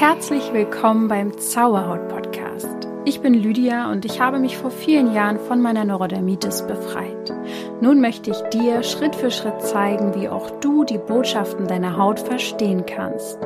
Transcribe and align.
Herzlich 0.00 0.54
willkommen 0.54 1.08
beim 1.08 1.36
Zauberhaut 1.36 2.08
Podcast. 2.08 2.88
Ich 3.04 3.20
bin 3.20 3.34
Lydia 3.34 3.92
und 3.92 4.06
ich 4.06 4.18
habe 4.18 4.38
mich 4.38 4.56
vor 4.56 4.70
vielen 4.70 5.12
Jahren 5.12 5.38
von 5.38 5.60
meiner 5.60 5.84
Neurodermitis 5.84 6.66
befreit. 6.66 7.30
Nun 7.82 8.00
möchte 8.00 8.30
ich 8.30 8.40
dir 8.48 8.82
Schritt 8.82 9.14
für 9.14 9.30
Schritt 9.30 9.60
zeigen, 9.60 10.14
wie 10.14 10.30
auch 10.30 10.58
du 10.60 10.84
die 10.84 10.96
Botschaften 10.96 11.66
deiner 11.66 11.98
Haut 11.98 12.18
verstehen 12.18 12.86
kannst. 12.86 13.38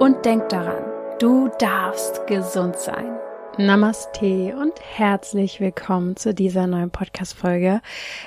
Und 0.00 0.24
denk 0.24 0.48
daran, 0.48 0.82
du 1.20 1.48
darfst 1.60 2.26
gesund 2.26 2.74
sein. 2.74 3.16
Namaste 3.56 4.56
und 4.60 4.72
herzlich 4.80 5.60
willkommen 5.60 6.16
zu 6.16 6.34
dieser 6.34 6.66
neuen 6.66 6.90
Podcast-Folge. 6.90 7.82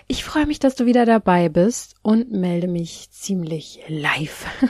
Ich 0.07 0.23
freue 0.23 0.45
mich, 0.45 0.59
dass 0.59 0.75
du 0.75 0.85
wieder 0.85 1.05
dabei 1.05 1.49
bist 1.49 1.95
und 2.01 2.31
melde 2.31 2.69
mich 2.69 3.11
ziemlich 3.11 3.83
live. 3.89 4.45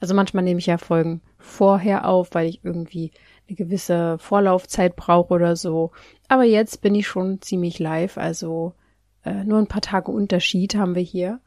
Also 0.00 0.14
manchmal 0.14 0.44
nehme 0.44 0.60
ich 0.60 0.66
ja 0.66 0.78
Folgen 0.78 1.20
vorher 1.48 2.06
auf, 2.06 2.28
weil 2.32 2.48
ich 2.48 2.64
irgendwie 2.64 3.10
eine 3.48 3.56
gewisse 3.56 4.18
Vorlaufzeit 4.18 4.94
brauche 4.96 5.34
oder 5.34 5.56
so. 5.56 5.92
Aber 6.28 6.44
jetzt 6.44 6.82
bin 6.82 6.94
ich 6.94 7.06
schon 7.06 7.40
ziemlich 7.40 7.78
live, 7.78 8.18
also 8.18 8.74
äh, 9.24 9.44
nur 9.44 9.58
ein 9.58 9.66
paar 9.66 9.80
Tage 9.80 10.10
Unterschied 10.10 10.74
haben 10.74 10.94
wir 10.94 11.02
hier. 11.02 11.40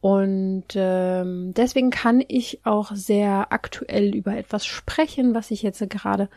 Und 0.00 0.66
ähm, 0.74 1.52
deswegen 1.56 1.90
kann 1.90 2.22
ich 2.26 2.64
auch 2.64 2.92
sehr 2.94 3.52
aktuell 3.52 4.14
über 4.14 4.36
etwas 4.36 4.64
sprechen, 4.64 5.34
was 5.34 5.50
ich 5.50 5.62
jetzt 5.62 5.88
gerade 5.90 6.28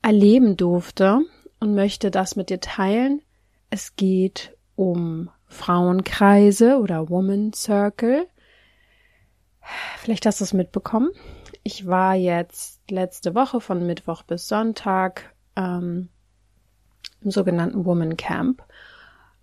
erleben 0.00 0.56
durfte 0.56 1.20
und 1.58 1.74
möchte 1.74 2.10
das 2.10 2.36
mit 2.36 2.50
dir 2.50 2.60
teilen. 2.60 3.20
Es 3.70 3.96
geht 3.96 4.56
um 4.76 5.30
Frauenkreise 5.46 6.78
oder 6.78 7.08
Woman 7.08 7.52
Circle. 7.52 8.28
Vielleicht 9.98 10.26
hast 10.26 10.40
du 10.40 10.44
es 10.44 10.52
mitbekommen. 10.52 11.10
Ich 11.66 11.86
war 11.86 12.14
jetzt 12.14 12.90
letzte 12.90 13.34
Woche 13.34 13.58
von 13.58 13.86
Mittwoch 13.86 14.22
bis 14.22 14.48
Sonntag 14.48 15.34
ähm, 15.56 16.10
im 17.22 17.30
sogenannten 17.30 17.86
Woman 17.86 18.18
Camp. 18.18 18.62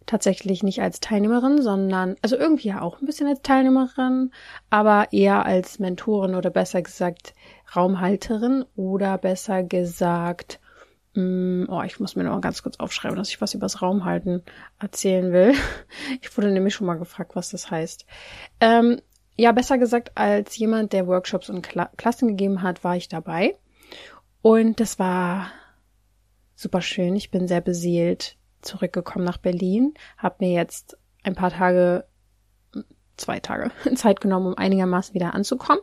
Tatsächlich 0.06 0.62
nicht 0.62 0.84
als 0.84 1.00
Teilnehmerin, 1.00 1.64
sondern, 1.64 2.16
also 2.22 2.36
irgendwie 2.38 2.68
ja 2.68 2.82
auch 2.82 3.02
ein 3.02 3.08
bisschen 3.08 3.28
als 3.28 3.42
Teilnehmerin, 3.42 4.32
aber 4.70 5.08
eher 5.12 5.46
als 5.48 5.80
Mentorin 5.80 6.36
oder 6.36 6.52
besser 6.52 6.84
gesagt 6.84 7.34
Raumhalterin 7.76 8.66
oder 8.76 9.18
besser 9.18 9.64
gesagt, 9.64 10.60
mh, 11.16 11.24
mm, 11.24 11.70
oh, 11.70 11.82
ich 11.82 12.00
muss 12.00 12.16
mir 12.16 12.24
noch 12.24 12.34
mal 12.34 12.42
ganz 12.42 12.62
kurz 12.62 12.80
aufschreiben, 12.80 13.18
dass 13.18 13.30
ich 13.30 13.42
was 13.42 13.56
übers 13.56 13.82
Raumhalten 13.82 14.44
erzählen 14.80 15.34
will. 15.34 15.54
Ich 16.22 16.38
wurde 16.38 16.52
nämlich 16.52 16.76
schon 16.76 16.88
mal 16.88 17.00
gefragt, 17.00 17.36
was 17.36 17.50
das 17.50 17.72
heißt. 17.72 18.06
Ähm, 18.60 19.02
ja, 19.38 19.52
besser 19.52 19.78
gesagt, 19.78 20.12
als 20.16 20.58
jemand, 20.58 20.94
der 20.94 21.08
Workshops 21.08 21.50
und 21.50 21.62
Kla 21.62 21.90
Klassen 21.98 22.28
gegeben 22.28 22.62
hat, 22.62 22.84
war 22.84 22.96
ich 22.96 23.08
dabei. 23.08 23.58
Und 24.42 24.80
das 24.80 25.00
war 25.00 25.52
super 26.56 26.82
schön. 26.82 27.16
Ich 27.16 27.32
bin 27.32 27.48
sehr 27.48 27.62
beseelt 27.62 28.38
zurückgekommen 28.62 29.26
nach 29.26 29.38
Berlin, 29.38 29.94
habe 30.18 30.36
mir 30.40 30.52
jetzt 30.52 30.98
ein 31.24 31.36
paar 31.36 31.52
Tage, 31.52 32.06
zwei 33.18 33.40
Tage 33.40 33.72
Zeit 33.96 34.22
genommen, 34.22 34.48
um 34.48 34.58
einigermaßen 34.58 35.14
wieder 35.14 35.34
anzukommen 35.34 35.82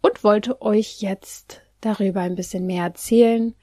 und 0.00 0.24
wollte 0.24 0.62
euch 0.62 1.00
jetzt 1.00 1.62
darüber 1.80 2.20
ein 2.20 2.34
bisschen 2.34 2.66
mehr 2.66 2.84
erzählen, 2.84 3.54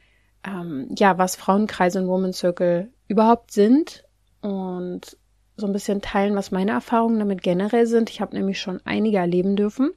ähm, 0.45 0.89
ja, 0.97 1.17
was 1.17 1.35
Frauenkreise 1.35 2.00
und 2.02 2.07
Woman 2.07 2.33
Circle 2.33 2.91
überhaupt 3.07 3.52
sind 3.52 4.05
und 4.41 5.17
so 5.57 5.65
ein 5.65 5.73
bisschen 5.73 6.01
teilen, 6.01 6.35
was 6.35 6.51
meine 6.51 6.71
Erfahrungen 6.71 7.19
damit 7.19 7.41
generell 7.41 7.87
sind. 7.87 8.09
Ich 8.09 8.21
habe 8.21 8.35
nämlich 8.35 8.59
schon 8.59 8.81
einige 8.85 9.17
erleben 9.17 9.55
dürfen. 9.55 9.91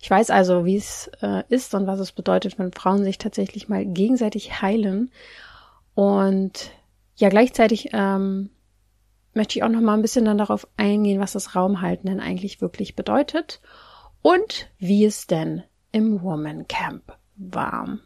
Ich 0.00 0.10
weiß 0.10 0.30
also, 0.30 0.64
wie 0.64 0.76
es 0.76 1.10
äh, 1.22 1.42
ist 1.48 1.74
und 1.74 1.86
was 1.86 2.00
es 2.00 2.12
bedeutet, 2.12 2.58
wenn 2.58 2.72
Frauen 2.72 3.04
sich 3.04 3.18
tatsächlich 3.18 3.68
mal 3.68 3.84
gegenseitig 3.84 4.62
heilen. 4.62 5.10
Und 5.94 6.70
ja, 7.16 7.28
gleichzeitig 7.28 7.90
ähm, 7.92 8.50
möchte 9.34 9.58
ich 9.58 9.64
auch 9.64 9.68
noch 9.68 9.80
mal 9.80 9.94
ein 9.94 10.02
bisschen 10.02 10.24
dann 10.24 10.38
darauf 10.38 10.66
eingehen, 10.76 11.20
was 11.20 11.32
das 11.32 11.54
Raumhalten 11.54 12.08
denn 12.08 12.20
eigentlich 12.20 12.60
wirklich 12.60 12.96
bedeutet 12.96 13.60
und 14.22 14.70
wie 14.78 15.04
es 15.04 15.26
denn 15.26 15.62
im 15.92 16.22
Woman 16.22 16.68
Camp 16.68 17.16
war. 17.36 17.98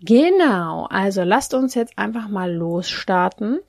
Genau, 0.00 0.86
also 0.90 1.22
lasst 1.22 1.54
uns 1.54 1.74
jetzt 1.74 1.98
einfach 1.98 2.28
mal 2.28 2.52
losstarten. 2.52 3.60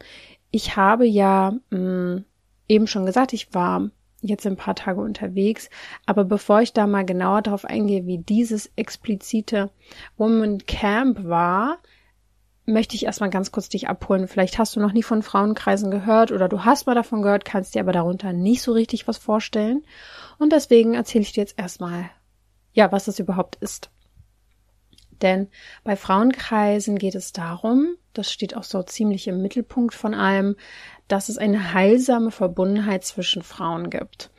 Ich 0.55 0.77
habe 0.77 1.05
ja 1.05 1.51
mh, 1.69 1.77
hm, 1.77 2.25
eben 2.69 2.87
schon 2.87 3.05
gesagt, 3.05 3.33
ich 3.33 3.53
war 3.53 3.89
jetzt 4.21 4.47
ein 4.47 4.55
paar 4.55 4.73
Tage 4.73 5.01
unterwegs, 5.01 5.69
aber 6.05 6.23
bevor 6.23 6.61
ich 6.61 6.71
da 6.71 6.87
mal 6.87 7.03
genauer 7.03 7.41
darauf 7.41 7.65
eingehe, 7.65 8.05
wie 8.05 8.19
dieses 8.19 8.71
explizite 8.77 9.69
Woman 10.15 10.59
Camp 10.59 11.25
war, 11.25 11.79
möchte 12.65 12.95
ich 12.95 13.03
erstmal 13.03 13.31
ganz 13.31 13.51
kurz 13.51 13.67
dich 13.67 13.89
abholen. 13.89 14.29
Vielleicht 14.29 14.57
hast 14.57 14.77
du 14.77 14.79
noch 14.79 14.93
nie 14.93 15.03
von 15.03 15.23
Frauenkreisen 15.23 15.91
gehört 15.91 16.31
oder 16.31 16.47
du 16.47 16.63
hast 16.63 16.87
mal 16.87 16.95
davon 16.95 17.21
gehört, 17.21 17.43
kannst 17.43 17.75
dir 17.75 17.81
aber 17.81 17.91
darunter 17.91 18.31
nicht 18.31 18.61
so 18.61 18.71
richtig 18.71 19.09
was 19.09 19.17
vorstellen. 19.17 19.83
Und 20.39 20.53
deswegen 20.53 20.93
erzähle 20.93 21.23
ich 21.23 21.33
dir 21.33 21.41
jetzt 21.41 21.59
erstmal, 21.59 22.09
ja, 22.71 22.93
was 22.93 23.03
das 23.03 23.19
überhaupt 23.19 23.57
ist. 23.57 23.89
Denn 25.25 25.47
bei 25.83 25.95
Frauenkreisen 25.95 26.99
geht 26.99 27.15
es 27.15 27.33
darum, 27.33 27.95
das 28.13 28.31
steht 28.31 28.55
auch 28.55 28.63
so 28.63 28.83
ziemlich 28.83 29.27
im 29.27 29.41
Mittelpunkt 29.41 29.95
von 29.95 30.13
allem, 30.13 30.55
dass 31.07 31.29
es 31.29 31.39
eine 31.39 31.73
heilsame 31.73 32.29
Verbundenheit 32.29 33.03
zwischen 33.03 33.41
Frauen 33.41 33.89
gibt 33.89 34.29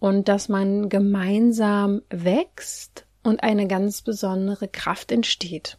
und 0.00 0.26
dass 0.26 0.48
man 0.48 0.88
gemeinsam 0.88 2.02
wächst 2.10 3.06
und 3.22 3.44
eine 3.44 3.68
ganz 3.68 4.02
besondere 4.02 4.66
Kraft 4.66 5.12
entsteht. 5.12 5.78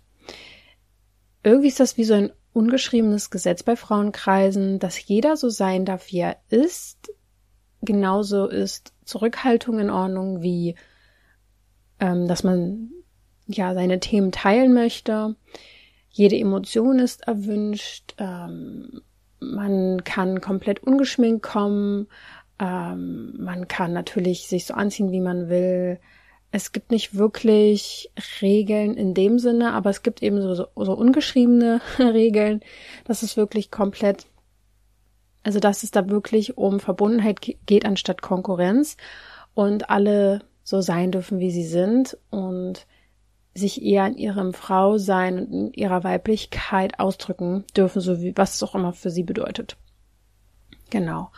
Irgendwie 1.44 1.68
ist 1.68 1.82
das 1.82 1.98
wie 1.98 2.06
so 2.06 2.14
ein 2.14 2.32
ungeschriebenes 2.54 3.32
Gesetz 3.32 3.62
bei 3.62 3.76
Frauenkreisen, 3.76 4.80
dass 4.80 5.06
jeder 5.06 5.36
so 5.36 5.50
sein 5.50 5.84
darf, 5.84 6.14
wie 6.14 6.20
er 6.20 6.38
ist. 6.48 7.12
Genauso 7.82 8.48
ist 8.48 8.94
Zurückhaltung 9.04 9.80
in 9.80 9.90
Ordnung 9.90 10.42
wie, 10.42 10.76
ähm, 12.00 12.30
dass 12.30 12.46
man 12.46 12.92
ja 13.48 13.74
seine 13.74 14.00
Themen 14.00 14.32
teilen 14.32 14.74
möchte. 14.74 15.36
Jede 16.10 16.38
Emotion 16.38 17.00
ist 17.00 17.28
erwünscht. 17.28 18.16
Ähm, 18.18 19.02
man 19.40 20.04
kann 20.04 20.42
komplett 20.42 20.82
ungeschminkt 20.82 21.44
kommen. 21.44 22.08
Ähm, 22.60 23.34
man 23.38 23.68
kann 23.68 23.94
natürlich 23.94 24.48
sich 24.48 24.66
so 24.66 24.74
anziehen, 24.74 25.12
wie 25.12 25.20
man 25.20 25.50
will. 25.50 26.00
Es 26.52 26.72
gibt 26.72 26.92
nicht 26.92 27.16
wirklich 27.16 28.12
Regeln 28.42 28.96
in 28.96 29.14
dem 29.14 29.40
Sinne, 29.40 29.74
aber 29.74 29.90
es 29.90 30.04
gibt 30.04 30.24
eben 30.24 30.42
so, 30.42 30.56
so, 30.56 30.68
so 30.76 30.94
ungeschriebene 30.94 31.82
Regeln. 32.00 32.62
Das 33.04 33.24
ist 33.24 33.36
wirklich 33.36 33.72
komplett, 33.72 34.26
also 35.44 35.60
dass 35.60 35.84
es 35.84 35.92
da 35.92 36.10
wirklich 36.10 36.58
um 36.58 36.80
Verbundenheit 36.80 37.42
geht 37.42 37.86
anstatt 37.86 38.22
Konkurrenz 38.22 38.96
und 39.54 39.90
alle 39.90 40.44
so 40.64 40.80
sein 40.80 41.12
dürfen, 41.12 41.40
wie 41.40 41.52
sie 41.52 41.66
sind 41.66 42.18
und 42.30 42.88
sich 43.56 43.82
eher 43.82 44.06
in 44.06 44.18
ihrem 44.18 44.54
Frausein 44.54 45.40
und 45.40 45.52
in 45.52 45.74
ihrer 45.74 46.04
Weiblichkeit 46.04 47.00
ausdrücken 47.00 47.64
dürfen, 47.76 48.02
so 48.02 48.22
wie 48.22 48.38
was 48.38 48.56
es 48.56 48.64
auch 48.64 48.76
immer 48.76 48.94
für 48.94 49.10
sie 49.10 49.24
bedeutet. 49.24 49.78
Genau. 50.90 51.32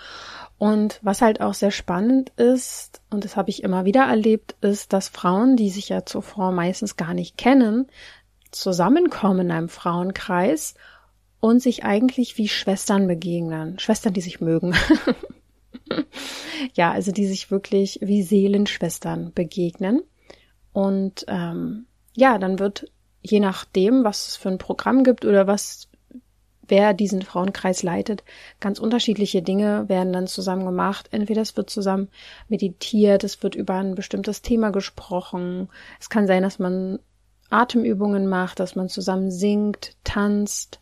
Und 0.57 0.99
was 1.03 1.21
halt 1.21 1.39
auch 1.39 1.53
sehr 1.53 1.71
spannend 1.71 2.31
ist, 2.31 3.01
und 3.11 3.23
das 3.23 3.35
habe 3.35 3.51
ich 3.51 3.63
immer 3.63 3.85
wieder 3.85 4.03
erlebt, 4.03 4.55
ist, 4.61 4.91
dass 4.91 5.07
Frauen, 5.07 5.55
die 5.55 5.69
sich 5.69 5.89
ja 5.89 6.05
zuvor 6.05 6.51
meistens 6.51 6.95
gar 6.95 7.13
nicht 7.13 7.37
kennen, 7.37 7.87
zusammenkommen 8.51 9.41
in 9.41 9.51
einem 9.51 9.69
Frauenkreis 9.69 10.73
und 11.39 11.61
sich 11.61 11.83
eigentlich 11.83 12.37
wie 12.37 12.47
Schwestern 12.47 13.07
begegnen. 13.07 13.77
Schwestern, 13.77 14.13
die 14.13 14.21
sich 14.21 14.41
mögen. 14.41 14.73
ja, 16.73 16.91
also 16.91 17.11
die 17.11 17.27
sich 17.27 17.51
wirklich 17.51 17.99
wie 18.01 18.23
Seelenschwestern 18.23 19.33
begegnen. 19.33 20.01
Und 20.73 21.25
ähm, 21.27 21.86
ja, 22.17 22.39
dann 22.39 22.57
wird 22.57 22.91
je 23.21 23.39
nachdem, 23.39 24.03
was 24.03 24.29
es 24.29 24.35
für 24.35 24.49
ein 24.49 24.57
Programm 24.57 25.03
gibt 25.03 25.23
oder 25.23 25.45
was 25.45 25.87
wer 26.67 26.93
diesen 26.93 27.21
Frauenkreis 27.21 27.83
leitet, 27.83 28.23
ganz 28.59 28.79
unterschiedliche 28.79 29.41
Dinge 29.41 29.87
werden 29.87 30.11
dann 30.11 30.27
zusammen 30.27 30.65
gemacht. 30.65 31.07
Entweder 31.11 31.43
es 31.43 31.55
wird 31.55 31.69
zusammen 31.69 32.09
meditiert, 32.49 33.23
es 33.23 33.41
wird 33.43 33.55
über 33.55 33.75
ein 33.75 33.95
bestimmtes 33.95 34.41
Thema 34.41 34.71
gesprochen. 34.71 35.69
Es 35.99 36.09
kann 36.09 36.27
sein, 36.27 36.41
dass 36.41 36.59
man 36.59 36.99
Atemübungen 37.51 38.27
macht, 38.27 38.59
dass 38.59 38.75
man 38.75 38.89
zusammen 38.89 39.29
singt, 39.31 39.95
tanzt, 40.03 40.81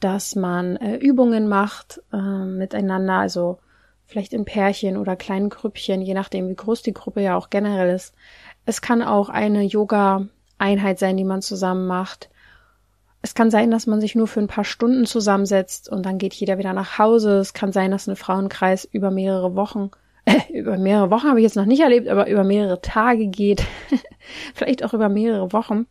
dass 0.00 0.34
man 0.34 0.76
äh, 0.76 0.96
Übungen 0.96 1.48
macht 1.48 2.02
äh, 2.12 2.16
miteinander, 2.16 3.14
also 3.14 3.60
vielleicht 4.04 4.34
in 4.34 4.44
Pärchen 4.44 4.96
oder 4.96 5.14
kleinen 5.14 5.48
Grüppchen, 5.48 6.02
je 6.02 6.12
nachdem, 6.12 6.48
wie 6.48 6.56
groß 6.56 6.82
die 6.82 6.92
Gruppe 6.92 7.22
ja 7.22 7.36
auch 7.36 7.48
generell 7.48 7.94
ist. 7.94 8.14
Es 8.66 8.82
kann 8.82 9.00
auch 9.00 9.30
eine 9.30 9.62
Yoga 9.62 10.26
Einheit 10.62 10.98
sein, 10.98 11.16
die 11.16 11.24
man 11.24 11.42
zusammen 11.42 11.86
macht. 11.86 12.30
Es 13.20 13.34
kann 13.34 13.50
sein, 13.50 13.70
dass 13.70 13.86
man 13.86 14.00
sich 14.00 14.14
nur 14.14 14.26
für 14.26 14.40
ein 14.40 14.48
paar 14.48 14.64
Stunden 14.64 15.06
zusammensetzt 15.06 15.88
und 15.88 16.06
dann 16.06 16.18
geht 16.18 16.34
jeder 16.34 16.58
wieder 16.58 16.72
nach 16.72 16.98
Hause. 16.98 17.38
Es 17.38 17.52
kann 17.52 17.72
sein, 17.72 17.90
dass 17.90 18.08
ein 18.08 18.16
Frauenkreis 18.16 18.84
über 18.84 19.10
mehrere 19.10 19.54
Wochen, 19.54 19.90
äh, 20.24 20.40
über 20.52 20.78
mehrere 20.78 21.10
Wochen 21.10 21.28
habe 21.28 21.40
ich 21.40 21.44
jetzt 21.44 21.56
noch 21.56 21.66
nicht 21.66 21.80
erlebt, 21.80 22.08
aber 22.08 22.28
über 22.28 22.44
mehrere 22.44 22.80
Tage 22.80 23.26
geht. 23.26 23.64
Vielleicht 24.54 24.84
auch 24.84 24.94
über 24.94 25.08
mehrere 25.08 25.52
Wochen. 25.52 25.86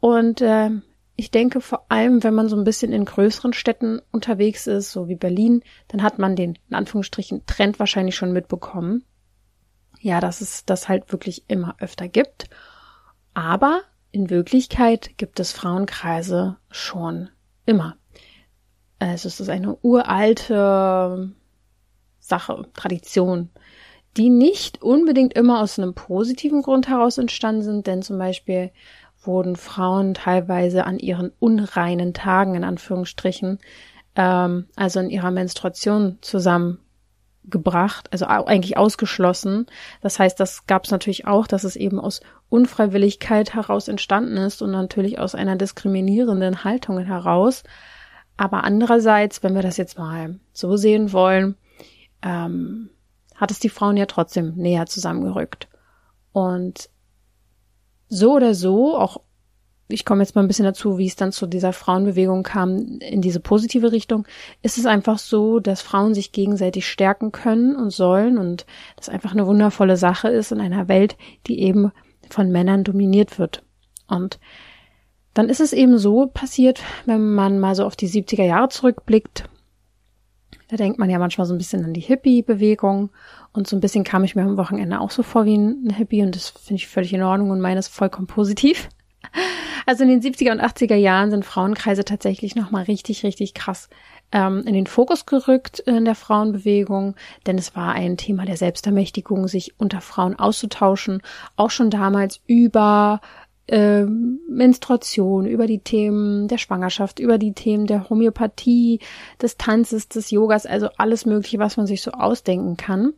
Und 0.00 0.40
äh, 0.40 0.70
ich 1.16 1.30
denke 1.30 1.60
vor 1.60 1.86
allem, 1.88 2.22
wenn 2.22 2.34
man 2.34 2.48
so 2.48 2.56
ein 2.56 2.64
bisschen 2.64 2.92
in 2.92 3.06
größeren 3.06 3.54
Städten 3.54 4.00
unterwegs 4.12 4.66
ist, 4.66 4.92
so 4.92 5.08
wie 5.08 5.16
Berlin, 5.16 5.62
dann 5.88 6.02
hat 6.02 6.18
man 6.18 6.36
den, 6.36 6.58
in 6.68 6.76
Anführungsstrichen, 6.76 7.46
Trend 7.46 7.78
wahrscheinlich 7.78 8.14
schon 8.14 8.32
mitbekommen. 8.32 9.04
Ja, 9.98 10.20
dass 10.20 10.42
es 10.42 10.66
das 10.66 10.88
halt 10.88 11.10
wirklich 11.10 11.44
immer 11.48 11.74
öfter 11.80 12.06
gibt. 12.06 12.48
Aber 13.36 13.82
in 14.12 14.30
Wirklichkeit 14.30 15.18
gibt 15.18 15.40
es 15.40 15.52
Frauenkreise 15.52 16.56
schon 16.70 17.28
immer. 17.66 17.98
Also 18.98 19.28
es 19.28 19.40
ist 19.40 19.50
eine 19.50 19.76
uralte 19.82 21.34
Sache, 22.18 22.64
Tradition, 22.72 23.50
die 24.16 24.30
nicht 24.30 24.80
unbedingt 24.80 25.34
immer 25.34 25.60
aus 25.60 25.78
einem 25.78 25.92
positiven 25.92 26.62
Grund 26.62 26.88
heraus 26.88 27.18
entstanden 27.18 27.60
sind, 27.60 27.86
denn 27.86 28.00
zum 28.00 28.16
Beispiel 28.16 28.70
wurden 29.22 29.56
Frauen 29.56 30.14
teilweise 30.14 30.86
an 30.86 30.98
ihren 30.98 31.30
unreinen 31.38 32.14
Tagen, 32.14 32.54
in 32.54 32.64
Anführungsstrichen, 32.64 33.58
ähm, 34.14 34.66
also 34.76 35.00
in 35.00 35.10
ihrer 35.10 35.30
Menstruation 35.30 36.16
zusammengebracht, 37.46 38.12
also 38.12 38.26
eigentlich 38.26 38.76
ausgeschlossen. 38.76 39.66
Das 40.00 40.18
heißt, 40.18 40.38
das 40.38 40.66
gab 40.66 40.84
es 40.84 40.90
natürlich 40.90 41.26
auch, 41.26 41.46
dass 41.46 41.64
es 41.64 41.76
eben 41.76 42.00
aus 42.00 42.20
Unfreiwilligkeit 42.48 43.54
heraus 43.54 43.88
entstanden 43.88 44.36
ist 44.36 44.62
und 44.62 44.70
natürlich 44.70 45.18
aus 45.18 45.34
einer 45.34 45.56
diskriminierenden 45.56 46.64
Haltung 46.64 46.98
heraus. 46.98 47.62
Aber 48.36 48.64
andererseits, 48.64 49.42
wenn 49.42 49.54
wir 49.54 49.62
das 49.62 49.76
jetzt 49.76 49.98
mal 49.98 50.38
so 50.52 50.76
sehen 50.76 51.12
wollen, 51.12 51.56
ähm, 52.22 52.90
hat 53.34 53.50
es 53.50 53.58
die 53.58 53.68
Frauen 53.68 53.96
ja 53.96 54.06
trotzdem 54.06 54.54
näher 54.56 54.86
zusammengerückt. 54.86 55.68
Und 56.32 56.90
so 58.08 58.34
oder 58.34 58.54
so, 58.54 58.96
auch 58.96 59.20
ich 59.88 60.04
komme 60.04 60.22
jetzt 60.22 60.34
mal 60.34 60.42
ein 60.42 60.48
bisschen 60.48 60.64
dazu, 60.64 60.98
wie 60.98 61.06
es 61.06 61.16
dann 61.16 61.32
zu 61.32 61.46
dieser 61.46 61.72
Frauenbewegung 61.72 62.42
kam, 62.42 62.98
in 62.98 63.22
diese 63.22 63.40
positive 63.40 63.92
Richtung, 63.92 64.26
ist 64.62 64.78
es 64.78 64.86
einfach 64.86 65.18
so, 65.18 65.60
dass 65.60 65.80
Frauen 65.80 66.14
sich 66.14 66.32
gegenseitig 66.32 66.88
stärken 66.88 67.30
können 67.30 67.76
und 67.76 67.90
sollen 67.90 68.38
und 68.38 68.66
das 68.96 69.08
einfach 69.08 69.32
eine 69.32 69.46
wundervolle 69.46 69.96
Sache 69.96 70.28
ist 70.28 70.50
in 70.50 70.60
einer 70.60 70.88
Welt, 70.88 71.16
die 71.46 71.60
eben 71.60 71.92
von 72.28 72.50
Männern 72.50 72.82
dominiert 72.82 73.38
wird. 73.38 73.62
Und 74.08 74.40
dann 75.34 75.48
ist 75.48 75.60
es 75.60 75.72
eben 75.72 75.98
so 75.98 76.26
passiert, 76.26 76.82
wenn 77.04 77.34
man 77.34 77.60
mal 77.60 77.74
so 77.74 77.84
auf 77.84 77.94
die 77.94 78.08
70er 78.08 78.44
Jahre 78.44 78.68
zurückblickt, 78.68 79.48
da 80.68 80.76
denkt 80.76 80.98
man 80.98 81.10
ja 81.10 81.20
manchmal 81.20 81.46
so 81.46 81.54
ein 81.54 81.58
bisschen 81.58 81.84
an 81.84 81.92
die 81.92 82.00
Hippie-Bewegung 82.00 83.10
und 83.52 83.68
so 83.68 83.76
ein 83.76 83.80
bisschen 83.80 84.02
kam 84.02 84.24
ich 84.24 84.34
mir 84.34 84.42
am 84.42 84.56
Wochenende 84.56 85.00
auch 85.00 85.12
so 85.12 85.22
vor 85.22 85.44
wie 85.44 85.56
ein 85.56 85.90
Hippie 85.90 86.22
und 86.22 86.34
das 86.34 86.48
finde 86.48 86.76
ich 86.80 86.88
völlig 86.88 87.12
in 87.12 87.22
Ordnung 87.22 87.50
und 87.50 87.60
meines 87.60 87.86
vollkommen 87.86 88.26
positiv. 88.26 88.88
Also 89.86 90.02
in 90.02 90.10
den 90.10 90.20
70er 90.20 90.50
und 90.50 90.60
80er 90.60 90.96
Jahren 90.96 91.30
sind 91.30 91.44
Frauenkreise 91.44 92.04
tatsächlich 92.04 92.56
nochmal 92.56 92.84
richtig, 92.84 93.22
richtig 93.22 93.54
krass 93.54 93.88
ähm, 94.32 94.64
in 94.66 94.74
den 94.74 94.88
Fokus 94.88 95.26
gerückt 95.26 95.78
in 95.78 96.04
der 96.04 96.16
Frauenbewegung, 96.16 97.14
denn 97.46 97.56
es 97.56 97.76
war 97.76 97.92
ein 97.92 98.16
Thema 98.16 98.44
der 98.44 98.56
Selbstermächtigung, 98.56 99.46
sich 99.46 99.78
unter 99.78 100.00
Frauen 100.00 100.36
auszutauschen, 100.36 101.22
auch 101.54 101.70
schon 101.70 101.90
damals 101.90 102.40
über 102.46 103.20
äh, 103.68 104.04
Menstruation, 104.04 105.46
über 105.46 105.66
die 105.66 105.78
Themen 105.78 106.48
der 106.48 106.58
Schwangerschaft, 106.58 107.20
über 107.20 107.38
die 107.38 107.52
Themen 107.52 107.86
der 107.86 108.08
Homöopathie, 108.08 109.00
des 109.40 109.56
Tanzes, 109.56 110.08
des 110.08 110.32
Yogas, 110.32 110.66
also 110.66 110.88
alles 110.96 111.26
Mögliche, 111.26 111.58
was 111.58 111.76
man 111.76 111.86
sich 111.86 112.02
so 112.02 112.10
ausdenken 112.10 112.76
kann. 112.76 113.12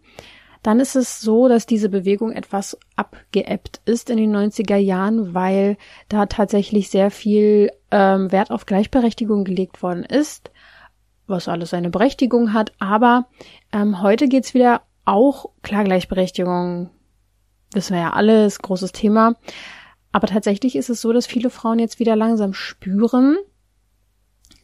Dann 0.68 0.80
ist 0.80 0.96
es 0.96 1.22
so, 1.22 1.48
dass 1.48 1.64
diese 1.64 1.88
Bewegung 1.88 2.30
etwas 2.30 2.76
abgeebbt 2.94 3.80
ist 3.86 4.10
in 4.10 4.18
den 4.18 4.36
90er 4.36 4.76
Jahren, 4.76 5.32
weil 5.32 5.78
da 6.10 6.26
tatsächlich 6.26 6.90
sehr 6.90 7.10
viel 7.10 7.70
ähm, 7.90 8.30
Wert 8.32 8.50
auf 8.50 8.66
Gleichberechtigung 8.66 9.44
gelegt 9.44 9.82
worden 9.82 10.04
ist, 10.04 10.50
was 11.26 11.48
alles 11.48 11.70
seine 11.70 11.88
Berechtigung 11.88 12.52
hat. 12.52 12.74
Aber 12.80 13.28
ähm, 13.72 14.02
heute 14.02 14.28
geht's 14.28 14.52
wieder 14.52 14.82
auch, 15.06 15.46
klar, 15.62 15.84
Gleichberechtigung, 15.84 16.90
wissen 17.72 17.94
wir 17.94 18.02
ja 18.02 18.12
alles, 18.12 18.58
großes 18.58 18.92
Thema. 18.92 19.36
Aber 20.12 20.26
tatsächlich 20.26 20.76
ist 20.76 20.90
es 20.90 21.00
so, 21.00 21.14
dass 21.14 21.26
viele 21.26 21.48
Frauen 21.48 21.78
jetzt 21.78 21.98
wieder 21.98 22.14
langsam 22.14 22.52
spüren, 22.52 23.38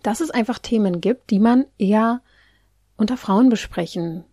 dass 0.03 0.21
es 0.21 0.31
einfach 0.31 0.59
Themen 0.59 1.01
gibt, 1.01 1.31
die 1.31 1.39
man 1.39 1.65
eher 1.79 2.21
unter 2.99 3.17
Frauen 3.17 3.49
besprechen 3.49 4.27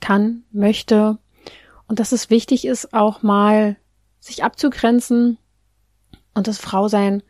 kann, 0.00 0.44
möchte 0.52 1.18
und 1.86 2.00
dass 2.00 2.12
es 2.12 2.30
wichtig 2.30 2.66
ist, 2.66 2.92
auch 2.92 3.22
mal 3.22 3.76
sich 4.20 4.42
abzugrenzen 4.42 5.38
und 6.34 6.46
das 6.48 6.58
Frausein 6.58 7.22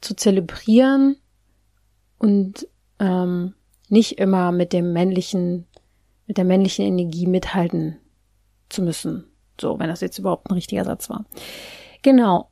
zu 0.00 0.14
zelebrieren 0.14 1.16
und 2.18 2.68
ähm, 2.98 3.54
nicht 3.88 4.18
immer 4.18 4.52
mit 4.52 4.72
dem 4.72 4.92
männlichen, 4.92 5.66
mit 6.26 6.36
der 6.36 6.44
männlichen 6.44 6.84
Energie 6.84 7.26
mithalten 7.26 7.98
zu 8.68 8.82
müssen. 8.82 9.24
So, 9.60 9.78
wenn 9.78 9.88
das 9.88 10.00
jetzt 10.00 10.18
überhaupt 10.18 10.48
ein 10.48 10.54
richtiger 10.54 10.84
Satz 10.84 11.10
war. 11.10 11.24
Genau. 12.02 12.50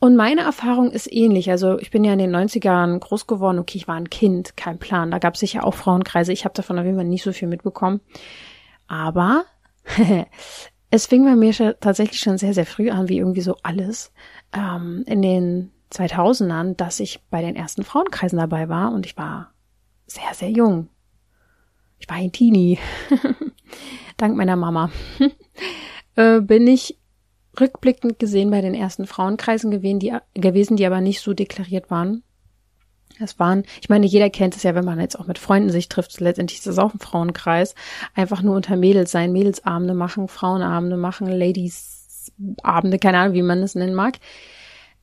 Und 0.00 0.14
meine 0.14 0.42
Erfahrung 0.42 0.92
ist 0.92 1.12
ähnlich. 1.12 1.50
Also 1.50 1.78
ich 1.78 1.90
bin 1.90 2.04
ja 2.04 2.12
in 2.12 2.20
den 2.20 2.34
90ern 2.34 2.98
groß 3.00 3.26
geworden. 3.26 3.58
Okay, 3.58 3.78
ich 3.78 3.88
war 3.88 3.96
ein 3.96 4.10
Kind, 4.10 4.56
kein 4.56 4.78
Plan. 4.78 5.10
Da 5.10 5.18
gab 5.18 5.34
es 5.34 5.40
sicher 5.40 5.64
auch 5.64 5.74
Frauenkreise. 5.74 6.32
Ich 6.32 6.44
habe 6.44 6.54
davon 6.54 6.78
auf 6.78 6.84
jeden 6.84 6.96
Fall 6.96 7.04
nicht 7.04 7.24
so 7.24 7.32
viel 7.32 7.48
mitbekommen. 7.48 8.00
Aber 8.86 9.44
es 10.90 11.06
fing 11.06 11.24
bei 11.24 11.34
mir 11.34 11.52
tatsächlich 11.80 12.20
schon 12.20 12.38
sehr, 12.38 12.54
sehr 12.54 12.66
früh 12.66 12.90
an, 12.90 13.08
wie 13.08 13.18
irgendwie 13.18 13.40
so 13.40 13.56
alles 13.62 14.12
ähm, 14.52 15.02
in 15.06 15.20
den 15.20 15.72
2000ern, 15.92 16.76
dass 16.76 17.00
ich 17.00 17.20
bei 17.30 17.42
den 17.42 17.56
ersten 17.56 17.82
Frauenkreisen 17.82 18.38
dabei 18.38 18.68
war 18.68 18.92
und 18.92 19.06
ich 19.06 19.16
war 19.16 19.52
sehr, 20.06 20.32
sehr 20.34 20.50
jung. 20.50 20.88
Ich 21.98 22.08
war 22.08 22.16
ein 22.16 22.32
Teenie. 22.32 22.78
Dank 24.16 24.36
meiner 24.36 24.56
Mama. 24.56 24.90
äh, 26.14 26.40
bin 26.40 26.66
ich 26.66 26.98
rückblickend 27.60 28.18
gesehen 28.18 28.50
bei 28.50 28.60
den 28.60 28.74
ersten 28.74 29.06
Frauenkreisen 29.06 29.70
gewesen, 29.70 29.98
die, 29.98 30.16
gewesen, 30.34 30.76
die 30.76 30.86
aber 30.86 31.00
nicht 31.00 31.20
so 31.20 31.34
deklariert 31.34 31.90
waren. 31.90 32.22
Es 33.20 33.38
waren, 33.38 33.64
ich 33.80 33.88
meine, 33.88 34.06
jeder 34.06 34.30
kennt 34.30 34.56
es 34.56 34.62
ja, 34.62 34.74
wenn 34.74 34.84
man 34.84 35.00
jetzt 35.00 35.18
auch 35.18 35.26
mit 35.26 35.38
Freunden 35.38 35.70
sich 35.70 35.88
trifft, 35.88 36.20
letztendlich 36.20 36.60
ist 36.60 36.66
es 36.66 36.78
auch 36.78 36.94
ein 36.94 37.00
Frauenkreis. 37.00 37.74
Einfach 38.14 38.42
nur 38.42 38.54
unter 38.54 38.76
Mädels 38.76 39.10
sein, 39.10 39.32
Mädelsabende 39.32 39.94
machen, 39.94 40.28
Frauenabende 40.28 40.96
machen, 40.96 41.26
Ladiesabende, 41.26 42.98
keine 42.98 43.18
Ahnung, 43.18 43.34
wie 43.34 43.42
man 43.42 43.62
es 43.62 43.74
nennen 43.74 43.94
mag. 43.94 44.18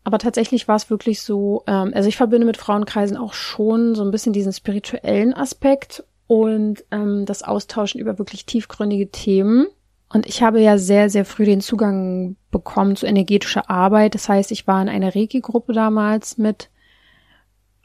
Aber 0.05 0.19
tatsächlich 0.19 0.67
war 0.67 0.75
es 0.75 0.89
wirklich 0.89 1.21
so, 1.21 1.63
ähm, 1.67 1.91
also 1.93 2.07
ich 2.07 2.15
verbinde 2.15 2.45
mit 2.45 2.57
Frauenkreisen 2.57 3.17
auch 3.17 3.33
schon 3.33 3.95
so 3.95 4.03
ein 4.03 4.12
bisschen 4.12 4.33
diesen 4.33 4.53
spirituellen 4.53 5.33
Aspekt 5.33 6.03
und 6.27 6.85
ähm, 6.91 7.25
das 7.25 7.43
Austauschen 7.43 8.00
über 8.00 8.17
wirklich 8.19 8.45
tiefgründige 8.45 9.09
Themen. 9.09 9.67
Und 10.15 10.27
ich 10.27 10.41
habe 10.41 10.62
ja 10.62 10.77
sehr, 10.77 11.10
sehr 11.10 11.25
früh 11.25 11.43
den 11.43 11.60
Zugang 11.60 12.38
bekommen 12.50 12.95
zu 12.95 13.05
energetischer 13.05 13.69
Arbeit. 13.69 14.15
Das 14.15 14.29
heißt, 14.29 14.50
ich 14.51 14.65
war 14.65 14.81
in 14.81 14.88
einer 14.88 15.13
Reiki-Gruppe 15.13 15.74
damals 15.74 16.38
mit 16.38 16.69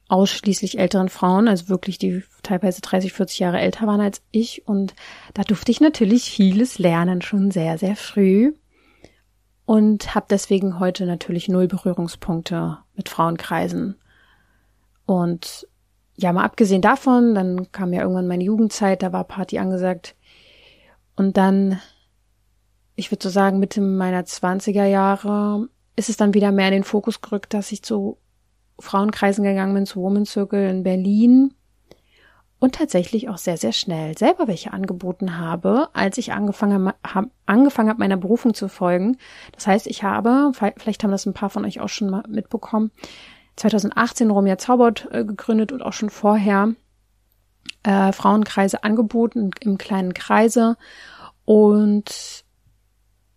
ausschließlich 0.06 0.78
älteren 0.78 1.08
Frauen, 1.08 1.48
also 1.48 1.68
wirklich 1.68 1.98
die 1.98 2.22
teilweise 2.44 2.82
30, 2.82 3.12
40 3.14 3.40
Jahre 3.40 3.58
älter 3.58 3.88
waren 3.88 4.00
als 4.00 4.22
ich. 4.30 4.68
Und 4.68 4.94
da 5.34 5.42
durfte 5.42 5.72
ich 5.72 5.80
natürlich 5.80 6.30
vieles 6.30 6.78
lernen, 6.78 7.20
schon 7.20 7.50
sehr, 7.50 7.78
sehr 7.78 7.96
früh. 7.96 8.52
Und 9.64 10.14
habe 10.14 10.26
deswegen 10.30 10.78
heute 10.78 11.06
natürlich 11.06 11.48
null 11.48 11.66
Berührungspunkte 11.66 12.78
mit 12.94 13.08
Frauenkreisen. 13.08 13.96
Und 15.04 15.66
ja, 16.14 16.32
mal 16.32 16.44
abgesehen 16.44 16.80
davon, 16.80 17.34
dann 17.34 17.72
kam 17.72 17.92
ja 17.92 18.02
irgendwann 18.02 18.28
meine 18.28 18.44
Jugendzeit, 18.44 19.02
da 19.02 19.12
war 19.12 19.24
Party 19.24 19.58
angesagt. 19.58 20.14
Und 21.16 21.36
dann 21.36 21.80
ich 23.00 23.10
würde 23.10 23.22
so 23.22 23.30
sagen, 23.30 23.58
Mitte 23.58 23.80
meiner 23.80 24.22
20er 24.22 24.84
Jahre 24.84 25.68
ist 25.96 26.10
es 26.10 26.18
dann 26.18 26.34
wieder 26.34 26.52
mehr 26.52 26.68
in 26.68 26.74
den 26.74 26.84
Fokus 26.84 27.22
gerückt, 27.22 27.54
dass 27.54 27.72
ich 27.72 27.82
zu 27.82 28.18
Frauenkreisen 28.78 29.42
gegangen 29.42 29.74
bin, 29.74 29.86
zu 29.86 30.00
Woman 30.00 30.26
Circle 30.26 30.68
in 30.68 30.82
Berlin 30.82 31.54
und 32.58 32.74
tatsächlich 32.74 33.30
auch 33.30 33.38
sehr, 33.38 33.56
sehr 33.56 33.72
schnell 33.72 34.16
selber 34.18 34.48
welche 34.48 34.74
angeboten 34.74 35.38
habe, 35.38 35.88
als 35.94 36.18
ich 36.18 36.32
angefangen 36.32 36.92
habe, 37.02 37.30
angefangen 37.46 37.88
habe, 37.88 37.98
meiner 37.98 38.18
Berufung 38.18 38.52
zu 38.52 38.68
folgen. 38.68 39.16
Das 39.52 39.66
heißt, 39.66 39.86
ich 39.86 40.02
habe, 40.02 40.52
vielleicht 40.76 41.02
haben 41.02 41.10
das 41.10 41.24
ein 41.24 41.34
paar 41.34 41.50
von 41.50 41.64
euch 41.64 41.80
auch 41.80 41.88
schon 41.88 42.10
mal 42.10 42.24
mitbekommen, 42.28 42.90
2018 43.56 44.30
Romja 44.30 44.58
Zaubert 44.58 45.08
gegründet 45.10 45.72
und 45.72 45.82
auch 45.82 45.94
schon 45.94 46.10
vorher 46.10 46.74
äh, 47.82 48.12
Frauenkreise 48.12 48.84
angeboten 48.84 49.50
im 49.60 49.78
kleinen 49.78 50.12
Kreise 50.12 50.76
und 51.46 52.44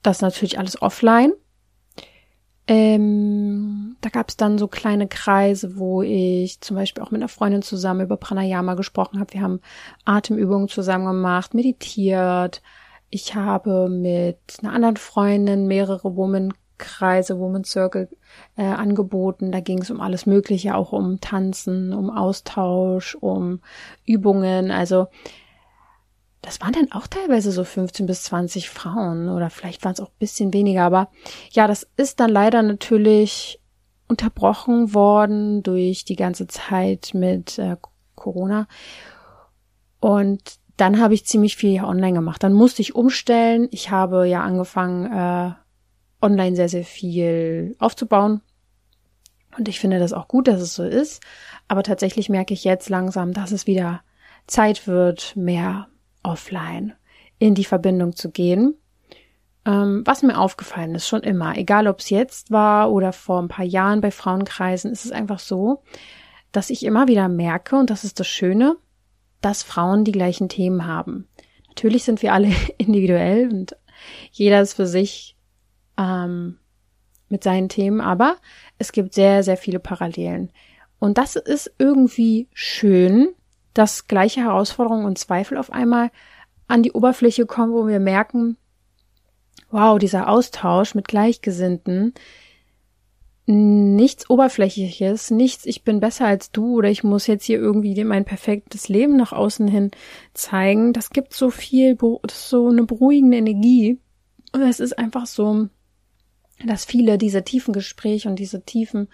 das 0.03 0.21
natürlich 0.21 0.59
alles 0.59 0.81
offline. 0.81 1.33
Ähm, 2.65 3.97
da 3.99 4.09
gab 4.09 4.29
es 4.29 4.37
dann 4.37 4.57
so 4.57 4.67
kleine 4.67 5.07
Kreise, 5.07 5.77
wo 5.77 6.01
ich 6.01 6.61
zum 6.61 6.77
Beispiel 6.77 7.03
auch 7.03 7.11
mit 7.11 7.19
einer 7.19 7.27
Freundin 7.27 7.61
zusammen 7.61 8.01
über 8.01 8.15
Pranayama 8.15 8.75
gesprochen 8.75 9.19
habe. 9.19 9.33
Wir 9.33 9.41
haben 9.41 9.59
Atemübungen 10.05 10.69
zusammen 10.69 11.05
gemacht, 11.05 11.53
meditiert. 11.53 12.61
Ich 13.09 13.35
habe 13.35 13.89
mit 13.89 14.37
einer 14.61 14.73
anderen 14.73 14.97
Freundin 14.97 15.67
mehrere 15.67 16.15
Women 16.15 16.53
Kreise, 16.77 17.39
Woman 17.39 17.63
Circle 17.63 18.09
äh, 18.57 18.63
angeboten. 18.63 19.51
Da 19.51 19.59
ging 19.59 19.81
es 19.81 19.91
um 19.91 20.01
alles 20.01 20.25
Mögliche, 20.25 20.75
auch 20.75 20.91
um 20.91 21.19
Tanzen, 21.21 21.93
um 21.93 22.09
Austausch, 22.09 23.15
um 23.15 23.61
Übungen. 24.05 24.71
Also 24.71 25.07
das 26.43 26.59
waren 26.59 26.73
dann 26.73 26.91
auch 26.91 27.07
teilweise 27.07 27.51
so 27.51 27.63
15 27.63 28.05
bis 28.05 28.23
20 28.23 28.69
Frauen 28.69 29.29
oder 29.29 29.49
vielleicht 29.49 29.83
waren 29.85 29.93
es 29.93 30.01
auch 30.01 30.09
ein 30.09 30.19
bisschen 30.19 30.53
weniger. 30.53 30.83
Aber 30.83 31.09
ja, 31.51 31.67
das 31.67 31.87
ist 31.95 32.19
dann 32.19 32.29
leider 32.29 32.61
natürlich 32.61 33.61
unterbrochen 34.09 34.93
worden 34.93 35.63
durch 35.63 36.03
die 36.03 36.17
ganze 36.17 36.45
Zeit 36.47 37.11
mit 37.13 37.57
äh, 37.57 37.77
Corona. 38.15 38.67
Und 40.01 40.57
dann 40.75 40.99
habe 40.99 41.13
ich 41.13 41.25
ziemlich 41.25 41.55
viel 41.55 41.81
online 41.81 42.13
gemacht. 42.13 42.43
Dann 42.43 42.53
musste 42.53 42.81
ich 42.81 42.93
umstellen. 42.93 43.69
Ich 43.71 43.89
habe 43.89 44.27
ja 44.27 44.43
angefangen, 44.43 45.11
äh, 45.11 45.53
online 46.21 46.57
sehr, 46.57 46.69
sehr 46.69 46.83
viel 46.83 47.77
aufzubauen. 47.79 48.41
Und 49.57 49.69
ich 49.69 49.79
finde 49.79 49.99
das 49.99 50.11
auch 50.11 50.27
gut, 50.27 50.49
dass 50.49 50.59
es 50.59 50.75
so 50.75 50.83
ist. 50.83 51.23
Aber 51.69 51.83
tatsächlich 51.83 52.27
merke 52.27 52.53
ich 52.53 52.65
jetzt 52.65 52.89
langsam, 52.89 53.31
dass 53.31 53.53
es 53.53 53.65
wieder 53.65 54.01
Zeit 54.45 54.87
wird, 54.87 55.37
mehr 55.37 55.87
offline 56.23 56.93
in 57.39 57.55
die 57.55 57.65
Verbindung 57.65 58.15
zu 58.15 58.31
gehen. 58.31 58.75
Ähm, 59.65 60.03
was 60.05 60.23
mir 60.23 60.37
aufgefallen 60.37 60.95
ist, 60.95 61.07
schon 61.07 61.21
immer, 61.21 61.57
egal 61.57 61.87
ob 61.87 61.99
es 61.99 62.09
jetzt 62.09 62.51
war 62.51 62.91
oder 62.91 63.13
vor 63.13 63.41
ein 63.41 63.47
paar 63.47 63.65
Jahren 63.65 64.01
bei 64.01 64.11
Frauenkreisen, 64.11 64.91
ist 64.91 65.05
es 65.05 65.11
einfach 65.11 65.39
so, 65.39 65.83
dass 66.51 66.69
ich 66.69 66.85
immer 66.85 67.07
wieder 67.07 67.29
merke, 67.29 67.77
und 67.77 67.89
das 67.89 68.03
ist 68.03 68.19
das 68.19 68.27
Schöne, 68.27 68.75
dass 69.41 69.63
Frauen 69.63 70.03
die 70.03 70.11
gleichen 70.11 70.49
Themen 70.49 70.85
haben. 70.85 71.27
Natürlich 71.69 72.03
sind 72.03 72.21
wir 72.21 72.33
alle 72.33 72.51
individuell 72.77 73.49
und 73.51 73.75
jeder 74.31 74.61
ist 74.61 74.73
für 74.73 74.87
sich 74.87 75.37
ähm, 75.97 76.57
mit 77.29 77.43
seinen 77.43 77.69
Themen, 77.69 78.01
aber 78.01 78.37
es 78.77 78.91
gibt 78.91 79.13
sehr, 79.13 79.43
sehr 79.43 79.57
viele 79.57 79.79
Parallelen. 79.79 80.51
Und 80.99 81.17
das 81.17 81.35
ist 81.35 81.73
irgendwie 81.79 82.47
schön, 82.53 83.29
dass 83.73 84.07
gleiche 84.07 84.41
Herausforderungen 84.41 85.05
und 85.05 85.17
Zweifel 85.17 85.57
auf 85.57 85.71
einmal 85.71 86.11
an 86.67 86.83
die 86.83 86.91
Oberfläche 86.91 87.45
kommen, 87.45 87.73
wo 87.73 87.87
wir 87.87 87.99
merken, 87.99 88.57
wow, 89.69 89.97
dieser 89.97 90.29
Austausch 90.29 90.95
mit 90.95 91.07
Gleichgesinnten, 91.07 92.13
nichts 93.45 94.29
Oberflächliches, 94.29 95.31
nichts, 95.31 95.65
ich 95.65 95.83
bin 95.83 95.99
besser 95.99 96.25
als 96.25 96.51
du 96.51 96.77
oder 96.77 96.89
ich 96.89 97.03
muss 97.03 97.27
jetzt 97.27 97.43
hier 97.43 97.59
irgendwie 97.59 98.01
mein 98.03 98.23
perfektes 98.23 98.87
Leben 98.87 99.17
nach 99.17 99.33
außen 99.33 99.67
hin 99.67 99.91
zeigen. 100.33 100.93
Das 100.93 101.09
gibt 101.09 101.33
so 101.33 101.49
viel, 101.49 101.97
so 102.31 102.69
eine 102.69 102.83
beruhigende 102.83 103.37
Energie. 103.37 103.99
Und 104.53 104.61
es 104.61 104.79
ist 104.79 104.97
einfach 104.97 105.25
so, 105.25 105.67
dass 106.67 106.85
viele 106.85 107.17
diese 107.17 107.43
tiefen 107.43 107.73
Gespräche 107.73 108.29
und 108.29 108.37
diese 108.37 108.63
tiefen 108.63 109.09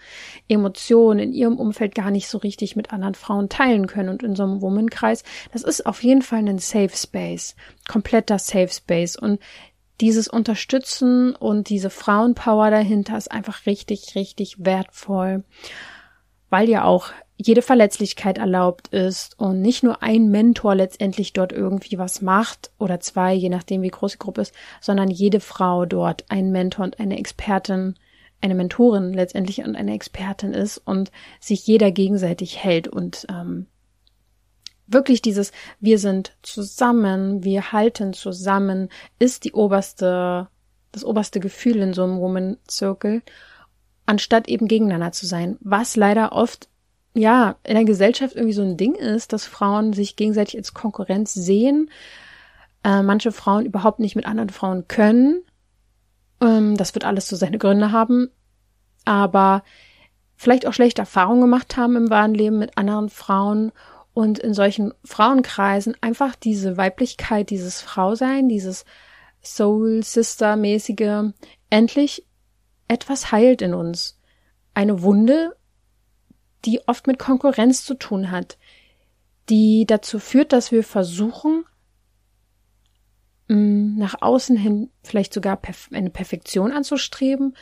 Emotionen 0.48 1.20
in 1.20 1.32
ihrem 1.32 1.58
Umfeld 1.58 1.94
gar 1.94 2.10
nicht 2.10 2.28
so 2.28 2.38
richtig 2.38 2.76
mit 2.76 2.92
anderen 2.92 3.14
Frauen 3.14 3.48
teilen 3.48 3.86
können. 3.86 4.08
Und 4.08 4.22
in 4.22 4.36
so 4.36 4.42
einem 4.42 4.60
Womankreis, 4.60 5.24
das 5.52 5.62
ist 5.62 5.86
auf 5.86 6.02
jeden 6.02 6.22
Fall 6.22 6.46
ein 6.48 6.58
Safe 6.58 6.94
Space, 6.94 7.56
kompletter 7.88 8.38
Safe 8.38 8.68
Space. 8.68 9.16
Und 9.16 9.40
dieses 10.00 10.28
Unterstützen 10.28 11.34
und 11.34 11.68
diese 11.68 11.90
Frauenpower 11.90 12.70
dahinter 12.70 13.18
ist 13.18 13.30
einfach 13.30 13.66
richtig, 13.66 14.14
richtig 14.14 14.64
wertvoll, 14.64 15.44
weil 16.48 16.68
ja 16.68 16.84
auch 16.84 17.12
jede 17.42 17.62
Verletzlichkeit 17.62 18.36
erlaubt 18.36 18.88
ist 18.88 19.38
und 19.38 19.62
nicht 19.62 19.82
nur 19.82 20.02
ein 20.02 20.30
Mentor 20.30 20.74
letztendlich 20.74 21.32
dort 21.32 21.52
irgendwie 21.52 21.98
was 21.98 22.20
macht 22.20 22.70
oder 22.78 23.00
zwei, 23.00 23.32
je 23.32 23.48
nachdem 23.48 23.80
wie 23.82 23.88
groß 23.88 24.12
die 24.12 24.18
Gruppe 24.18 24.42
ist, 24.42 24.54
sondern 24.80 25.08
jede 25.08 25.40
Frau 25.40 25.86
dort 25.86 26.24
ein 26.28 26.52
Mentor 26.52 26.84
und 26.84 27.00
eine 27.00 27.18
Expertin, 27.18 27.94
eine 28.42 28.54
Mentorin 28.54 29.14
letztendlich 29.14 29.64
und 29.64 29.74
eine 29.74 29.94
Expertin 29.94 30.52
ist 30.52 30.78
und 30.78 31.10
sich 31.40 31.66
jeder 31.66 31.90
gegenseitig 31.90 32.62
hält 32.62 32.88
und 32.88 33.26
ähm, 33.30 33.66
wirklich 34.86 35.22
dieses 35.22 35.52
wir 35.78 35.98
sind 35.98 36.36
zusammen, 36.42 37.42
wir 37.42 37.72
halten 37.72 38.12
zusammen 38.12 38.90
ist 39.18 39.44
die 39.44 39.52
oberste 39.52 40.48
das 40.92 41.04
oberste 41.04 41.40
Gefühl 41.40 41.76
in 41.76 41.94
so 41.94 42.02
einem 42.02 42.18
Woman 42.18 42.58
Circle 42.68 43.22
anstatt 44.04 44.48
eben 44.48 44.66
gegeneinander 44.66 45.12
zu 45.12 45.24
sein, 45.26 45.56
was 45.60 45.94
leider 45.94 46.32
oft 46.32 46.69
ja, 47.14 47.56
in 47.64 47.74
der 47.74 47.84
Gesellschaft 47.84 48.36
irgendwie 48.36 48.54
so 48.54 48.62
ein 48.62 48.76
Ding 48.76 48.94
ist, 48.94 49.32
dass 49.32 49.44
Frauen 49.44 49.92
sich 49.92 50.16
gegenseitig 50.16 50.56
als 50.56 50.74
Konkurrenz 50.74 51.34
sehen, 51.34 51.90
äh, 52.84 53.02
manche 53.02 53.32
Frauen 53.32 53.66
überhaupt 53.66 53.98
nicht 53.98 54.16
mit 54.16 54.26
anderen 54.26 54.50
Frauen 54.50 54.86
können. 54.88 55.42
Ähm, 56.40 56.76
das 56.76 56.94
wird 56.94 57.04
alles 57.04 57.28
so 57.28 57.36
seine 57.36 57.58
Gründe 57.58 57.92
haben, 57.92 58.30
aber 59.04 59.62
vielleicht 60.36 60.66
auch 60.66 60.72
schlechte 60.72 61.02
Erfahrungen 61.02 61.42
gemacht 61.42 61.76
haben 61.76 61.96
im 61.96 62.10
wahren 62.10 62.34
Leben 62.34 62.58
mit 62.58 62.78
anderen 62.78 63.10
Frauen 63.10 63.72
und 64.14 64.38
in 64.38 64.54
solchen 64.54 64.94
Frauenkreisen 65.04 65.96
einfach 66.00 66.34
diese 66.34 66.76
Weiblichkeit, 66.76 67.50
dieses 67.50 67.80
Frausein, 67.80 68.48
dieses 68.48 68.84
Soul 69.42 70.02
Sister 70.02 70.56
mäßige 70.56 71.32
endlich 71.70 72.26
etwas 72.88 73.32
heilt 73.32 73.62
in 73.62 73.74
uns. 73.74 74.18
Eine 74.74 75.02
Wunde, 75.02 75.56
die 76.64 76.86
oft 76.86 77.06
mit 77.06 77.18
Konkurrenz 77.18 77.84
zu 77.84 77.94
tun 77.94 78.30
hat, 78.30 78.58
die 79.48 79.86
dazu 79.86 80.18
führt, 80.18 80.52
dass 80.52 80.72
wir 80.72 80.84
versuchen, 80.84 81.64
mm, 83.48 83.98
nach 83.98 84.20
außen 84.20 84.56
hin 84.56 84.90
vielleicht 85.02 85.34
sogar 85.34 85.60
eine 85.92 86.10
Perfektion 86.10 86.72
anzustreben, 86.72 87.56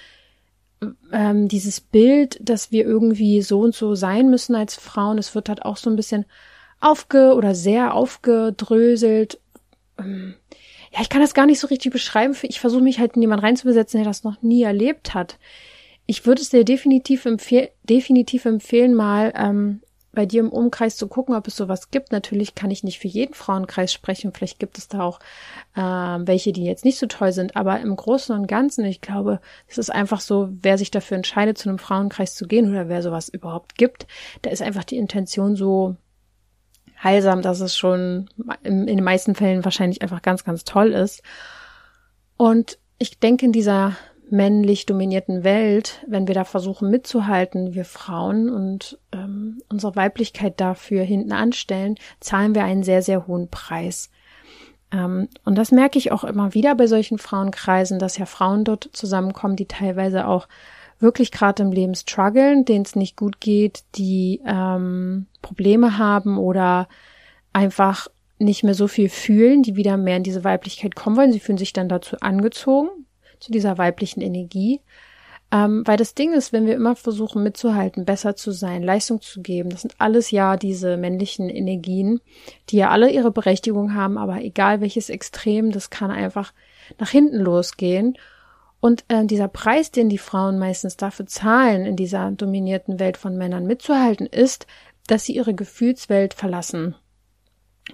ähm, 1.12 1.48
dieses 1.48 1.80
Bild, 1.80 2.38
dass 2.40 2.70
wir 2.70 2.84
irgendwie 2.84 3.42
so 3.42 3.60
und 3.60 3.74
so 3.74 3.94
sein 3.94 4.30
müssen 4.30 4.54
als 4.54 4.76
Frauen, 4.76 5.18
es 5.18 5.34
wird 5.34 5.48
halt 5.48 5.64
auch 5.64 5.76
so 5.76 5.90
ein 5.90 5.96
bisschen 5.96 6.24
aufge 6.80 7.34
oder 7.34 7.54
sehr 7.54 7.94
aufgedröselt. 7.94 9.40
Ähm, 9.98 10.34
ja, 10.92 11.00
ich 11.00 11.08
kann 11.08 11.20
das 11.20 11.34
gar 11.34 11.46
nicht 11.46 11.58
so 11.58 11.66
richtig 11.66 11.92
beschreiben. 11.92 12.36
Ich 12.42 12.60
versuche 12.60 12.82
mich 12.82 13.00
halt 13.00 13.16
in 13.16 13.22
jemanden 13.22 13.44
reinzubesetzen, 13.44 13.98
der 13.98 14.08
das 14.08 14.22
noch 14.22 14.40
nie 14.42 14.62
erlebt 14.62 15.14
hat 15.14 15.38
ich 16.10 16.24
würde 16.24 16.40
es 16.40 16.48
dir 16.48 16.64
definitiv, 16.64 17.26
empfehl 17.26 17.68
definitiv 17.84 18.46
empfehlen, 18.46 18.94
mal 18.94 19.30
ähm, 19.36 19.82
bei 20.12 20.24
dir 20.24 20.40
im 20.40 20.50
Umkreis 20.50 20.96
zu 20.96 21.06
gucken, 21.06 21.34
ob 21.34 21.46
es 21.46 21.54
sowas 21.54 21.90
gibt. 21.90 22.12
Natürlich 22.12 22.54
kann 22.54 22.70
ich 22.70 22.82
nicht 22.82 22.98
für 22.98 23.08
jeden 23.08 23.34
Frauenkreis 23.34 23.92
sprechen. 23.92 24.32
Vielleicht 24.32 24.58
gibt 24.58 24.78
es 24.78 24.88
da 24.88 25.02
auch 25.02 25.20
äh, 25.76 25.80
welche, 25.80 26.52
die 26.52 26.64
jetzt 26.64 26.86
nicht 26.86 26.98
so 26.98 27.06
toll 27.06 27.32
sind. 27.32 27.56
Aber 27.56 27.78
im 27.80 27.94
Großen 27.94 28.34
und 28.34 28.46
Ganzen, 28.46 28.86
ich 28.86 29.02
glaube, 29.02 29.38
es 29.66 29.76
ist 29.76 29.90
einfach 29.90 30.20
so, 30.20 30.48
wer 30.62 30.78
sich 30.78 30.90
dafür 30.90 31.18
entscheidet, 31.18 31.58
zu 31.58 31.68
einem 31.68 31.78
Frauenkreis 31.78 32.34
zu 32.34 32.46
gehen 32.46 32.70
oder 32.70 32.88
wer 32.88 33.02
sowas 33.02 33.28
überhaupt 33.28 33.76
gibt, 33.76 34.06
da 34.40 34.48
ist 34.48 34.62
einfach 34.62 34.84
die 34.84 34.96
Intention 34.96 35.56
so 35.56 35.94
heilsam, 37.04 37.42
dass 37.42 37.60
es 37.60 37.76
schon 37.76 38.30
in, 38.62 38.88
in 38.88 38.96
den 38.96 39.04
meisten 39.04 39.34
Fällen 39.34 39.62
wahrscheinlich 39.62 40.00
einfach 40.00 40.22
ganz, 40.22 40.42
ganz 40.42 40.64
toll 40.64 40.92
ist. 40.94 41.22
Und 42.38 42.78
ich 42.98 43.18
denke, 43.20 43.44
in 43.44 43.52
dieser 43.52 43.94
männlich 44.30 44.86
dominierten 44.86 45.44
Welt, 45.44 46.04
wenn 46.06 46.26
wir 46.26 46.34
da 46.34 46.44
versuchen 46.44 46.90
mitzuhalten, 46.90 47.74
wir 47.74 47.84
Frauen 47.84 48.50
und 48.50 48.98
ähm, 49.12 49.60
unsere 49.68 49.96
Weiblichkeit 49.96 50.60
dafür 50.60 51.02
hinten 51.02 51.32
anstellen, 51.32 51.96
zahlen 52.20 52.54
wir 52.54 52.64
einen 52.64 52.82
sehr, 52.82 53.02
sehr 53.02 53.26
hohen 53.26 53.48
Preis. 53.48 54.10
Ähm, 54.92 55.28
und 55.44 55.56
das 55.56 55.72
merke 55.72 55.98
ich 55.98 56.12
auch 56.12 56.24
immer 56.24 56.54
wieder 56.54 56.74
bei 56.74 56.86
solchen 56.86 57.18
Frauenkreisen, 57.18 57.98
dass 57.98 58.18
ja 58.18 58.26
Frauen 58.26 58.64
dort 58.64 58.90
zusammenkommen, 58.92 59.56
die 59.56 59.66
teilweise 59.66 60.26
auch 60.26 60.48
wirklich 61.00 61.30
gerade 61.30 61.62
im 61.62 61.72
Leben 61.72 61.94
strugglen, 61.94 62.64
denen 62.64 62.84
es 62.84 62.96
nicht 62.96 63.16
gut 63.16 63.40
geht, 63.40 63.84
die 63.94 64.40
ähm, 64.46 65.26
Probleme 65.42 65.98
haben 65.98 66.38
oder 66.38 66.88
einfach 67.52 68.08
nicht 68.38 68.64
mehr 68.64 68.74
so 68.74 68.88
viel 68.88 69.08
fühlen, 69.08 69.62
die 69.62 69.76
wieder 69.76 69.96
mehr 69.96 70.16
in 70.16 70.22
diese 70.22 70.44
Weiblichkeit 70.44 70.94
kommen 70.94 71.16
wollen. 71.16 71.32
Sie 71.32 71.40
fühlen 71.40 71.58
sich 71.58 71.72
dann 71.72 71.88
dazu 71.88 72.16
angezogen, 72.20 72.88
zu 73.40 73.52
dieser 73.52 73.78
weiblichen 73.78 74.20
Energie. 74.20 74.80
Ähm, 75.50 75.82
weil 75.86 75.96
das 75.96 76.14
Ding 76.14 76.34
ist, 76.34 76.52
wenn 76.52 76.66
wir 76.66 76.74
immer 76.74 76.94
versuchen 76.94 77.42
mitzuhalten, 77.42 78.04
besser 78.04 78.36
zu 78.36 78.52
sein, 78.52 78.82
Leistung 78.82 79.22
zu 79.22 79.40
geben, 79.40 79.70
das 79.70 79.80
sind 79.80 79.94
alles 79.96 80.30
ja 80.30 80.58
diese 80.58 80.98
männlichen 80.98 81.48
Energien, 81.48 82.20
die 82.68 82.76
ja 82.76 82.90
alle 82.90 83.10
ihre 83.10 83.30
Berechtigung 83.30 83.94
haben, 83.94 84.18
aber 84.18 84.42
egal 84.42 84.82
welches 84.82 85.08
Extrem, 85.08 85.72
das 85.72 85.88
kann 85.88 86.10
einfach 86.10 86.52
nach 86.98 87.08
hinten 87.08 87.38
losgehen. 87.38 88.18
Und 88.80 89.04
äh, 89.08 89.24
dieser 89.24 89.48
Preis, 89.48 89.90
den 89.90 90.10
die 90.10 90.18
Frauen 90.18 90.58
meistens 90.58 90.98
dafür 90.98 91.26
zahlen, 91.26 91.86
in 91.86 91.96
dieser 91.96 92.30
dominierten 92.30 93.00
Welt 93.00 93.16
von 93.16 93.36
Männern 93.38 93.66
mitzuhalten, 93.66 94.26
ist, 94.26 94.66
dass 95.06 95.24
sie 95.24 95.34
ihre 95.34 95.54
Gefühlswelt 95.54 96.34
verlassen 96.34 96.94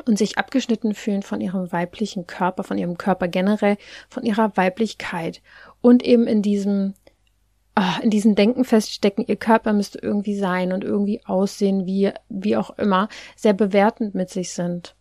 und 0.07 0.19
sich 0.19 0.39
abgeschnitten 0.39 0.95
fühlen 0.95 1.23
von 1.23 1.41
ihrem 1.41 1.71
weiblichen 1.73 2.27
Körper, 2.27 2.65
von 2.65 2.79
ihrem 2.79 2.99
Körper 2.99 3.29
generell, 3.29 3.77
von 4.09 4.25
ihrer 4.25 4.57
Weiblichkeit 4.57 5.43
und 5.81 6.03
eben 6.03 6.27
in 6.27 6.43
diesem 6.43 6.95
ah, 7.75 7.99
in 8.03 8.11
diesem 8.11 8.35
Denken 8.35 8.65
feststecken, 8.65 9.25
ihr 9.27 9.37
Körper 9.37 9.73
müsste 9.73 9.99
irgendwie 9.99 10.37
sein 10.37 10.73
und 10.73 10.85
irgendwie 10.85 11.21
aussehen, 11.25 11.87
wie 11.87 12.13
wie 12.29 12.57
auch 12.57 12.77
immer, 12.79 13.09
sehr 13.37 13.53
bewertend 13.55 14.15
mit 14.15 14.31
sich 14.31 14.53
sind. 14.53 14.95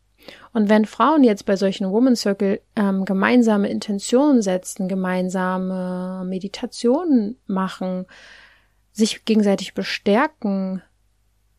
Und 0.53 0.69
wenn 0.69 0.85
Frauen 0.85 1.23
jetzt 1.23 1.45
bei 1.45 1.55
solchen 1.55 1.89
Woman 1.91 2.15
Circle 2.15 2.61
ähm, 2.75 3.03
gemeinsame 3.05 3.67
Intentionen 3.67 4.41
setzen, 4.41 4.87
gemeinsame 4.87 6.23
Meditationen 6.25 7.37
machen, 7.45 8.05
sich 8.93 9.25
gegenseitig 9.25 9.73
bestärken, 9.73 10.81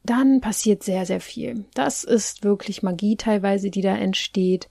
dann 0.04 0.40
passiert 0.40 0.82
sehr, 0.82 1.06
sehr 1.06 1.20
viel. 1.20 1.64
Das 1.74 2.04
ist 2.04 2.44
wirklich 2.44 2.82
Magie 2.82 3.16
teilweise, 3.16 3.70
die 3.70 3.80
da 3.80 3.96
entsteht. 3.96 4.68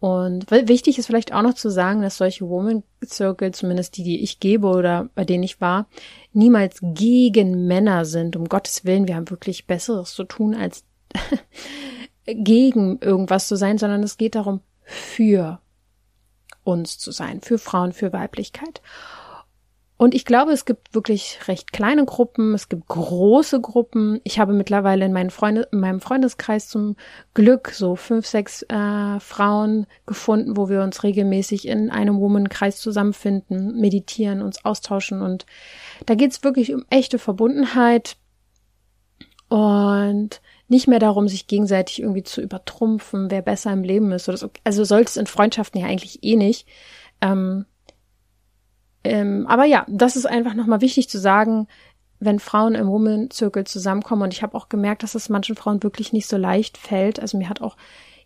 Und 0.00 0.50
wichtig 0.50 0.98
ist 0.98 1.06
vielleicht 1.06 1.32
auch 1.32 1.42
noch 1.42 1.54
zu 1.54 1.70
sagen, 1.70 2.02
dass 2.02 2.16
solche 2.16 2.48
Woman 2.48 2.82
Circle, 3.04 3.52
zumindest 3.52 3.96
die, 3.96 4.02
die 4.02 4.22
ich 4.22 4.40
gebe 4.40 4.66
oder 4.66 5.08
bei 5.14 5.24
denen 5.24 5.44
ich 5.44 5.60
war, 5.60 5.86
niemals 6.32 6.78
gegen 6.82 7.66
Männer 7.66 8.04
sind. 8.04 8.34
Um 8.34 8.48
Gottes 8.48 8.84
Willen, 8.84 9.06
wir 9.06 9.14
haben 9.14 9.30
wirklich 9.30 9.66
Besseres 9.68 10.12
zu 10.12 10.24
tun, 10.24 10.54
als 10.54 10.84
gegen 12.26 12.98
irgendwas 13.00 13.46
zu 13.46 13.56
sein, 13.56 13.78
sondern 13.78 14.02
es 14.02 14.16
geht 14.16 14.34
darum, 14.34 14.60
für 14.82 15.60
uns 16.64 16.98
zu 16.98 17.12
sein, 17.12 17.40
für 17.40 17.58
Frauen, 17.58 17.92
für 17.92 18.12
Weiblichkeit. 18.12 18.82
Und 20.02 20.16
ich 20.16 20.24
glaube, 20.24 20.50
es 20.50 20.64
gibt 20.64 20.96
wirklich 20.96 21.38
recht 21.46 21.72
kleine 21.72 22.04
Gruppen, 22.04 22.54
es 22.54 22.68
gibt 22.68 22.88
große 22.88 23.60
Gruppen. 23.60 24.20
Ich 24.24 24.40
habe 24.40 24.52
mittlerweile 24.52 25.04
in, 25.04 25.30
Freunde, 25.30 25.68
in 25.70 25.78
meinem 25.78 26.00
Freundeskreis 26.00 26.66
zum 26.66 26.96
Glück 27.34 27.70
so 27.70 27.94
fünf, 27.94 28.26
sechs 28.26 28.62
äh, 28.64 29.20
Frauen 29.20 29.86
gefunden, 30.04 30.56
wo 30.56 30.68
wir 30.68 30.82
uns 30.82 31.04
regelmäßig 31.04 31.68
in 31.68 31.88
einem 31.88 32.18
Woman-Kreis 32.18 32.80
zusammenfinden, 32.80 33.80
meditieren, 33.80 34.42
uns 34.42 34.64
austauschen. 34.64 35.22
Und 35.22 35.46
da 36.06 36.16
geht 36.16 36.32
es 36.32 36.42
wirklich 36.42 36.74
um 36.74 36.84
echte 36.90 37.20
Verbundenheit 37.20 38.16
und 39.50 40.40
nicht 40.66 40.88
mehr 40.88 40.98
darum, 40.98 41.28
sich 41.28 41.46
gegenseitig 41.46 42.00
irgendwie 42.00 42.24
zu 42.24 42.40
übertrumpfen, 42.40 43.30
wer 43.30 43.42
besser 43.42 43.72
im 43.72 43.84
Leben 43.84 44.10
ist. 44.10 44.28
Also 44.28 44.82
sollte 44.82 45.10
es 45.10 45.16
in 45.16 45.28
Freundschaften 45.28 45.80
ja 45.80 45.86
eigentlich 45.86 46.24
eh 46.24 46.34
nicht. 46.34 46.66
Ähm, 47.20 47.66
ähm, 49.04 49.46
aber 49.46 49.64
ja, 49.64 49.84
das 49.88 50.16
ist 50.16 50.26
einfach 50.26 50.54
nochmal 50.54 50.80
wichtig 50.80 51.08
zu 51.08 51.18
sagen, 51.18 51.66
wenn 52.20 52.38
Frauen 52.38 52.74
im 52.74 52.86
Woman-Zirkel 52.86 53.64
zusammenkommen. 53.64 54.22
Und 54.22 54.32
ich 54.32 54.42
habe 54.42 54.56
auch 54.56 54.68
gemerkt, 54.68 55.02
dass 55.02 55.14
es 55.14 55.28
manchen 55.28 55.56
Frauen 55.56 55.82
wirklich 55.82 56.12
nicht 56.12 56.28
so 56.28 56.36
leicht 56.36 56.78
fällt. 56.78 57.18
Also 57.18 57.36
mir 57.36 57.48
hat 57.48 57.60
auch 57.60 57.76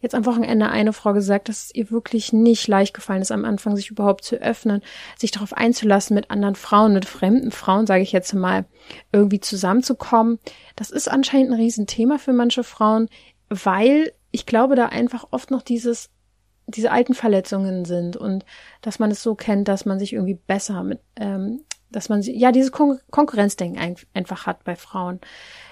jetzt 0.01 0.15
am 0.15 0.27
Wochenende 0.27 0.69
eine 0.69 0.93
Frau 0.93 1.15
gesagt, 1.15 1.49
dass 1.49 1.65
es 1.65 1.75
ihr 1.75 1.91
wirklich 1.91 2.33
nicht 2.33 2.69
leicht 2.69 2.93
gefallen 2.93 3.23
ist, 3.23 3.33
am 3.33 3.47
Anfang 3.47 3.75
sich 3.75 3.91
überhaupt 3.91 4.25
zu 4.25 4.37
öffnen, 4.37 4.83
sich 5.17 5.31
darauf 5.31 5.55
einzulassen, 5.55 6.15
mit 6.15 6.31
anderen 6.31 6.55
Frauen, 6.55 6.93
mit 6.93 7.07
fremden 7.07 7.51
Frauen, 7.51 7.87
sage 7.87 8.03
ich 8.03 8.13
jetzt 8.13 8.35
mal, 8.35 8.67
irgendwie 9.13 9.41
zusammenzukommen. 9.41 10.39
Das 10.77 10.91
ist 10.91 11.11
anscheinend 11.11 11.53
ein 11.53 11.61
Riesenthema 11.61 12.19
für 12.19 12.35
manche 12.35 12.65
Frauen, 12.65 13.09
weil 13.49 14.13
ich 14.31 14.45
glaube, 14.45 14.77
da 14.77 14.87
einfach 14.87 15.29
oft 15.31 15.51
noch 15.51 15.63
dieses 15.63 16.11
diese 16.67 16.91
alten 16.91 17.15
Verletzungen 17.15 17.85
sind 17.85 18.17
und 18.17 18.45
dass 18.83 18.99
man 18.99 19.11
es 19.11 19.23
so 19.23 19.35
kennt, 19.35 19.69
dass 19.69 19.85
man 19.85 19.99
sich 19.99 20.13
irgendwie 20.13 20.35
besser 20.35 20.83
mit, 20.83 21.01
ähm, 21.17 21.61
dass 21.91 22.09
man 22.09 22.23
ja 22.23 22.51
dieses 22.53 22.73
Kon 22.73 22.99
Konkurrenzdenken 23.11 23.79
ein 23.79 23.97
einfach 24.15 24.47
hat 24.47 24.65
bei 24.65 24.75
Frauen. 24.75 25.21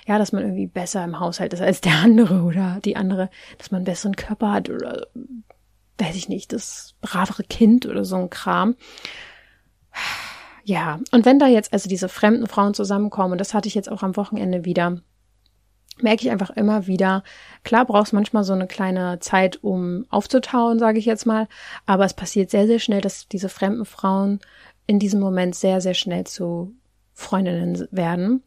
Ja, 0.06 0.18
dass 0.18 0.32
man 0.32 0.42
irgendwie 0.42 0.66
besser 0.66 1.02
im 1.02 1.18
Haushalt 1.18 1.52
ist 1.52 1.62
als 1.62 1.80
der 1.80 1.94
andere 1.94 2.42
oder 2.42 2.78
die 2.84 2.96
andere, 2.96 3.30
dass 3.58 3.70
man 3.70 3.78
einen 3.78 3.86
besseren 3.86 4.16
Körper 4.16 4.52
hat 4.52 4.70
oder 4.70 5.06
weiß 5.98 6.16
ich 6.16 6.28
nicht, 6.28 6.52
das 6.52 6.94
bravere 7.00 7.44
Kind 7.44 7.86
oder 7.86 8.04
so 8.04 8.16
ein 8.16 8.30
Kram. 8.30 8.76
Ja, 10.64 10.98
und 11.12 11.26
wenn 11.26 11.38
da 11.38 11.46
jetzt 11.46 11.72
also 11.72 11.88
diese 11.88 12.08
fremden 12.08 12.46
Frauen 12.46 12.74
zusammenkommen, 12.74 13.32
und 13.32 13.38
das 13.38 13.54
hatte 13.54 13.68
ich 13.68 13.74
jetzt 13.74 13.90
auch 13.90 14.02
am 14.02 14.16
Wochenende 14.16 14.64
wieder, 14.64 15.02
merke 16.00 16.22
ich 16.22 16.30
einfach 16.30 16.50
immer 16.50 16.86
wieder, 16.86 17.22
klar 17.62 17.84
brauchst 17.84 18.12
manchmal 18.12 18.44
so 18.44 18.52
eine 18.52 18.66
kleine 18.66 19.20
Zeit, 19.20 19.62
um 19.62 20.06
aufzutauen, 20.10 20.78
sage 20.78 20.98
ich 20.98 21.06
jetzt 21.06 21.26
mal, 21.26 21.48
aber 21.86 22.04
es 22.04 22.14
passiert 22.14 22.50
sehr, 22.50 22.66
sehr 22.66 22.80
schnell, 22.80 23.00
dass 23.00 23.28
diese 23.28 23.48
fremden 23.48 23.84
Frauen 23.84 24.40
in 24.86 24.98
diesem 24.98 25.20
Moment 25.20 25.54
sehr, 25.54 25.80
sehr 25.80 25.94
schnell 25.94 26.24
zu 26.24 26.72
Freundinnen 27.12 27.86
werden 27.90 28.42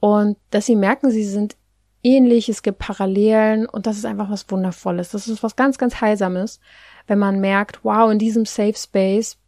und 0.00 0.36
dass 0.50 0.66
sie 0.66 0.76
merken, 0.76 1.10
sie 1.10 1.24
sind 1.24 1.56
ähnlich, 2.02 2.48
es 2.48 2.62
gibt 2.62 2.78
Parallelen 2.78 3.66
und 3.66 3.86
das 3.86 3.96
ist 3.96 4.04
einfach 4.04 4.30
was 4.30 4.50
Wundervolles. 4.50 5.10
Das 5.10 5.28
ist 5.28 5.42
was 5.42 5.56
ganz, 5.56 5.78
ganz 5.78 6.00
Heilsames, 6.00 6.60
wenn 7.06 7.18
man 7.18 7.40
merkt, 7.40 7.84
wow, 7.84 8.10
in 8.10 8.18
diesem 8.18 8.44
Safe 8.44 8.74
Space 8.74 9.38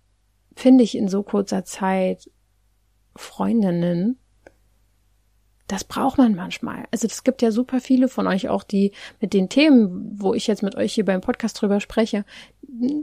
finde 0.57 0.85
ich 0.85 0.97
in 0.97 1.09
so 1.09 1.23
kurzer 1.23 1.64
Zeit 1.64 2.31
Freundinnen, 3.14 4.18
das 5.70 5.85
braucht 5.85 6.18
man 6.18 6.35
manchmal. 6.35 6.85
Also 6.90 7.06
es 7.06 7.22
gibt 7.22 7.42
ja 7.42 7.52
super 7.52 7.80
viele 7.80 8.09
von 8.09 8.26
euch 8.26 8.48
auch, 8.48 8.64
die 8.64 8.90
mit 9.20 9.33
den 9.33 9.48
Themen, 9.48 10.16
wo 10.16 10.35
ich 10.35 10.48
jetzt 10.48 10.64
mit 10.64 10.74
euch 10.74 10.92
hier 10.92 11.04
beim 11.04 11.20
Podcast 11.20 11.61
drüber 11.61 11.78
spreche, 11.78 12.24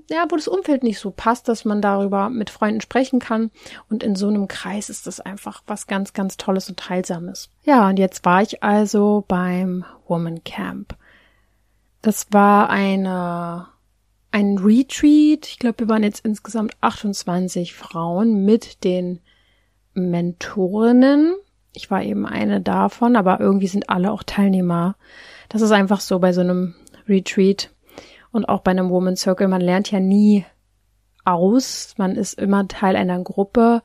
ja, 0.09 0.25
wo 0.29 0.35
das 0.35 0.49
Umfeld 0.49 0.83
nicht 0.83 0.99
so 0.99 1.11
passt, 1.11 1.47
dass 1.47 1.63
man 1.63 1.81
darüber 1.81 2.29
mit 2.29 2.49
Freunden 2.49 2.81
sprechen 2.81 3.19
kann. 3.19 3.51
Und 3.89 4.03
in 4.03 4.17
so 4.17 4.27
einem 4.27 4.49
Kreis 4.49 4.89
ist 4.89 5.07
das 5.07 5.21
einfach 5.21 5.63
was 5.65 5.87
ganz, 5.87 6.11
ganz 6.11 6.35
Tolles 6.35 6.67
und 6.67 6.89
Heilsames. 6.89 7.49
Ja, 7.63 7.87
und 7.87 7.99
jetzt 7.99 8.25
war 8.25 8.41
ich 8.41 8.61
also 8.61 9.23
beim 9.29 9.85
Woman 10.05 10.43
Camp. 10.43 10.97
Das 12.01 12.27
war 12.31 12.69
eine, 12.69 13.67
ein 14.31 14.57
Retreat. 14.57 15.47
Ich 15.47 15.57
glaube, 15.57 15.79
wir 15.79 15.89
waren 15.89 16.03
jetzt 16.03 16.25
insgesamt 16.25 16.73
28 16.81 17.73
Frauen 17.73 18.43
mit 18.43 18.83
den 18.83 19.21
Mentorinnen 19.93 21.33
ich 21.77 21.91
war 21.91 22.03
eben 22.03 22.25
eine 22.25 22.59
davon, 22.59 23.15
aber 23.15 23.39
irgendwie 23.39 23.67
sind 23.67 23.89
alle 23.89 24.11
auch 24.11 24.23
Teilnehmer. 24.23 24.95
Das 25.47 25.61
ist 25.61 25.71
einfach 25.71 26.01
so 26.01 26.19
bei 26.19 26.33
so 26.33 26.41
einem 26.41 26.73
Retreat 27.07 27.69
und 28.31 28.49
auch 28.49 28.61
bei 28.61 28.71
einem 28.71 28.89
Woman 28.89 29.15
Circle. 29.15 29.47
Man 29.47 29.61
lernt 29.61 29.91
ja 29.91 29.99
nie 29.99 30.43
aus. 31.23 31.93
Man 31.97 32.15
ist 32.15 32.33
immer 32.33 32.67
Teil 32.67 32.95
einer 32.95 33.21
Gruppe 33.21 33.83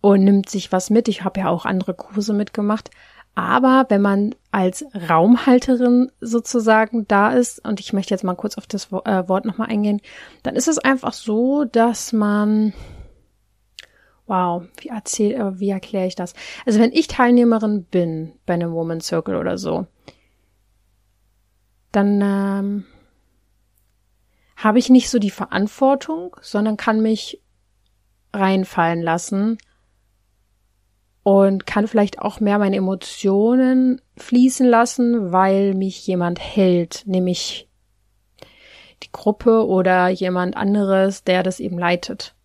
und 0.00 0.22
nimmt 0.22 0.48
sich 0.48 0.70
was 0.70 0.88
mit. 0.88 1.08
Ich 1.08 1.24
habe 1.24 1.40
ja 1.40 1.48
auch 1.48 1.64
andere 1.64 1.92
Kurse 1.92 2.32
mitgemacht. 2.32 2.90
Aber 3.34 3.86
wenn 3.88 4.00
man 4.00 4.34
als 4.50 4.84
Raumhalterin 5.10 6.10
sozusagen 6.20 7.06
da 7.08 7.32
ist, 7.32 7.62
und 7.66 7.80
ich 7.80 7.92
möchte 7.92 8.14
jetzt 8.14 8.24
mal 8.24 8.34
kurz 8.36 8.56
auf 8.56 8.66
das 8.66 8.92
äh, 8.92 9.28
Wort 9.28 9.44
nochmal 9.44 9.68
eingehen, 9.68 10.00
dann 10.44 10.56
ist 10.56 10.68
es 10.68 10.78
einfach 10.78 11.12
so, 11.12 11.64
dass 11.64 12.12
man 12.12 12.72
Wow, 14.26 14.64
wie 14.80 14.88
erzähl, 14.88 15.32
äh, 15.32 15.60
wie 15.60 15.70
erkläre 15.70 16.06
ich 16.06 16.16
das? 16.16 16.34
Also 16.64 16.80
wenn 16.80 16.92
ich 16.92 17.06
Teilnehmerin 17.06 17.84
bin 17.84 18.32
bei 18.44 18.54
einem 18.54 18.72
Woman 18.72 19.00
Circle 19.00 19.36
oder 19.36 19.56
so, 19.56 19.86
dann 21.92 22.20
ähm, 22.20 22.84
habe 24.56 24.78
ich 24.78 24.90
nicht 24.90 25.10
so 25.10 25.18
die 25.18 25.30
Verantwortung, 25.30 26.36
sondern 26.40 26.76
kann 26.76 27.00
mich 27.00 27.40
reinfallen 28.32 29.02
lassen 29.02 29.58
und 31.22 31.66
kann 31.66 31.88
vielleicht 31.88 32.20
auch 32.20 32.38
mehr 32.38 32.58
meine 32.58 32.76
Emotionen 32.76 34.00
fließen 34.16 34.64
lassen, 34.66 35.32
weil 35.32 35.74
mich 35.74 36.06
jemand 36.06 36.38
hält, 36.38 37.02
nämlich 37.06 37.68
die 39.02 39.10
Gruppe 39.10 39.66
oder 39.66 40.08
jemand 40.08 40.56
anderes, 40.56 41.24
der 41.24 41.42
das 41.42 41.58
eben 41.58 41.78
leitet. 41.78 42.35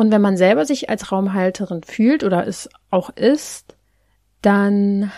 Und 0.00 0.10
wenn 0.12 0.22
man 0.22 0.38
selber 0.38 0.64
sich 0.64 0.88
als 0.88 1.12
Raumhalterin 1.12 1.82
fühlt 1.82 2.24
oder 2.24 2.46
es 2.46 2.70
auch 2.88 3.10
ist, 3.10 3.76
dann 4.40 5.12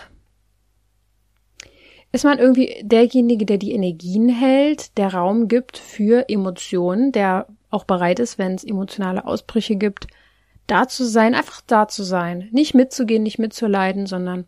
ist 2.11 2.25
man 2.25 2.37
irgendwie 2.37 2.81
derjenige, 2.83 3.45
der 3.45 3.57
die 3.57 3.71
Energien 3.71 4.27
hält, 4.27 4.97
der 4.97 5.13
Raum 5.13 5.47
gibt 5.47 5.77
für 5.77 6.27
Emotionen, 6.27 7.13
der 7.13 7.47
auch 7.69 7.85
bereit 7.85 8.19
ist, 8.19 8.37
wenn 8.37 8.55
es 8.55 8.65
emotionale 8.65 9.25
Ausbrüche 9.25 9.77
gibt, 9.77 10.07
da 10.67 10.85
zu 10.89 11.05
sein, 11.05 11.33
einfach 11.33 11.61
da 11.65 11.87
zu 11.87 12.03
sein, 12.03 12.49
nicht 12.51 12.73
mitzugehen, 12.73 13.23
nicht 13.23 13.39
mitzuleiden, 13.39 14.05
sondern 14.05 14.43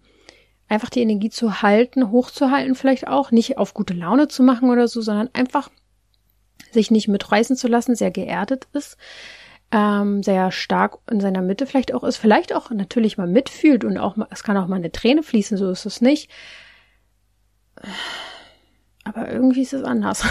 einfach 0.68 0.90
die 0.90 1.02
Energie 1.02 1.30
zu 1.30 1.62
halten, 1.62 2.12
hochzuhalten, 2.12 2.76
vielleicht 2.76 3.08
auch, 3.08 3.32
nicht 3.32 3.58
auf 3.58 3.74
gute 3.74 3.94
Laune 3.94 4.28
zu 4.28 4.44
machen 4.44 4.70
oder 4.70 4.90
so, 4.90 5.00
sondern 5.00 5.30
einfach 5.32 5.70
sich 6.74 6.92
nicht 6.92 7.08
mitreißen 7.08 7.56
zu 7.56 7.70
lassen, 7.70 7.96
sehr 7.96 8.12
geerdet 8.12 8.68
ist, 8.74 8.98
ähm, 9.76 10.24
sehr 10.24 10.54
stark 10.54 11.00
in 11.12 11.20
seiner 11.20 11.42
Mitte 11.42 11.68
vielleicht 11.68 11.94
auch 11.94 12.06
ist, 12.06 12.16
vielleicht 12.16 12.54
auch 12.54 12.72
natürlich 12.72 13.18
mal 13.18 13.28
mitfühlt 13.28 13.84
und 13.84 13.98
auch 13.98 14.16
mal, 14.16 14.28
es 14.32 14.42
kann 14.42 14.56
auch 14.56 14.68
mal 14.68 14.78
eine 14.78 14.94
Träne 14.94 15.22
fließen, 15.22 15.58
so 15.58 15.70
ist 15.70 15.86
es 15.86 16.00
nicht. 16.00 16.32
Aber 19.04 19.30
irgendwie 19.30 19.64
ist 19.64 19.74
es 19.74 19.84
anders. 19.84 20.24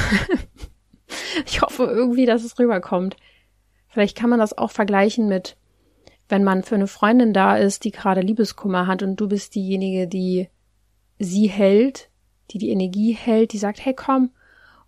ich 1.46 1.60
hoffe 1.60 1.84
irgendwie, 1.84 2.24
dass 2.24 2.42
es 2.42 2.58
rüberkommt. 2.58 3.16
Vielleicht 3.88 4.16
kann 4.16 4.30
man 4.30 4.38
das 4.38 4.56
auch 4.56 4.70
vergleichen 4.70 5.28
mit, 5.28 5.58
wenn 6.30 6.42
man 6.42 6.62
für 6.62 6.76
eine 6.76 6.86
Freundin 6.86 7.34
da 7.34 7.58
ist, 7.58 7.84
die 7.84 7.90
gerade 7.90 8.22
Liebeskummer 8.22 8.86
hat 8.86 9.02
und 9.02 9.16
du 9.16 9.28
bist 9.28 9.54
diejenige, 9.54 10.08
die 10.08 10.48
sie 11.18 11.48
hält, 11.48 12.08
die 12.50 12.58
die 12.58 12.70
Energie 12.70 13.12
hält, 13.12 13.52
die 13.52 13.58
sagt, 13.58 13.84
hey 13.84 13.92
komm, 13.94 14.30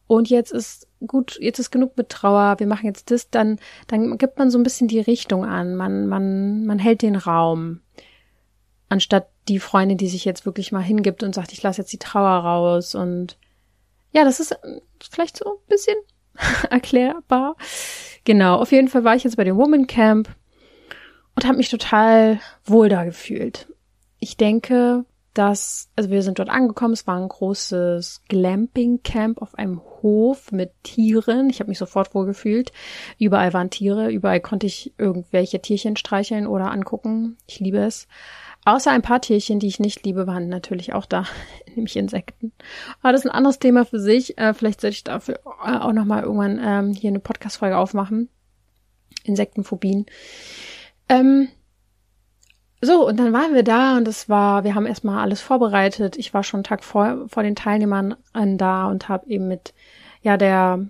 und 0.07 0.31
jetzt 0.31 0.53
ist 0.53 0.87
gut, 1.07 1.38
jetzt 1.40 1.59
ist 1.59 1.71
genug 1.71 1.97
mit 1.97 2.09
Trauer, 2.09 2.59
wir 2.59 2.66
machen 2.66 2.87
jetzt 2.87 3.11
das, 3.11 3.31
dann, 3.31 3.59
dann 3.87 4.19
gibt 4.19 4.38
man 4.38 4.51
so 4.51 4.59
ein 4.59 4.62
bisschen 4.62 4.88
die 4.88 5.01
Richtung 5.01 5.45
an, 5.45 5.77
man, 5.77 6.07
man, 6.07 6.64
man 6.64 6.79
hält 6.79 7.03
den 7.03 7.16
Raum. 7.16 7.81
Anstatt 8.88 9.29
die 9.49 9.59
Freundin, 9.59 9.99
die 9.99 10.09
sich 10.09 10.25
jetzt 10.25 10.47
wirklich 10.47 10.71
mal 10.71 10.83
hingibt 10.83 11.23
und 11.23 11.35
sagt, 11.35 11.53
ich 11.53 11.62
lasse 11.62 11.81
jetzt 11.83 11.92
die 11.92 11.99
Trauer 11.99 12.45
raus 12.45 12.95
und 12.95 13.37
ja, 14.12 14.25
das 14.25 14.40
ist 14.40 14.53
äh, 14.53 14.81
vielleicht 15.11 15.38
so 15.38 15.45
ein 15.45 15.69
bisschen 15.69 15.97
erklärbar. 16.71 17.57
Genau, 18.25 18.57
auf 18.57 18.73
jeden 18.73 18.88
Fall 18.88 19.05
war 19.05 19.16
ich 19.16 19.25
jetzt 19.25 19.37
bei 19.37 19.45
dem 19.45 19.57
Woman 19.57 19.87
Camp 19.87 20.29
und 21.35 21.45
habe 21.45 21.57
mich 21.57 21.69
total 21.69 22.40
wohl 22.64 22.88
da 22.88 23.05
gefühlt. 23.05 23.69
Ich 24.21 24.37
denke, 24.37 25.05
dass, 25.37 25.90
also 25.96 26.11
wir 26.11 26.22
sind 26.22 26.38
dort 26.38 26.49
angekommen, 26.49 26.94
es 26.94 27.07
war 27.07 27.16
ein 27.16 27.29
großes 27.29 28.22
Glamping-Camp 28.29 29.42
auf 29.42 29.55
einem 29.55 29.83
Hof 30.03 30.51
mit 30.51 30.72
Tieren. 30.83 31.51
Ich 31.51 31.61
habe 31.61 31.68
mich 31.68 31.79
sofort 31.79 32.14
wohl 32.14 32.25
gefühlt. 32.25 32.72
Überall 33.18 33.53
waren 33.53 33.70
Tiere, 33.70 34.11
überall 34.11 34.40
konnte 34.40 34.66
ich 34.66 34.94
irgendwelche 34.96 35.61
Tierchen 35.61 35.96
streicheln 35.96 36.46
oder 36.46 36.70
angucken. 36.70 37.37
Ich 37.46 37.61
liebe 37.61 37.79
es. 37.79 38.09
Außer 38.64 38.90
ein 38.90 39.03
paar 39.03 39.20
Tierchen, 39.20 39.61
die 39.61 39.68
ich 39.68 39.79
nicht 39.79 40.05
liebe, 40.05 40.27
waren 40.27 40.49
natürlich 40.49 40.94
auch 40.94 41.07
da, 41.07 41.25
nämlich 41.75 41.96
Insekten. 41.96 42.53
Aber 43.03 43.12
das 43.12 43.20
ist 43.20 43.31
ein 43.31 43.37
anderes 43.37 43.59
Thema 43.59 43.85
für 43.85 44.01
sich. 44.01 44.38
Äh, 44.38 44.55
vielleicht 44.55 44.81
sollte 44.81 44.94
ich 44.94 45.05
dafür 45.05 45.40
äh, 45.64 45.77
auch 45.77 45.92
nochmal 45.92 46.22
irgendwann 46.22 46.61
ähm, 46.62 46.92
hier 46.94 47.11
eine 47.11 47.20
Podcast-Folge 47.20 47.77
aufmachen. 47.77 48.31
Insektenphobien. 49.25 50.07
Ähm, 51.09 51.49
so, 52.81 53.07
und 53.07 53.19
dann 53.19 53.33
waren 53.33 53.55
wir 53.55 53.62
da 53.62 53.97
und 53.97 54.07
es 54.07 54.29
war, 54.29 54.65
wir 54.65 54.75
haben 54.75 54.87
erstmal 54.87 55.21
alles 55.21 55.41
vorbereitet. 55.41 56.17
Ich 56.17 56.35
war 56.35 56.43
schon 56.43 56.59
einen 56.59 56.65
Tag 56.65 56.85
vor, 56.85 57.27
vor 57.29 57.43
den 57.43 57.57
Teilnehmern 57.57 58.17
da 58.33 58.87
und 58.87 59.09
habe 59.09 59.27
eben 59.29 59.49
mit 59.49 59.73
ja 60.23 60.37
der 60.37 60.87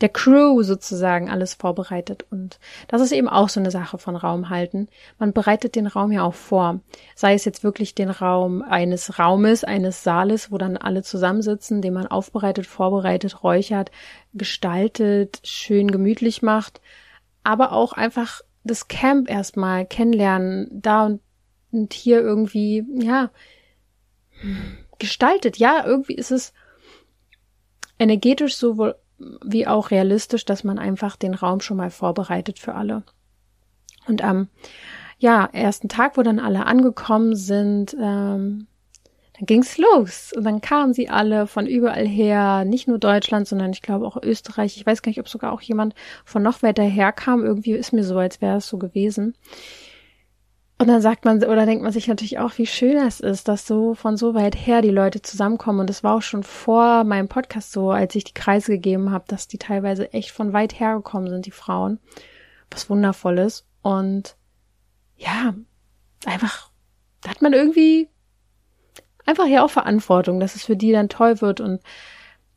der 0.00 0.08
Crew 0.08 0.62
sozusagen 0.62 1.30
alles 1.30 1.54
vorbereitet. 1.54 2.26
Und 2.30 2.58
das 2.88 3.00
ist 3.00 3.12
eben 3.12 3.28
auch 3.28 3.48
so 3.48 3.60
eine 3.60 3.70
Sache 3.70 3.98
von 3.98 4.16
Raum 4.16 4.48
halten. 4.50 4.88
Man 5.18 5.32
bereitet 5.32 5.74
den 5.74 5.86
Raum 5.86 6.12
ja 6.12 6.22
auch 6.22 6.34
vor. 6.34 6.80
Sei 7.14 7.34
es 7.34 7.44
jetzt 7.44 7.64
wirklich 7.64 7.94
den 7.94 8.10
Raum 8.10 8.62
eines 8.62 9.18
Raumes, 9.18 9.64
eines 9.64 10.02
Saales, 10.02 10.52
wo 10.52 10.58
dann 10.58 10.76
alle 10.76 11.02
zusammensitzen, 11.02 11.82
den 11.82 11.94
man 11.94 12.06
aufbereitet, 12.06 12.66
vorbereitet, 12.66 13.42
räuchert, 13.42 13.90
gestaltet, 14.34 15.40
schön 15.44 15.90
gemütlich 15.90 16.42
macht. 16.42 16.80
Aber 17.42 17.72
auch 17.72 17.92
einfach 17.92 18.42
das 18.66 18.88
Camp 18.88 19.30
erstmal 19.30 19.86
kennenlernen, 19.86 20.68
da 20.70 21.06
und, 21.06 21.20
und 21.72 21.92
hier 21.92 22.20
irgendwie, 22.20 22.84
ja, 22.94 23.30
gestaltet. 24.98 25.56
Ja, 25.56 25.84
irgendwie 25.84 26.14
ist 26.14 26.30
es 26.30 26.52
energetisch 27.98 28.56
sowohl 28.56 28.96
wie 29.18 29.66
auch 29.66 29.90
realistisch, 29.90 30.44
dass 30.44 30.64
man 30.64 30.78
einfach 30.78 31.16
den 31.16 31.34
Raum 31.34 31.60
schon 31.60 31.78
mal 31.78 31.90
vorbereitet 31.90 32.58
für 32.58 32.74
alle. 32.74 33.02
Und 34.06 34.22
am 34.22 34.48
ja, 35.18 35.46
ersten 35.46 35.88
Tag, 35.88 36.16
wo 36.16 36.22
dann 36.22 36.38
alle 36.38 36.66
angekommen 36.66 37.34
sind, 37.34 37.96
ähm, 37.98 38.66
dann 39.38 39.46
ging's 39.46 39.76
los. 39.76 40.32
Und 40.34 40.44
dann 40.44 40.60
kamen 40.60 40.94
sie 40.94 41.08
alle 41.08 41.46
von 41.46 41.66
überall 41.66 42.06
her, 42.06 42.64
nicht 42.64 42.88
nur 42.88 42.98
Deutschland, 42.98 43.46
sondern 43.46 43.72
ich 43.72 43.82
glaube 43.82 44.06
auch 44.06 44.16
Österreich. 44.22 44.76
Ich 44.76 44.86
weiß 44.86 45.02
gar 45.02 45.10
nicht, 45.10 45.20
ob 45.20 45.28
sogar 45.28 45.52
auch 45.52 45.60
jemand 45.60 45.94
von 46.24 46.42
noch 46.42 46.62
weiter 46.62 46.82
her 46.82 47.12
kam. 47.12 47.44
Irgendwie 47.44 47.72
ist 47.72 47.92
mir 47.92 48.04
so, 48.04 48.16
als 48.18 48.40
wäre 48.40 48.58
es 48.58 48.68
so 48.68 48.78
gewesen. 48.78 49.34
Und 50.78 50.88
dann 50.88 51.00
sagt 51.00 51.24
man, 51.24 51.42
oder 51.42 51.64
denkt 51.64 51.82
man 51.82 51.92
sich 51.92 52.06
natürlich 52.06 52.38
auch, 52.38 52.58
wie 52.58 52.66
schön 52.66 52.98
es 52.98 53.20
ist, 53.20 53.48
dass 53.48 53.66
so 53.66 53.94
von 53.94 54.16
so 54.16 54.34
weit 54.34 54.54
her 54.54 54.82
die 54.82 54.90
Leute 54.90 55.22
zusammenkommen. 55.22 55.80
Und 55.80 55.90
das 55.90 56.04
war 56.04 56.14
auch 56.14 56.22
schon 56.22 56.42
vor 56.42 57.04
meinem 57.04 57.28
Podcast 57.28 57.72
so, 57.72 57.90
als 57.90 58.14
ich 58.14 58.24
die 58.24 58.34
Kreise 58.34 58.72
gegeben 58.72 59.10
habe, 59.10 59.24
dass 59.28 59.48
die 59.48 59.58
teilweise 59.58 60.12
echt 60.12 60.30
von 60.30 60.52
weit 60.52 60.78
her 60.78 60.96
gekommen 60.96 61.28
sind, 61.28 61.46
die 61.46 61.50
Frauen. 61.50 61.98
Was 62.70 62.90
wundervolles. 62.90 63.66
Und 63.82 64.36
ja, 65.16 65.54
einfach, 66.26 66.70
da 67.22 67.30
hat 67.30 67.40
man 67.40 67.54
irgendwie 67.54 68.10
einfach 69.26 69.46
ja 69.46 69.64
auch 69.64 69.70
Verantwortung, 69.70 70.40
dass 70.40 70.54
es 70.54 70.64
für 70.64 70.76
die 70.76 70.92
dann 70.92 71.08
toll 71.08 71.40
wird 71.40 71.60
und 71.60 71.82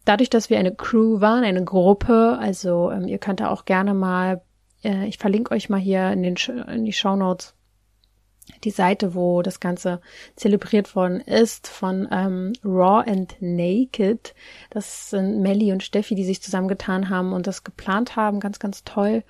dadurch, 0.06 0.30
dass 0.30 0.50
wir 0.50 0.60
eine 0.60 0.74
Crew 0.74 1.20
waren, 1.22 1.44
eine 1.44 1.64
Gruppe, 1.64 2.38
also 2.40 2.92
ähm, 2.92 3.08
ihr 3.08 3.18
könnt 3.18 3.42
da 3.42 3.50
auch 3.50 3.66
gerne 3.66 3.94
mal, 3.94 4.42
äh, 4.84 5.08
ich 5.08 5.18
verlinke 5.18 5.54
euch 5.54 5.70
mal 5.70 5.80
hier 5.80 6.12
in, 6.12 6.24
den 6.24 6.36
in 6.68 6.86
die 6.86 6.94
Show 6.94 7.16
Notes 7.16 7.54
die 8.64 8.72
Seite, 8.72 9.14
wo 9.14 9.42
das 9.42 9.60
Ganze 9.60 10.02
zelebriert 10.36 10.96
worden 10.96 11.22
ist 11.22 11.68
von 11.68 12.08
ähm, 12.12 12.54
Raw 12.64 13.04
and 13.08 13.36
Naked. 13.40 14.34
Das 14.70 15.12
sind 15.12 15.42
Melly 15.42 15.72
und 15.72 15.84
Steffi, 15.84 16.16
die 16.16 16.26
sich 16.26 16.42
zusammengetan 16.42 17.10
haben 17.10 17.34
und 17.34 17.46
das 17.46 17.64
geplant 17.64 18.16
haben. 18.16 18.40
Ganz, 18.40 18.60
ganz 18.60 18.84
toll 18.84 19.24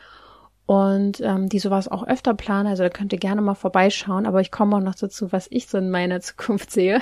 und 0.70 1.20
ähm, 1.22 1.50
die 1.50 1.58
sowas 1.58 1.88
auch 1.88 2.06
öfter 2.06 2.36
planen. 2.36 2.68
Also 2.68 2.84
da 2.84 2.90
könnt 2.90 3.12
ihr 3.12 3.18
gerne 3.18 3.42
mal 3.42 3.56
vorbeischauen. 3.56 4.28
Aber 4.28 4.40
ich 4.40 4.52
komme 4.52 4.76
auch 4.76 4.82
noch 4.82 4.94
dazu, 4.94 5.32
was 5.32 5.48
ich 5.50 5.66
so 5.66 5.80
in 5.80 5.90
meiner 5.90 6.20
Zukunft 6.22 6.70
sehe. 6.70 7.02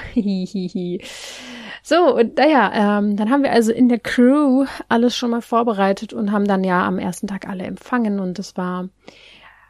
so, 1.83 2.15
und 2.15 2.37
naja, 2.37 2.99
ähm, 2.99 3.17
dann 3.17 3.29
haben 3.29 3.43
wir 3.43 3.51
also 3.51 3.73
in 3.73 3.89
der 3.89 3.99
Crew 3.99 4.65
alles 4.87 5.17
schon 5.17 5.31
mal 5.31 5.41
vorbereitet 5.41 6.13
und 6.13 6.31
haben 6.31 6.47
dann 6.47 6.63
ja 6.63 6.87
am 6.87 6.97
ersten 6.97 7.27
Tag 7.27 7.49
alle 7.49 7.65
empfangen. 7.65 8.21
Und 8.21 8.39
das 8.39 8.55
war 8.55 8.87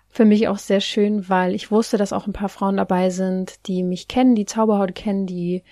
für 0.09 0.25
mich 0.25 0.47
auch 0.47 0.59
sehr 0.59 0.79
schön, 0.79 1.27
weil 1.27 1.55
ich 1.55 1.71
wusste, 1.71 1.97
dass 1.97 2.13
auch 2.13 2.27
ein 2.27 2.33
paar 2.33 2.49
Frauen 2.49 2.77
dabei 2.77 3.09
sind, 3.09 3.65
die 3.65 3.81
mich 3.81 4.07
kennen, 4.07 4.35
die 4.35 4.45
Zauberhaut 4.45 4.93
kennen, 4.93 5.25
die 5.25 5.63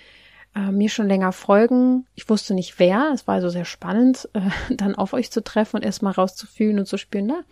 äh, 0.56 0.72
mir 0.72 0.88
schon 0.88 1.06
länger 1.06 1.30
folgen. 1.30 2.06
Ich 2.16 2.28
wusste 2.28 2.54
nicht 2.54 2.80
wer. 2.80 3.12
Es 3.14 3.28
war 3.28 3.36
also 3.36 3.50
sehr 3.50 3.64
spannend, 3.64 4.28
äh, 4.32 4.40
dann 4.74 4.96
auf 4.96 5.12
euch 5.12 5.30
zu 5.30 5.44
treffen 5.44 5.76
und 5.76 5.84
erstmal 5.84 6.14
rauszufühlen 6.14 6.80
und 6.80 6.86
zu 6.86 6.98
spüren, 6.98 7.26
na, 7.26 7.44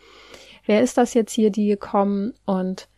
wer 0.66 0.82
ist 0.82 0.98
das 0.98 1.14
jetzt 1.14 1.32
hier, 1.32 1.50
die 1.50 1.66
gekommen? 1.66 2.34
Und 2.44 2.88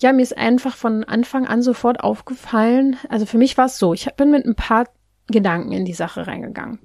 ja, 0.00 0.12
mir 0.12 0.22
ist 0.22 0.36
einfach 0.36 0.76
von 0.76 1.04
Anfang 1.04 1.46
an 1.46 1.62
sofort 1.62 2.00
aufgefallen, 2.00 2.96
also 3.08 3.26
für 3.26 3.38
mich 3.38 3.56
war 3.56 3.66
es 3.66 3.78
so, 3.78 3.94
ich 3.94 4.06
bin 4.16 4.30
mit 4.30 4.44
ein 4.44 4.54
paar 4.54 4.86
Gedanken 5.28 5.72
in 5.72 5.84
die 5.84 5.94
Sache 5.94 6.26
reingegangen. 6.26 6.78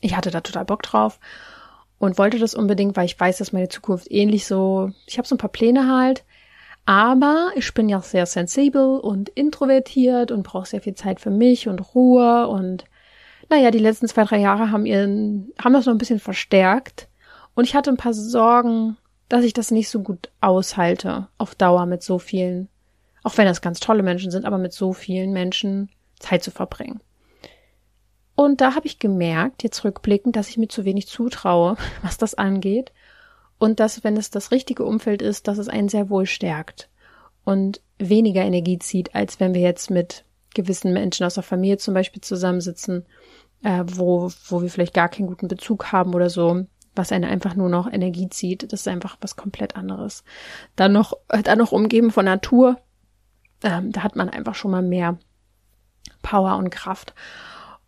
Ich 0.00 0.16
hatte 0.16 0.30
da 0.30 0.40
total 0.40 0.64
Bock 0.64 0.82
drauf 0.82 1.20
und 1.98 2.18
wollte 2.18 2.38
das 2.38 2.54
unbedingt, 2.54 2.96
weil 2.96 3.04
ich 3.04 3.18
weiß, 3.18 3.38
dass 3.38 3.52
meine 3.52 3.68
Zukunft 3.68 4.10
ähnlich 4.10 4.46
so, 4.46 4.90
ich 5.06 5.18
habe 5.18 5.28
so 5.28 5.34
ein 5.34 5.38
paar 5.38 5.52
Pläne 5.52 5.88
halt, 5.88 6.24
aber 6.84 7.52
ich 7.54 7.72
bin 7.74 7.88
ja 7.88 8.00
sehr 8.00 8.26
sensibel 8.26 8.98
und 8.98 9.28
introvertiert 9.28 10.32
und 10.32 10.42
brauche 10.42 10.66
sehr 10.66 10.80
viel 10.80 10.94
Zeit 10.94 11.20
für 11.20 11.30
mich 11.30 11.68
und 11.68 11.94
Ruhe 11.94 12.48
und 12.48 12.86
naja, 13.50 13.70
die 13.70 13.78
letzten 13.78 14.08
zwei, 14.08 14.24
drei 14.24 14.38
Jahre 14.38 14.70
haben 14.70 14.86
ihren, 14.86 15.52
haben 15.62 15.74
das 15.74 15.84
noch 15.84 15.92
ein 15.92 15.98
bisschen 15.98 16.20
verstärkt. 16.20 17.08
Und 17.54 17.64
ich 17.64 17.74
hatte 17.74 17.90
ein 17.90 17.96
paar 17.96 18.14
Sorgen, 18.14 18.96
dass 19.28 19.44
ich 19.44 19.52
das 19.52 19.70
nicht 19.70 19.88
so 19.88 20.00
gut 20.00 20.30
aushalte 20.40 21.28
auf 21.38 21.54
Dauer 21.54 21.86
mit 21.86 22.02
so 22.02 22.18
vielen, 22.18 22.68
auch 23.22 23.36
wenn 23.38 23.46
das 23.46 23.62
ganz 23.62 23.80
tolle 23.80 24.02
Menschen 24.02 24.30
sind, 24.30 24.44
aber 24.44 24.58
mit 24.58 24.72
so 24.72 24.92
vielen 24.92 25.32
Menschen 25.32 25.90
Zeit 26.18 26.42
zu 26.42 26.50
verbringen. 26.50 27.00
Und 28.34 28.60
da 28.60 28.74
habe 28.74 28.86
ich 28.86 28.98
gemerkt, 28.98 29.62
jetzt 29.62 29.84
rückblickend, 29.84 30.36
dass 30.36 30.48
ich 30.48 30.58
mir 30.58 30.68
zu 30.68 30.84
wenig 30.84 31.06
zutraue, 31.06 31.76
was 32.02 32.18
das 32.18 32.34
angeht. 32.34 32.92
Und 33.58 33.78
dass, 33.78 34.02
wenn 34.02 34.16
es 34.16 34.30
das 34.30 34.50
richtige 34.50 34.84
Umfeld 34.84 35.22
ist, 35.22 35.46
dass 35.46 35.58
es 35.58 35.68
einen 35.68 35.88
sehr 35.88 36.10
wohl 36.10 36.26
stärkt 36.26 36.88
und 37.44 37.80
weniger 37.98 38.42
Energie 38.42 38.78
zieht, 38.78 39.14
als 39.14 39.38
wenn 39.38 39.54
wir 39.54 39.60
jetzt 39.60 39.90
mit 39.90 40.24
gewissen 40.54 40.92
Menschen 40.92 41.24
aus 41.24 41.34
der 41.34 41.42
Familie 41.42 41.78
zum 41.78 41.94
Beispiel 41.94 42.20
zusammensitzen, 42.20 43.06
äh, 43.62 43.84
wo, 43.86 44.30
wo 44.48 44.62
wir 44.62 44.68
vielleicht 44.68 44.94
gar 44.94 45.08
keinen 45.08 45.28
guten 45.28 45.48
Bezug 45.48 45.92
haben 45.92 46.14
oder 46.14 46.28
so, 46.28 46.66
was 46.94 47.12
einen 47.12 47.24
einfach 47.24 47.54
nur 47.54 47.68
noch 47.68 47.90
Energie 47.90 48.28
zieht. 48.28 48.72
Das 48.72 48.80
ist 48.80 48.88
einfach 48.88 49.16
was 49.20 49.36
komplett 49.36 49.76
anderes. 49.76 50.24
Dann 50.76 50.92
noch, 50.92 51.14
dann 51.44 51.58
noch 51.58 51.72
umgeben 51.72 52.10
von 52.10 52.24
Natur. 52.24 52.78
Ähm, 53.62 53.92
da 53.92 54.02
hat 54.02 54.16
man 54.16 54.28
einfach 54.28 54.54
schon 54.54 54.70
mal 54.70 54.82
mehr 54.82 55.18
Power 56.22 56.56
und 56.56 56.70
Kraft. 56.70 57.14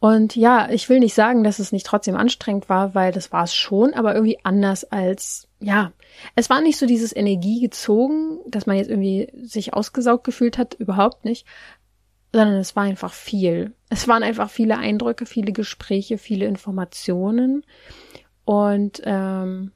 Und 0.00 0.36
ja, 0.36 0.68
ich 0.70 0.90
will 0.90 1.00
nicht 1.00 1.14
sagen, 1.14 1.44
dass 1.44 1.58
es 1.58 1.72
nicht 1.72 1.86
trotzdem 1.86 2.14
anstrengend 2.14 2.68
war, 2.68 2.94
weil 2.94 3.10
das 3.10 3.32
war 3.32 3.44
es 3.44 3.54
schon, 3.54 3.94
aber 3.94 4.14
irgendwie 4.14 4.38
anders 4.42 4.84
als, 4.84 5.48
ja, 5.60 5.92
es 6.34 6.50
war 6.50 6.60
nicht 6.60 6.76
so 6.76 6.84
dieses 6.84 7.16
Energie 7.16 7.60
gezogen, 7.60 8.38
dass 8.46 8.66
man 8.66 8.76
jetzt 8.76 8.90
irgendwie 8.90 9.30
sich 9.42 9.72
ausgesaugt 9.72 10.24
gefühlt 10.24 10.58
hat, 10.58 10.74
überhaupt 10.74 11.24
nicht, 11.24 11.46
sondern 12.34 12.56
es 12.56 12.76
war 12.76 12.82
einfach 12.82 13.14
viel. 13.14 13.72
Es 13.88 14.06
waren 14.06 14.22
einfach 14.22 14.50
viele 14.50 14.76
Eindrücke, 14.76 15.24
viele 15.24 15.52
Gespräche, 15.52 16.18
viele 16.18 16.44
Informationen. 16.46 17.64
Und 18.44 19.00
ähm, 19.04 19.72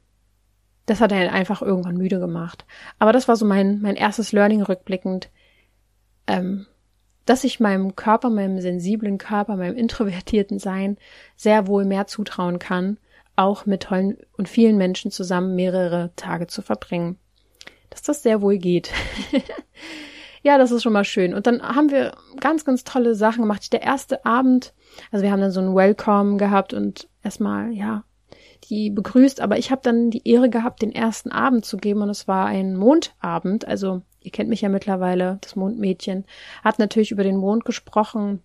das 0.88 1.00
hat 1.00 1.12
er 1.12 1.32
einfach 1.32 1.62
irgendwann 1.62 1.96
müde 1.96 2.18
gemacht. 2.18 2.64
Aber 2.98 3.12
das 3.12 3.28
war 3.28 3.36
so 3.36 3.44
mein, 3.44 3.80
mein 3.80 3.96
erstes 3.96 4.32
Learning 4.32 4.62
rückblickend, 4.62 5.30
ähm, 6.26 6.66
dass 7.26 7.44
ich 7.44 7.60
meinem 7.60 7.94
Körper, 7.94 8.30
meinem 8.30 8.60
sensiblen 8.60 9.18
Körper, 9.18 9.56
meinem 9.56 9.76
introvertierten 9.76 10.58
Sein 10.58 10.96
sehr 11.36 11.66
wohl 11.66 11.84
mehr 11.84 12.06
zutrauen 12.06 12.58
kann, 12.58 12.98
auch 13.36 13.66
mit 13.66 13.84
tollen 13.84 14.16
und 14.36 14.48
vielen 14.48 14.78
Menschen 14.78 15.10
zusammen 15.10 15.54
mehrere 15.54 16.10
Tage 16.16 16.46
zu 16.46 16.62
verbringen. 16.62 17.18
Dass 17.90 18.02
das 18.02 18.22
sehr 18.22 18.40
wohl 18.40 18.56
geht. 18.56 18.90
ja, 20.42 20.56
das 20.56 20.70
ist 20.70 20.82
schon 20.82 20.92
mal 20.94 21.04
schön. 21.04 21.34
Und 21.34 21.46
dann 21.46 21.62
haben 21.62 21.90
wir 21.90 22.16
ganz, 22.40 22.64
ganz 22.64 22.84
tolle 22.84 23.14
Sachen 23.14 23.42
gemacht. 23.42 23.72
Der 23.72 23.82
erste 23.82 24.24
Abend, 24.24 24.72
also 25.10 25.22
wir 25.22 25.30
haben 25.30 25.40
dann 25.40 25.50
so 25.50 25.60
ein 25.60 25.74
Welcome 25.74 26.38
gehabt 26.38 26.72
und 26.72 27.08
erstmal, 27.22 27.72
ja, 27.72 28.04
die 28.64 28.90
begrüßt, 28.90 29.40
aber 29.40 29.58
ich 29.58 29.70
habe 29.70 29.80
dann 29.82 30.10
die 30.10 30.28
Ehre 30.28 30.50
gehabt, 30.50 30.82
den 30.82 30.92
ersten 30.92 31.30
Abend 31.30 31.64
zu 31.64 31.76
geben 31.76 32.02
und 32.02 32.10
es 32.10 32.28
war 32.28 32.46
ein 32.46 32.76
Mondabend, 32.76 33.66
also 33.66 34.02
ihr 34.20 34.30
kennt 34.30 34.50
mich 34.50 34.60
ja 34.60 34.68
mittlerweile, 34.68 35.38
das 35.40 35.56
Mondmädchen, 35.56 36.24
hat 36.62 36.78
natürlich 36.78 37.10
über 37.10 37.22
den 37.22 37.36
Mond 37.36 37.64
gesprochen 37.64 38.42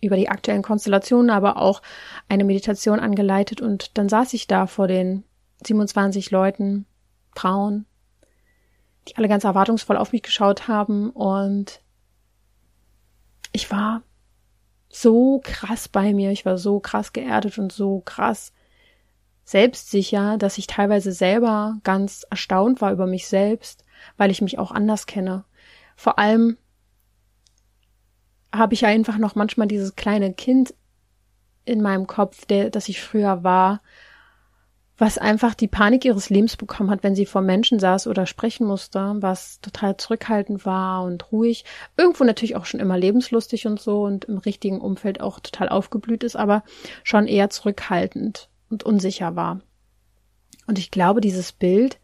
über 0.00 0.16
die 0.16 0.28
aktuellen 0.28 0.62
Konstellationen, 0.62 1.30
aber 1.30 1.56
auch 1.56 1.80
eine 2.28 2.44
Meditation 2.44 2.98
angeleitet 2.98 3.60
und 3.60 3.96
dann 3.96 4.08
saß 4.08 4.32
ich 4.34 4.48
da 4.48 4.66
vor 4.66 4.88
den 4.88 5.24
27 5.64 6.30
Leuten, 6.32 6.86
Frauen, 7.34 7.86
die 9.08 9.16
alle 9.16 9.28
ganz 9.28 9.44
erwartungsvoll 9.44 9.96
auf 9.96 10.12
mich 10.12 10.22
geschaut 10.22 10.68
haben 10.68 11.10
und 11.10 11.80
ich 13.52 13.70
war 13.70 14.02
so 14.88 15.40
krass 15.42 15.88
bei 15.88 16.12
mir, 16.12 16.30
ich 16.32 16.44
war 16.44 16.58
so 16.58 16.80
krass 16.80 17.12
geerdet 17.12 17.58
und 17.58 17.72
so 17.72 18.00
krass 18.00 18.52
selbstsicher, 19.44 20.38
dass 20.38 20.58
ich 20.58 20.66
teilweise 20.66 21.12
selber 21.12 21.78
ganz 21.82 22.24
erstaunt 22.30 22.80
war 22.80 22.92
über 22.92 23.06
mich 23.06 23.26
selbst, 23.26 23.84
weil 24.16 24.30
ich 24.30 24.42
mich 24.42 24.58
auch 24.58 24.70
anders 24.70 25.06
kenne. 25.06 25.44
Vor 25.96 26.18
allem 26.18 26.56
habe 28.54 28.74
ich 28.74 28.86
einfach 28.86 29.18
noch 29.18 29.34
manchmal 29.34 29.68
dieses 29.68 29.96
kleine 29.96 30.32
Kind 30.34 30.74
in 31.64 31.80
meinem 31.80 32.06
Kopf, 32.06 32.44
der, 32.46 32.70
das 32.70 32.88
ich 32.88 33.00
früher 33.00 33.44
war, 33.44 33.80
was 34.98 35.18
einfach 35.18 35.54
die 35.54 35.68
Panik 35.68 36.04
ihres 36.04 36.30
Lebens 36.30 36.56
bekommen 36.56 36.90
hat, 36.90 37.02
wenn 37.02 37.14
sie 37.14 37.26
vor 37.26 37.40
Menschen 37.40 37.78
saß 37.80 38.06
oder 38.06 38.26
sprechen 38.26 38.66
musste, 38.66 39.16
was 39.18 39.60
total 39.60 39.96
zurückhaltend 39.96 40.64
war 40.64 41.02
und 41.02 41.32
ruhig. 41.32 41.64
Irgendwo 41.96 42.24
natürlich 42.24 42.56
auch 42.56 42.66
schon 42.66 42.78
immer 42.78 42.98
lebenslustig 42.98 43.66
und 43.66 43.80
so 43.80 44.02
und 44.02 44.26
im 44.26 44.38
richtigen 44.38 44.80
Umfeld 44.80 45.20
auch 45.20 45.40
total 45.40 45.68
aufgeblüht 45.70 46.22
ist, 46.22 46.36
aber 46.36 46.62
schon 47.02 47.26
eher 47.26 47.50
zurückhaltend 47.50 48.48
und 48.72 48.82
unsicher 48.82 49.36
war. 49.36 49.60
Und 50.66 50.78
ich 50.78 50.90
glaube, 50.90 51.20
dieses 51.20 51.52
Bild, 51.52 51.98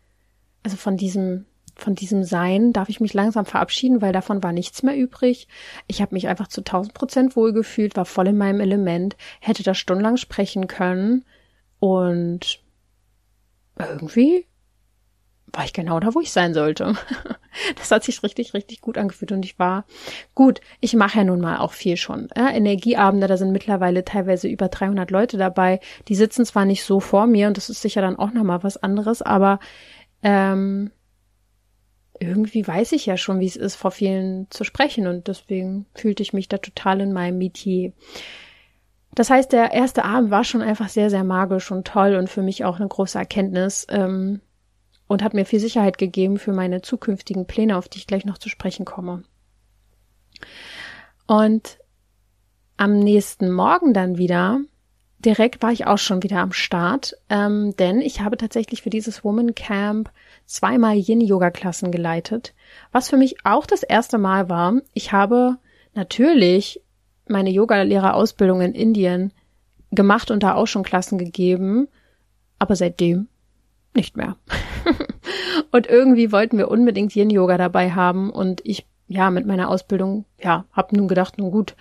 also 0.62 0.76
von 0.76 0.96
diesem 0.96 1.46
von 1.78 1.94
diesem 1.94 2.24
Sein 2.24 2.72
darf 2.72 2.88
ich 2.88 2.98
mich 2.98 3.14
langsam 3.14 3.46
verabschieden, 3.46 4.02
weil 4.02 4.12
davon 4.12 4.42
war 4.42 4.52
nichts 4.52 4.82
mehr 4.82 4.96
übrig. 4.96 5.46
Ich 5.86 6.02
habe 6.02 6.12
mich 6.12 6.26
einfach 6.26 6.48
zu 6.48 6.60
1000 6.60 6.92
Prozent 6.92 7.36
wohlgefühlt, 7.36 7.96
war 7.96 8.04
voll 8.04 8.26
in 8.26 8.36
meinem 8.36 8.58
Element, 8.58 9.16
hätte 9.40 9.62
da 9.62 9.74
stundenlang 9.74 10.16
sprechen 10.16 10.66
können 10.66 11.24
und 11.78 12.60
irgendwie 13.78 14.44
war 15.52 15.64
ich 15.64 15.72
genau 15.72 16.00
da, 16.00 16.14
wo 16.14 16.20
ich 16.20 16.32
sein 16.32 16.54
sollte. 16.54 16.94
Das 17.76 17.90
hat 17.90 18.04
sich 18.04 18.22
richtig, 18.22 18.54
richtig 18.54 18.80
gut 18.82 18.98
angefühlt 18.98 19.32
und 19.32 19.44
ich 19.44 19.58
war 19.58 19.84
gut. 20.36 20.60
Ich 20.80 20.94
mache 20.94 21.18
ja 21.18 21.24
nun 21.24 21.40
mal 21.40 21.56
auch 21.56 21.72
viel 21.72 21.96
schon. 21.96 22.28
Ja, 22.36 22.50
Energieabende, 22.50 23.26
da 23.26 23.36
sind 23.36 23.50
mittlerweile 23.50 24.04
teilweise 24.04 24.46
über 24.46 24.68
300 24.68 25.10
Leute 25.10 25.38
dabei. 25.38 25.80
Die 26.06 26.14
sitzen 26.14 26.44
zwar 26.44 26.66
nicht 26.66 26.84
so 26.84 27.00
vor 27.00 27.26
mir 27.26 27.48
und 27.48 27.56
das 27.56 27.68
ist 27.68 27.82
sicher 27.82 28.00
dann 28.00 28.16
auch 28.16 28.32
nochmal 28.32 28.62
was 28.62 28.76
anderes, 28.76 29.22
aber 29.22 29.58
ähm, 30.22 30.92
irgendwie 32.20 32.66
weiß 32.66 32.92
ich 32.92 33.06
ja 33.06 33.16
schon, 33.16 33.40
wie 33.40 33.46
es 33.46 33.56
ist, 33.56 33.74
vor 33.74 33.90
vielen 33.90 34.46
zu 34.50 34.62
sprechen 34.62 35.06
und 35.06 35.26
deswegen 35.26 35.86
fühlte 35.94 36.22
ich 36.22 36.32
mich 36.32 36.48
da 36.48 36.58
total 36.58 37.00
in 37.00 37.12
meinem 37.12 37.38
Metier. 37.38 37.92
Das 39.14 39.30
heißt, 39.30 39.52
der 39.52 39.72
erste 39.72 40.04
Abend 40.04 40.30
war 40.30 40.44
schon 40.44 40.62
einfach 40.62 40.88
sehr, 40.88 41.10
sehr 41.10 41.24
magisch 41.24 41.70
und 41.70 41.86
toll 41.86 42.14
und 42.14 42.28
für 42.28 42.42
mich 42.42 42.64
auch 42.64 42.76
eine 42.76 42.88
große 42.88 43.18
Erkenntnis 43.18 43.86
ähm, 43.90 44.40
und 45.08 45.22
hat 45.22 45.34
mir 45.34 45.44
viel 45.44 45.58
Sicherheit 45.58 45.98
gegeben 45.98 46.38
für 46.38 46.52
meine 46.52 46.82
zukünftigen 46.82 47.46
Pläne, 47.46 47.76
auf 47.76 47.88
die 47.88 47.98
ich 47.98 48.06
gleich 48.06 48.24
noch 48.24 48.38
zu 48.38 48.48
sprechen 48.48 48.84
komme. 48.84 49.24
Und 51.26 51.78
am 52.76 52.98
nächsten 53.00 53.50
Morgen 53.50 53.92
dann 53.92 54.18
wieder, 54.18 54.60
direkt 55.18 55.62
war 55.62 55.72
ich 55.72 55.86
auch 55.86 55.98
schon 55.98 56.22
wieder 56.22 56.38
am 56.38 56.52
Start, 56.52 57.16
ähm, 57.28 57.74
denn 57.76 58.00
ich 58.00 58.20
habe 58.20 58.36
tatsächlich 58.36 58.82
für 58.82 58.90
dieses 58.90 59.24
Woman 59.24 59.54
Camp 59.54 60.10
zweimal 60.46 60.96
Yin-Yoga-Klassen 60.96 61.90
geleitet, 61.90 62.54
was 62.92 63.10
für 63.10 63.16
mich 63.16 63.44
auch 63.44 63.66
das 63.66 63.82
erste 63.82 64.18
Mal 64.18 64.48
war. 64.48 64.74
Ich 64.94 65.12
habe 65.12 65.56
natürlich 65.94 66.82
meine 67.26 67.50
Yoga-Lehrerausbildung 67.50 68.60
in 68.60 68.74
Indien 68.74 69.32
gemacht 69.90 70.30
und 70.30 70.42
da 70.42 70.54
auch 70.54 70.66
schon 70.66 70.82
Klassen 70.82 71.18
gegeben, 71.18 71.88
aber 72.58 72.76
seitdem 72.76 73.28
nicht 73.98 74.16
mehr. 74.16 74.36
und 75.72 75.86
irgendwie 75.86 76.32
wollten 76.32 76.56
wir 76.56 76.70
unbedingt 76.70 77.14
Yin-Yoga 77.14 77.58
dabei 77.58 77.90
haben 77.92 78.30
und 78.30 78.60
ich, 78.64 78.86
ja, 79.08 79.30
mit 79.30 79.46
meiner 79.46 79.68
Ausbildung, 79.68 80.24
ja, 80.42 80.64
hab 80.72 80.92
nun 80.92 81.08
gedacht, 81.08 81.36
nun 81.36 81.50
gut, 81.50 81.74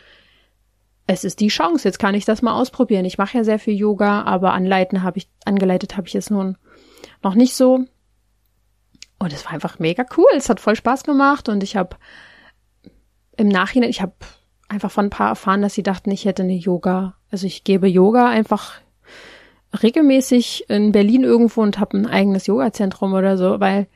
es 1.06 1.24
ist 1.24 1.40
die 1.40 1.48
Chance, 1.48 1.88
jetzt 1.88 2.00
kann 2.00 2.16
ich 2.16 2.26
das 2.26 2.42
mal 2.42 2.60
ausprobieren. 2.60 3.06
Ich 3.06 3.18
mache 3.18 3.38
ja 3.38 3.44
sehr 3.46 3.60
viel 3.60 3.76
Yoga, 3.76 4.24
aber 4.24 4.54
anleiten 4.54 5.04
habe 5.04 5.20
ich, 5.20 5.30
angeleitet 5.46 5.96
habe 5.96 6.08
ich 6.08 6.16
es 6.16 6.30
nun 6.30 6.58
noch 7.24 7.34
nicht 7.34 7.56
so. 7.56 7.86
Und 9.20 9.34
es 9.34 9.46
war 9.46 9.54
einfach 9.54 9.80
mega 9.80 10.06
cool. 10.18 10.28
Es 10.36 10.50
hat 10.50 10.60
voll 10.60 10.76
Spaß 10.76 11.04
gemacht 11.04 11.48
und 11.48 11.64
ich 11.64 11.78
habe 11.78 11.96
im 13.38 13.48
Nachhinein, 13.48 13.90
ich 13.90 14.02
habe 14.02 14.14
einfach 14.68 14.92
von 14.92 15.06
ein 15.06 15.10
paar 15.10 15.30
erfahren, 15.30 15.62
dass 15.62 15.74
sie 15.74 15.84
dachten, 15.84 16.12
ich 16.12 16.26
hätte 16.26 16.44
eine 16.44 16.56
Yoga. 16.56 17.16
Also 17.32 17.48
ich 17.48 17.64
gebe 17.64 17.88
Yoga 17.88 18.28
einfach 18.28 18.74
regelmäßig 19.82 20.66
in 20.70 20.92
Berlin 20.92 21.24
irgendwo 21.24 21.62
und 21.62 21.80
habe 21.80 21.98
ein 21.98 22.08
eigenes 22.08 22.48
Yoga-Zentrum 22.48 23.14
oder 23.14 23.38
so, 23.38 23.60
weil 23.60 23.88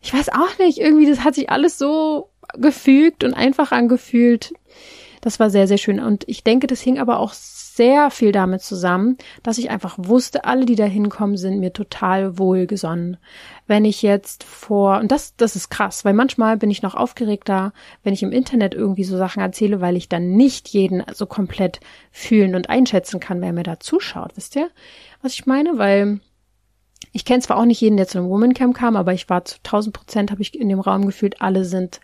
ich 0.00 0.12
weiß 0.12 0.30
auch 0.30 0.58
nicht, 0.58 0.78
irgendwie 0.78 1.08
das 1.08 1.24
hat 1.24 1.34
sich 1.34 1.50
alles 1.50 1.78
so 1.78 2.30
gefügt 2.54 3.24
und 3.24 3.34
einfach 3.34 3.72
angefühlt. 3.72 4.52
Das 5.22 5.38
war 5.38 5.50
sehr, 5.50 5.68
sehr 5.68 5.78
schön. 5.78 6.00
Und 6.00 6.28
ich 6.28 6.42
denke, 6.42 6.66
das 6.66 6.80
hing 6.80 6.98
aber 6.98 7.20
auch 7.20 7.32
sehr 7.32 8.10
viel 8.10 8.32
damit 8.32 8.60
zusammen, 8.60 9.16
dass 9.44 9.56
ich 9.56 9.70
einfach 9.70 9.94
wusste, 9.96 10.44
alle, 10.44 10.66
die 10.66 10.74
da 10.74 10.84
hinkommen, 10.84 11.36
sind 11.36 11.60
mir 11.60 11.72
total 11.72 12.38
wohlgesonnen. 12.38 13.16
Wenn 13.68 13.84
ich 13.84 14.02
jetzt 14.02 14.42
vor, 14.42 14.98
und 14.98 15.12
das, 15.12 15.36
das 15.36 15.54
ist 15.54 15.70
krass, 15.70 16.04
weil 16.04 16.12
manchmal 16.12 16.56
bin 16.56 16.72
ich 16.72 16.82
noch 16.82 16.96
aufgeregter, 16.96 17.72
wenn 18.02 18.12
ich 18.12 18.24
im 18.24 18.32
Internet 18.32 18.74
irgendwie 18.74 19.04
so 19.04 19.16
Sachen 19.16 19.40
erzähle, 19.40 19.80
weil 19.80 19.96
ich 19.96 20.08
dann 20.08 20.32
nicht 20.32 20.68
jeden 20.68 21.04
so 21.14 21.24
komplett 21.24 21.78
fühlen 22.10 22.56
und 22.56 22.68
einschätzen 22.68 23.20
kann, 23.20 23.40
wer 23.40 23.52
mir 23.52 23.62
da 23.62 23.78
zuschaut. 23.78 24.32
Wisst 24.34 24.56
ihr, 24.56 24.68
was 25.22 25.34
ich 25.34 25.46
meine? 25.46 25.78
Weil 25.78 26.18
ich 27.12 27.24
kenne 27.24 27.42
zwar 27.42 27.58
auch 27.58 27.64
nicht 27.64 27.80
jeden, 27.80 27.96
der 27.96 28.08
zu 28.08 28.18
einem 28.18 28.28
Womancamp 28.28 28.76
kam, 28.76 28.96
aber 28.96 29.12
ich 29.12 29.30
war 29.30 29.44
zu 29.44 29.58
1000 29.58 29.94
Prozent, 29.94 30.30
habe 30.32 30.42
ich 30.42 30.58
in 30.58 30.68
dem 30.68 30.80
Raum 30.80 31.06
gefühlt, 31.06 31.40
alle 31.40 31.64
sind 31.64 32.00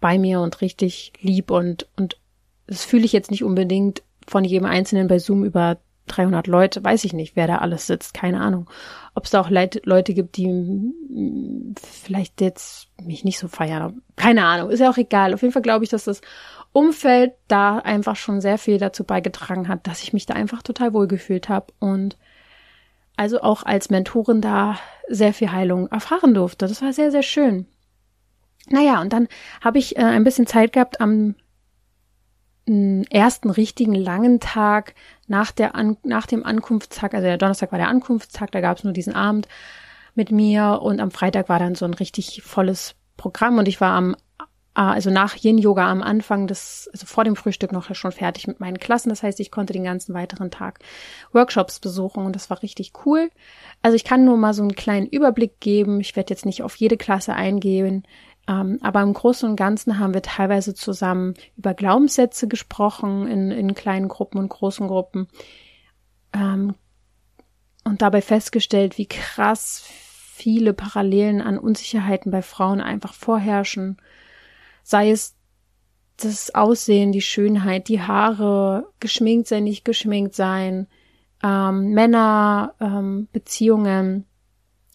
bei 0.00 0.18
mir 0.18 0.40
und 0.40 0.60
richtig 0.60 1.14
lieb 1.20 1.50
und, 1.50 1.88
und 1.96 2.18
das 2.66 2.84
fühle 2.84 3.04
ich 3.04 3.12
jetzt 3.12 3.30
nicht 3.30 3.44
unbedingt 3.44 4.02
von 4.26 4.44
jedem 4.44 4.66
Einzelnen 4.66 5.08
bei 5.08 5.18
Zoom 5.18 5.44
über 5.44 5.78
300 6.06 6.46
Leute, 6.46 6.84
weiß 6.84 7.04
ich 7.04 7.12
nicht, 7.12 7.34
wer 7.34 7.46
da 7.46 7.58
alles 7.58 7.86
sitzt, 7.86 8.14
keine 8.14 8.40
Ahnung. 8.40 8.68
Ob 9.14 9.24
es 9.24 9.30
da 9.30 9.40
auch 9.40 9.50
Leute 9.50 10.14
gibt, 10.14 10.36
die 10.36 10.92
vielleicht 11.80 12.40
jetzt 12.40 12.88
mich 13.02 13.24
nicht 13.24 13.38
so 13.38 13.48
feiern, 13.48 14.02
keine 14.16 14.44
Ahnung, 14.44 14.70
ist 14.70 14.80
ja 14.80 14.90
auch 14.90 14.98
egal. 14.98 15.32
Auf 15.32 15.42
jeden 15.42 15.52
Fall 15.52 15.62
glaube 15.62 15.84
ich, 15.84 15.90
dass 15.90 16.04
das 16.04 16.20
Umfeld 16.72 17.32
da 17.48 17.78
einfach 17.78 18.16
schon 18.16 18.40
sehr 18.40 18.58
viel 18.58 18.78
dazu 18.78 19.04
beigetragen 19.04 19.68
hat, 19.68 19.86
dass 19.86 20.02
ich 20.02 20.12
mich 20.12 20.26
da 20.26 20.34
einfach 20.34 20.62
total 20.62 20.92
wohl 20.92 21.06
gefühlt 21.06 21.48
habe 21.48 21.72
und 21.78 22.18
also 23.16 23.40
auch 23.40 23.62
als 23.62 23.90
Mentorin 23.90 24.40
da 24.40 24.78
sehr 25.08 25.32
viel 25.32 25.52
Heilung 25.52 25.86
erfahren 25.88 26.34
durfte. 26.34 26.66
Das 26.66 26.82
war 26.82 26.92
sehr, 26.92 27.12
sehr 27.12 27.22
schön. 27.22 27.66
Naja, 28.68 29.00
und 29.00 29.12
dann 29.12 29.28
habe 29.60 29.78
ich 29.78 29.96
äh, 29.96 30.02
ein 30.02 30.24
bisschen 30.24 30.46
Zeit 30.46 30.72
gehabt 30.72 31.00
am 31.00 31.36
ersten 32.66 33.50
richtigen 33.50 33.94
langen 33.94 34.40
Tag 34.40 34.94
nach 35.26 35.52
der 35.52 35.74
An 35.74 35.96
nach 36.02 36.26
dem 36.26 36.44
Ankunftstag, 36.44 37.14
also 37.14 37.26
der 37.26 37.38
Donnerstag 37.38 37.72
war 37.72 37.78
der 37.78 37.88
Ankunftstag, 37.88 38.52
da 38.52 38.60
gab 38.60 38.78
es 38.78 38.84
nur 38.84 38.92
diesen 38.92 39.14
Abend 39.14 39.48
mit 40.14 40.30
mir 40.30 40.80
und 40.82 41.00
am 41.00 41.10
Freitag 41.10 41.48
war 41.48 41.58
dann 41.58 41.74
so 41.74 41.84
ein 41.84 41.94
richtig 41.94 42.42
volles 42.42 42.94
Programm 43.16 43.58
und 43.58 43.68
ich 43.68 43.80
war 43.80 43.92
am 43.92 44.16
also 44.76 45.10
nach 45.10 45.36
Yin 45.36 45.58
Yoga 45.58 45.88
am 45.88 46.02
Anfang 46.02 46.48
des 46.48 46.90
also 46.92 47.06
vor 47.06 47.22
dem 47.22 47.36
Frühstück 47.36 47.70
noch 47.70 47.94
schon 47.94 48.10
fertig 48.10 48.48
mit 48.48 48.58
meinen 48.58 48.78
Klassen, 48.78 49.08
das 49.08 49.22
heißt, 49.22 49.38
ich 49.38 49.52
konnte 49.52 49.72
den 49.72 49.84
ganzen 49.84 50.14
weiteren 50.14 50.50
Tag 50.50 50.80
Workshops 51.32 51.78
besuchen 51.78 52.26
und 52.26 52.34
das 52.34 52.50
war 52.50 52.60
richtig 52.60 52.92
cool. 53.06 53.30
Also 53.82 53.94
ich 53.94 54.02
kann 54.02 54.24
nur 54.24 54.36
mal 54.36 54.52
so 54.52 54.62
einen 54.62 54.74
kleinen 54.74 55.06
Überblick 55.06 55.60
geben, 55.60 56.00
ich 56.00 56.16
werde 56.16 56.30
jetzt 56.30 56.44
nicht 56.44 56.62
auf 56.64 56.74
jede 56.74 56.96
Klasse 56.96 57.34
eingehen. 57.34 58.02
Ähm, 58.46 58.78
aber 58.82 59.00
im 59.02 59.14
Großen 59.14 59.48
und 59.48 59.56
Ganzen 59.56 59.98
haben 59.98 60.12
wir 60.12 60.22
teilweise 60.22 60.74
zusammen 60.74 61.34
über 61.56 61.72
Glaubenssätze 61.72 62.46
gesprochen 62.46 63.26
in, 63.26 63.50
in 63.50 63.74
kleinen 63.74 64.08
Gruppen 64.08 64.38
und 64.38 64.48
großen 64.48 64.86
Gruppen 64.86 65.28
ähm, 66.34 66.74
und 67.84 68.02
dabei 68.02 68.20
festgestellt, 68.20 68.98
wie 68.98 69.06
krass 69.06 69.82
viele 70.34 70.74
Parallelen 70.74 71.40
an 71.40 71.58
Unsicherheiten 71.58 72.30
bei 72.30 72.42
Frauen 72.42 72.80
einfach 72.80 73.14
vorherrschen. 73.14 73.96
Sei 74.82 75.10
es 75.10 75.36
das 76.16 76.54
Aussehen, 76.54 77.12
die 77.12 77.22
Schönheit, 77.22 77.88
die 77.88 78.02
Haare, 78.02 78.88
geschminkt 79.00 79.48
sein, 79.48 79.64
nicht 79.64 79.84
geschminkt 79.84 80.34
sein, 80.34 80.86
ähm, 81.42 81.90
Männer, 81.90 82.74
ähm, 82.80 83.28
Beziehungen, 83.32 84.26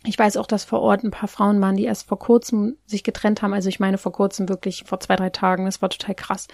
ich 0.05 0.17
weiß 0.17 0.37
auch, 0.37 0.47
dass 0.47 0.63
vor 0.63 0.81
Ort 0.81 1.03
ein 1.03 1.11
paar 1.11 1.27
Frauen 1.27 1.59
waren, 1.59 1.75
die 1.75 1.83
erst 1.83 2.07
vor 2.07 2.19
kurzem 2.19 2.77
sich 2.85 3.03
getrennt 3.03 3.41
haben. 3.41 3.53
Also 3.53 3.67
ich 3.67 3.81
meine 3.81 3.97
vor 3.97 4.13
kurzem 4.13 4.47
wirklich 4.47 4.85
vor 4.85 4.99
zwei, 4.99 5.17
drei 5.17 5.29
Tagen. 5.29 5.65
Das 5.65 5.81
war 5.81 5.89
total 5.89 6.15
krass, 6.15 6.47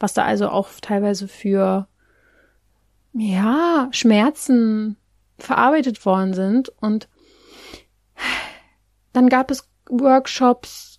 was 0.00 0.14
da 0.14 0.24
also 0.24 0.48
auch 0.48 0.68
teilweise 0.80 1.28
für, 1.28 1.86
ja, 3.12 3.88
Schmerzen 3.92 4.96
verarbeitet 5.38 6.04
worden 6.04 6.34
sind. 6.34 6.70
Und 6.80 7.08
dann 9.12 9.28
gab 9.28 9.52
es 9.52 9.68
Workshops, 9.88 10.98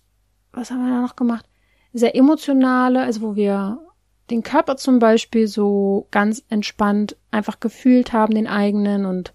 was 0.52 0.70
haben 0.70 0.84
wir 0.84 0.90
da 0.90 1.02
noch 1.02 1.16
gemacht? 1.16 1.44
Sehr 1.92 2.16
emotionale, 2.16 3.02
also 3.02 3.20
wo 3.20 3.36
wir 3.36 3.78
den 4.30 4.42
Körper 4.42 4.76
zum 4.76 5.00
Beispiel 5.00 5.48
so 5.48 6.06
ganz 6.10 6.42
entspannt 6.48 7.16
einfach 7.30 7.60
gefühlt 7.60 8.12
haben, 8.12 8.34
den 8.34 8.46
eigenen 8.46 9.04
und 9.04 9.34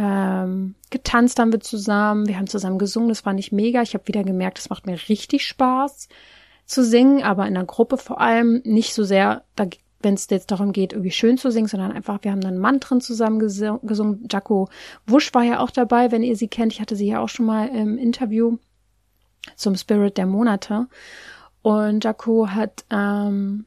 ähm, 0.00 0.74
getanzt 0.88 1.38
haben 1.38 1.52
wir 1.52 1.60
zusammen. 1.60 2.26
Wir 2.26 2.38
haben 2.38 2.46
zusammen 2.46 2.78
gesungen, 2.78 3.10
das 3.10 3.26
war 3.26 3.34
nicht 3.34 3.52
mega. 3.52 3.82
Ich 3.82 3.94
habe 3.94 4.08
wieder 4.08 4.24
gemerkt, 4.24 4.58
es 4.58 4.70
macht 4.70 4.86
mir 4.86 4.98
richtig 5.08 5.46
Spaß 5.46 6.08
zu 6.64 6.84
singen, 6.84 7.22
aber 7.22 7.46
in 7.46 7.54
der 7.54 7.64
Gruppe 7.64 7.98
vor 7.98 8.20
allem 8.20 8.62
nicht 8.64 8.94
so 8.94 9.04
sehr, 9.04 9.44
wenn 10.00 10.14
es 10.14 10.28
jetzt 10.30 10.50
darum 10.50 10.72
geht, 10.72 10.92
irgendwie 10.92 11.10
schön 11.10 11.36
zu 11.36 11.50
singen, 11.50 11.68
sondern 11.68 11.92
einfach, 11.92 12.20
wir 12.22 12.30
haben 12.30 12.40
dann 12.40 12.58
Mantren 12.58 13.00
zusammen 13.00 13.38
gesungen. 13.38 14.26
Jaco 14.30 14.68
Wusch 15.06 15.34
war 15.34 15.42
ja 15.42 15.60
auch 15.60 15.70
dabei, 15.70 16.10
wenn 16.10 16.22
ihr 16.22 16.36
sie 16.36 16.48
kennt. 16.48 16.72
Ich 16.72 16.80
hatte 16.80 16.96
sie 16.96 17.08
ja 17.08 17.20
auch 17.20 17.28
schon 17.28 17.46
mal 17.46 17.68
im 17.68 17.98
Interview 17.98 18.56
zum 19.56 19.76
Spirit 19.76 20.16
der 20.16 20.26
Monate. 20.26 20.86
Und 21.62 22.04
Jaco 22.04 22.48
hat 22.48 22.84
ähm, 22.90 23.66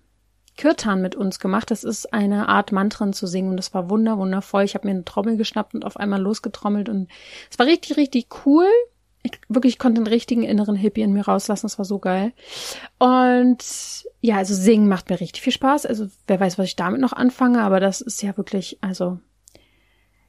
Kirtan 0.55 1.01
mit 1.01 1.15
uns 1.15 1.39
gemacht. 1.39 1.71
Das 1.71 1.83
ist 1.83 2.13
eine 2.13 2.47
Art 2.49 2.71
Mantren 2.71 3.13
zu 3.13 3.27
singen 3.27 3.51
und 3.51 3.57
das 3.57 3.73
war 3.73 3.89
wunder 3.89 4.17
wundervoll. 4.17 4.63
Ich 4.63 4.75
habe 4.75 4.87
mir 4.87 4.93
eine 4.93 5.05
Trommel 5.05 5.37
geschnappt 5.37 5.73
und 5.73 5.85
auf 5.85 5.97
einmal 5.97 6.21
losgetrommelt 6.21 6.89
und 6.89 7.09
es 7.49 7.59
war 7.59 7.65
richtig 7.65 7.97
richtig 7.97 8.27
cool. 8.45 8.67
Ich 9.23 9.39
wirklich 9.47 9.79
konnte 9.79 10.01
den 10.01 10.07
richtigen 10.07 10.43
inneren 10.43 10.75
Hippie 10.75 11.01
in 11.01 11.13
mir 11.13 11.25
rauslassen. 11.25 11.65
Das 11.65 11.77
war 11.77 11.85
so 11.85 11.99
geil. 11.99 12.33
Und 12.99 13.63
ja, 14.19 14.37
also 14.37 14.53
singen 14.53 14.89
macht 14.89 15.09
mir 15.09 15.19
richtig 15.19 15.41
viel 15.41 15.53
Spaß. 15.53 15.85
Also 15.85 16.07
wer 16.27 16.39
weiß, 16.39 16.57
was 16.57 16.67
ich 16.67 16.75
damit 16.75 16.99
noch 16.99 17.13
anfange, 17.13 17.61
aber 17.61 17.79
das 17.79 18.01
ist 18.01 18.21
ja 18.21 18.35
wirklich, 18.35 18.77
also 18.81 19.19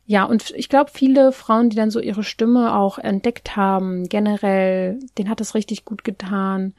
ja, 0.07 0.25
und 0.25 0.51
ich 0.51 0.69
glaube, 0.69 0.91
viele 0.93 1.33
Frauen, 1.33 1.71
die 1.71 1.77
dann 1.77 1.91
so 1.91 1.99
ihre 1.99 2.25
Stimme 2.25 2.77
auch 2.77 2.99
entdeckt 2.99 3.57
haben, 3.57 4.09
generell, 4.09 4.99
denen 5.17 5.31
hat 5.31 5.41
das 5.41 5.55
richtig 5.55 5.85
gut 5.85 6.05
getan. 6.05 6.75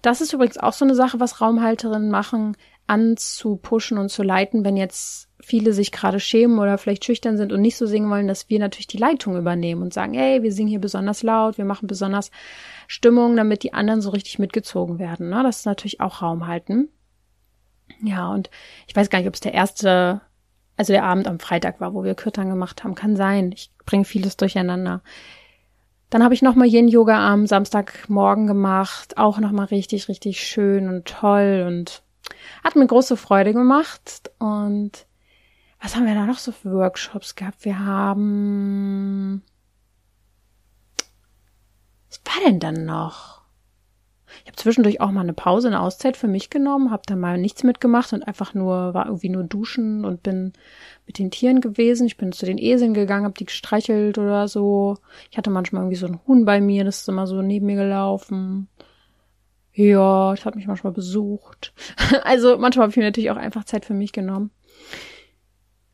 Das 0.00 0.20
ist 0.20 0.32
übrigens 0.32 0.58
auch 0.58 0.72
so 0.72 0.84
eine 0.84 0.94
Sache, 0.94 1.20
was 1.20 1.40
Raumhalterinnen 1.40 2.10
machen 2.10 2.56
anzupushen 2.86 3.98
und 3.98 4.10
zu 4.10 4.22
leiten, 4.22 4.64
wenn 4.64 4.76
jetzt 4.76 5.28
viele 5.40 5.72
sich 5.72 5.92
gerade 5.92 6.20
schämen 6.20 6.58
oder 6.58 6.78
vielleicht 6.78 7.04
schüchtern 7.04 7.36
sind 7.36 7.52
und 7.52 7.60
nicht 7.60 7.76
so 7.76 7.86
singen 7.86 8.10
wollen, 8.10 8.28
dass 8.28 8.48
wir 8.48 8.58
natürlich 8.58 8.86
die 8.86 8.98
Leitung 8.98 9.36
übernehmen 9.36 9.82
und 9.82 9.92
sagen, 9.92 10.14
hey, 10.14 10.42
wir 10.42 10.52
singen 10.52 10.68
hier 10.68 10.80
besonders 10.80 11.22
laut, 11.22 11.58
wir 11.58 11.64
machen 11.64 11.86
besonders 11.86 12.30
Stimmung, 12.86 13.36
damit 13.36 13.62
die 13.62 13.74
anderen 13.74 14.00
so 14.00 14.10
richtig 14.10 14.38
mitgezogen 14.38 14.98
werden. 14.98 15.30
Ne? 15.30 15.42
Das 15.42 15.60
ist 15.60 15.66
natürlich 15.66 16.00
auch 16.00 16.22
Raum 16.22 16.46
halten. 16.46 16.88
Ja, 18.02 18.30
und 18.30 18.50
ich 18.86 18.96
weiß 18.96 19.10
gar 19.10 19.18
nicht, 19.18 19.28
ob 19.28 19.34
es 19.34 19.40
der 19.40 19.54
erste, 19.54 20.20
also 20.76 20.92
der 20.92 21.04
Abend 21.04 21.26
am 21.26 21.38
Freitag 21.38 21.80
war, 21.80 21.94
wo 21.94 22.04
wir 22.04 22.14
Kürtern 22.14 22.48
gemacht 22.48 22.84
haben. 22.84 22.94
Kann 22.94 23.16
sein. 23.16 23.52
Ich 23.52 23.70
bringe 23.84 24.04
vieles 24.04 24.36
durcheinander. 24.36 25.02
Dann 26.10 26.22
habe 26.22 26.34
ich 26.34 26.42
nochmal 26.42 26.68
Yin-Yoga 26.68 27.32
am 27.32 27.46
Samstagmorgen 27.46 28.46
gemacht. 28.46 29.16
Auch 29.18 29.38
nochmal 29.38 29.66
richtig, 29.66 30.08
richtig 30.08 30.40
schön 30.40 30.88
und 30.88 31.06
toll 31.06 31.64
und 31.66 32.02
hat 32.64 32.76
mir 32.76 32.86
große 32.86 33.16
Freude 33.16 33.52
gemacht. 33.52 34.30
Und 34.38 35.06
was 35.80 35.96
haben 35.96 36.06
wir 36.06 36.14
da 36.14 36.26
noch 36.26 36.38
so 36.38 36.52
für 36.52 36.72
Workshops 36.72 37.34
gehabt? 37.34 37.64
Wir 37.64 37.78
haben. 37.78 39.42
Was 42.08 42.20
war 42.24 42.50
denn 42.50 42.60
dann 42.60 42.84
noch? 42.84 43.42
Ich 44.40 44.46
habe 44.46 44.56
zwischendurch 44.56 45.00
auch 45.00 45.10
mal 45.10 45.20
eine 45.20 45.34
Pause, 45.34 45.68
eine 45.68 45.80
Auszeit 45.80 46.16
für 46.16 46.28
mich 46.28 46.50
genommen, 46.50 46.90
habe 46.90 47.02
dann 47.06 47.20
mal 47.20 47.38
nichts 47.38 47.62
mitgemacht 47.62 48.12
und 48.12 48.22
einfach 48.22 48.54
nur, 48.54 48.94
war 48.94 49.06
irgendwie 49.06 49.28
nur 49.28 49.44
duschen 49.44 50.04
und 50.04 50.22
bin 50.22 50.52
mit 51.06 51.18
den 51.18 51.30
Tieren 51.30 51.60
gewesen. 51.60 52.06
Ich 52.06 52.16
bin 52.16 52.32
zu 52.32 52.46
den 52.46 52.58
Eseln 52.58 52.94
gegangen, 52.94 53.24
habe 53.24 53.34
die 53.38 53.44
gestreichelt 53.44 54.18
oder 54.18 54.48
so. 54.48 54.96
Ich 55.30 55.38
hatte 55.38 55.50
manchmal 55.50 55.82
irgendwie 55.82 55.96
so 55.98 56.06
ein 56.06 56.20
Huhn 56.26 56.44
bei 56.44 56.60
mir, 56.60 56.84
das 56.84 57.00
ist 57.02 57.08
immer 57.08 57.26
so 57.26 57.42
neben 57.42 57.66
mir 57.66 57.76
gelaufen. 57.76 58.68
Ja, 59.74 60.32
das 60.32 60.44
hat 60.44 60.54
mich 60.54 60.66
manchmal 60.66 60.92
besucht. 60.92 61.72
Also 62.24 62.58
manchmal 62.58 62.84
habe 62.84 62.90
ich 62.90 62.96
mir 62.96 63.04
natürlich 63.04 63.30
auch 63.30 63.36
einfach 63.36 63.64
Zeit 63.64 63.84
für 63.84 63.94
mich 63.94 64.12
genommen. 64.12 64.50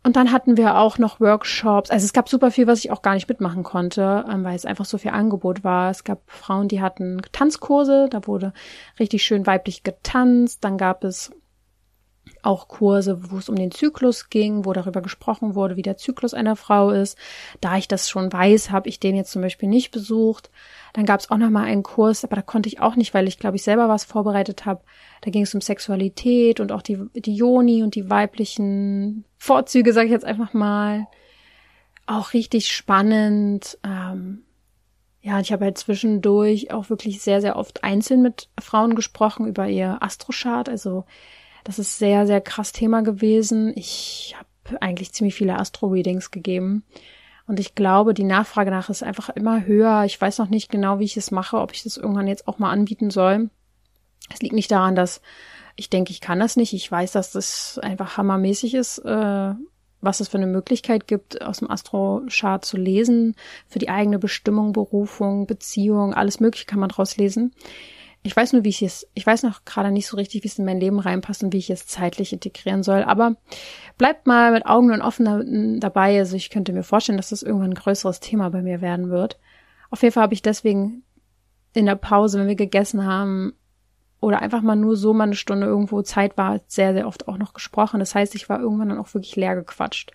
Und 0.05 0.17
dann 0.17 0.33
hatten 0.33 0.57
wir 0.57 0.79
auch 0.79 0.99
noch 0.99 1.21
Workshops. 1.21 1.91
Also 1.91 2.05
es 2.05 2.13
gab 2.13 2.29
super 2.29 2.51
viel, 2.51 2.67
was 2.67 2.79
ich 2.79 2.91
auch 2.91 3.03
gar 3.03 3.15
nicht 3.15 3.29
mitmachen 3.29 3.63
konnte, 3.63 4.25
ähm, 4.31 4.43
weil 4.45 4.57
es 4.57 4.65
einfach 4.65 4.85
so 4.85 4.97
viel 4.97 5.11
Angebot 5.11 5.65
war. 5.65 5.91
Es 5.91 6.03
gab 6.03 6.23
Frauen, 6.27 6.69
die 6.69 6.81
hatten 6.81 7.21
Tanzkurse, 7.33 8.09
da 8.11 8.27
wurde 8.27 8.53
richtig 8.99 9.23
schön 9.23 9.47
weiblich 9.47 9.83
getanzt. 9.83 10.65
Dann 10.65 10.79
gab 10.79 11.05
es 11.05 11.33
auch 12.43 12.69
Kurse, 12.69 13.31
wo 13.31 13.39
es 13.39 13.49
um 13.49 13.57
den 13.57 13.71
Zyklus 13.71 14.31
ging, 14.31 14.65
wo 14.65 14.73
darüber 14.73 15.03
gesprochen 15.03 15.55
wurde, 15.55 15.77
wie 15.77 15.83
der 15.83 15.97
Zyklus 15.97 16.35
einer 16.35 16.57
Frau 16.57 16.91
ist. 16.91 17.19
Da 17.61 17.77
ich 17.77 17.89
das 17.89 18.09
schon 18.09 18.33
weiß, 18.33 18.71
habe 18.71 18.89
ich 18.89 19.01
den 19.01 19.17
jetzt 19.17 19.33
zum 19.33 19.43
Beispiel 19.43 19.69
nicht 19.69 19.91
besucht. 19.91 20.51
Dann 20.93 21.07
gab 21.07 21.21
es 21.21 21.31
auch 21.31 21.37
noch 21.37 21.51
mal 21.51 21.65
einen 21.65 21.83
Kurs, 21.83 22.25
aber 22.25 22.37
da 22.37 22.43
konnte 22.43 22.69
ich 22.69 22.81
auch 22.81 22.97
nicht, 22.97 23.15
weil 23.15 23.29
ich 23.29 23.39
glaube 23.39 23.57
ich 23.57 23.63
selber 23.63 23.89
was 23.89 24.05
vorbereitet 24.05 24.67
habe. 24.67 24.83
Da 25.21 25.31
ging 25.31 25.43
es 25.43 25.55
um 25.55 25.61
Sexualität 25.61 26.61
und 26.61 26.73
auch 26.73 26.83
die, 26.83 26.99
die 27.15 27.35
Joni 27.35 27.83
und 27.83 27.95
die 27.95 28.09
weiblichen 28.09 29.25
Vorzüge, 29.37 29.93
sage 29.93 30.07
ich 30.07 30.13
jetzt 30.13 30.25
einfach 30.25 30.55
mal. 30.55 31.07
Auch 32.07 32.33
richtig 32.33 32.69
spannend. 32.69 33.79
Ähm, 33.85 34.45
ja, 35.21 35.41
ich 35.41 35.53
habe 35.53 35.67
halt 35.67 35.79
zwischendurch 35.79 36.73
auch 36.73 36.91
wirklich 36.91 37.21
sehr, 37.21 37.41
sehr 37.41 37.57
oft 37.57 37.85
einzeln 37.85 38.23
mit 38.23 38.49
Frauen 38.59 38.95
gesprochen 38.95 39.47
über 39.47 39.69
ihr 39.69 40.03
Astrochart. 40.03 40.69
Also 40.69 41.05
das 41.65 41.79
ist 41.79 41.99
sehr, 41.99 42.27
sehr 42.27 42.41
krass 42.41 42.73
Thema 42.73 43.03
gewesen. 43.03 43.73
Ich 43.77 44.35
habe 44.39 44.83
eigentlich 44.83 45.13
ziemlich 45.13 45.35
viele 45.35 45.59
Astro-Readings 45.59 46.31
gegeben. 46.31 46.85
Und 47.47 47.59
ich 47.59 47.75
glaube, 47.75 48.13
die 48.13 48.25
Nachfrage 48.25 48.71
nach 48.71 48.91
ist 48.91 49.03
einfach 49.03 49.31
immer 49.31 49.65
höher. 49.65 50.05
Ich 50.05 50.21
weiß 50.21 50.39
noch 50.39 50.51
nicht 50.51 50.71
genau, 50.71 50.99
wie 50.99 51.05
ich 51.05 51.17
es 51.17 51.31
mache, 51.31 51.59
ob 51.59 51.73
ich 51.73 51.83
das 51.83 51.97
irgendwann 51.97 52.29
jetzt 52.29 52.47
auch 52.47 52.59
mal 52.59 52.71
anbieten 52.71 53.11
soll. 53.11 53.51
Es 54.33 54.41
liegt 54.43 54.55
nicht 54.55 54.71
daran, 54.71 54.95
dass 54.95 55.23
ich 55.75 55.89
denke, 55.89 56.11
ich 56.11 56.21
kann 56.21 56.41
das 56.41 56.57
nicht. 56.57 56.75
Ich 56.75 56.91
weiß, 56.91 57.13
dass 57.13 57.33
das 57.33 57.79
einfach 57.79 58.17
hammermäßig 58.17 58.75
ist, 58.75 58.99
äh, 58.99 59.55
was 60.01 60.21
es 60.21 60.29
für 60.29 60.37
eine 60.37 60.47
Möglichkeit 60.47 61.07
gibt, 61.07 61.41
aus 61.41 61.59
dem 61.59 61.71
Astro-Chart 61.71 62.65
zu 62.65 62.77
lesen, 62.77 63.35
für 63.67 63.79
die 63.79 63.89
eigene 63.89 64.19
Bestimmung, 64.19 64.73
Berufung, 64.73 65.47
Beziehung, 65.47 66.15
alles 66.15 66.41
Mögliche 66.41 66.67
kann 66.67 66.81
man 66.81 66.91
draus 66.91 67.17
lesen. 67.17 67.55
Ich 68.23 68.37
weiß 68.37 68.53
nur, 68.53 68.65
wie 68.65 68.69
ich 68.71 68.83
es, 68.83 69.07
ich 69.15 69.27
weiß 69.27 69.45
noch 69.45 69.65
gerade 69.65 69.91
nicht 69.91 70.07
so 70.07 70.17
richtig, 70.17 70.43
wie 70.43 70.49
es 70.49 70.59
in 70.59 70.65
mein 70.65 70.81
Leben 70.81 70.99
reinpasst 70.99 71.43
und 71.43 71.53
wie 71.53 71.59
ich 71.59 71.71
es 71.71 71.87
zeitlich 71.87 72.33
integrieren 72.33 72.83
soll. 72.83 73.05
Aber 73.05 73.37
bleibt 73.97 74.27
mal 74.27 74.53
mit 74.53 74.67
Augen 74.67 74.93
und 74.93 75.03
offen 75.03 75.81
dabei. 75.81 76.19
Also 76.19 76.37
ich 76.37 76.51
könnte 76.51 76.73
mir 76.73 76.83
vorstellen, 76.83 77.17
dass 77.17 77.31
das 77.31 77.43
irgendwann 77.43 77.71
ein 77.71 77.75
größeres 77.75 78.21
Thema 78.21 78.51
bei 78.51 78.61
mir 78.61 78.81
werden 78.81 79.09
wird. 79.11 79.39
Auf 79.91 80.03
jeden 80.03 80.13
Fall 80.13 80.25
habe 80.25 80.35
ich 80.35 80.43
deswegen 80.43 81.05
in 81.75 81.87
der 81.87 81.97
Pause, 81.97 82.41
wenn 82.41 82.49
wir 82.49 82.57
gegessen 82.57 83.07
haben, 83.07 83.55
oder 84.21 84.43
einfach 84.43 84.63
mal 84.63 84.75
nur 84.75 84.97
so 84.97 85.15
mal 85.15 85.25
eine 85.25 85.37
Stunde 85.37 85.67
irgendwo 85.67 86.03
Zeit 86.03 86.37
war, 86.37 86.61
sehr, 86.67 86.93
sehr 86.93 87.07
oft 87.07 87.29
auch 87.29 87.39
noch 87.39 87.53
gesprochen. 87.53 88.01
Das 88.01 88.17
heißt, 88.17 88.35
ich 88.35 88.49
war 88.49 88.61
irgendwann 88.61 88.89
dann 88.89 88.99
auch 88.99 89.15
wirklich 89.15 89.37
leer 89.37 89.55
gequatscht. 89.55 90.11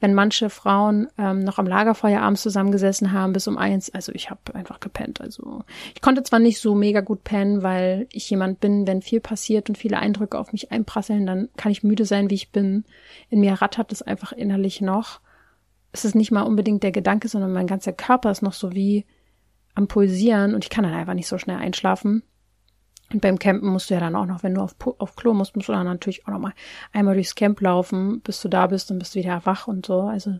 Wenn 0.00 0.14
manche 0.14 0.50
Frauen 0.50 1.06
ähm, 1.16 1.40
noch 1.40 1.58
am 1.58 1.66
Lagerfeuer 1.66 2.20
abends 2.20 2.42
zusammengesessen 2.42 3.12
haben 3.12 3.32
bis 3.32 3.46
um 3.46 3.56
eins, 3.56 3.94
also 3.94 4.10
ich 4.12 4.30
habe 4.30 4.40
einfach 4.54 4.80
gepennt. 4.80 5.20
Also 5.20 5.62
ich 5.94 6.02
konnte 6.02 6.24
zwar 6.24 6.40
nicht 6.40 6.60
so 6.60 6.74
mega 6.74 7.02
gut 7.02 7.22
pennen, 7.22 7.62
weil 7.62 8.08
ich 8.10 8.28
jemand 8.28 8.58
bin, 8.58 8.84
wenn 8.86 9.00
viel 9.00 9.20
passiert 9.20 9.68
und 9.68 9.78
viele 9.78 9.98
Eindrücke 9.98 10.38
auf 10.38 10.52
mich 10.52 10.72
einprasseln, 10.72 11.24
dann 11.24 11.48
kann 11.56 11.70
ich 11.70 11.84
müde 11.84 12.04
sein, 12.04 12.30
wie 12.30 12.34
ich 12.34 12.50
bin. 12.50 12.84
In 13.30 13.40
mir 13.40 13.52
rattert 13.54 13.92
es 13.92 14.02
einfach 14.02 14.32
innerlich 14.32 14.80
noch. 14.80 15.20
Es 15.92 16.04
ist 16.04 16.16
nicht 16.16 16.32
mal 16.32 16.42
unbedingt 16.42 16.82
der 16.82 16.92
Gedanke, 16.92 17.28
sondern 17.28 17.52
mein 17.52 17.68
ganzer 17.68 17.92
Körper 17.92 18.32
ist 18.32 18.42
noch 18.42 18.52
so 18.52 18.72
wie 18.72 19.06
am 19.76 19.86
Pulsieren 19.86 20.54
und 20.54 20.64
ich 20.64 20.70
kann 20.70 20.82
dann 20.82 20.94
einfach 20.94 21.14
nicht 21.14 21.28
so 21.28 21.38
schnell 21.38 21.58
einschlafen. 21.58 22.24
Und 23.12 23.20
beim 23.20 23.38
Campen 23.38 23.68
musst 23.68 23.88
du 23.88 23.94
ja 23.94 24.00
dann 24.00 24.16
auch 24.16 24.26
noch, 24.26 24.42
wenn 24.42 24.54
du 24.54 24.60
auf, 24.60 24.74
auf 24.98 25.14
Klo 25.14 25.32
musst, 25.32 25.54
musst 25.54 25.68
du 25.68 25.72
dann 25.72 25.86
natürlich 25.86 26.26
auch 26.26 26.32
noch 26.32 26.40
mal 26.40 26.54
einmal 26.92 27.14
durchs 27.14 27.36
Camp 27.36 27.60
laufen, 27.60 28.20
bis 28.20 28.40
du 28.40 28.48
da 28.48 28.66
bist 28.66 28.90
und 28.90 28.98
bist 28.98 29.14
wieder 29.14 29.42
wach 29.44 29.68
und 29.68 29.86
so. 29.86 30.00
Also 30.00 30.38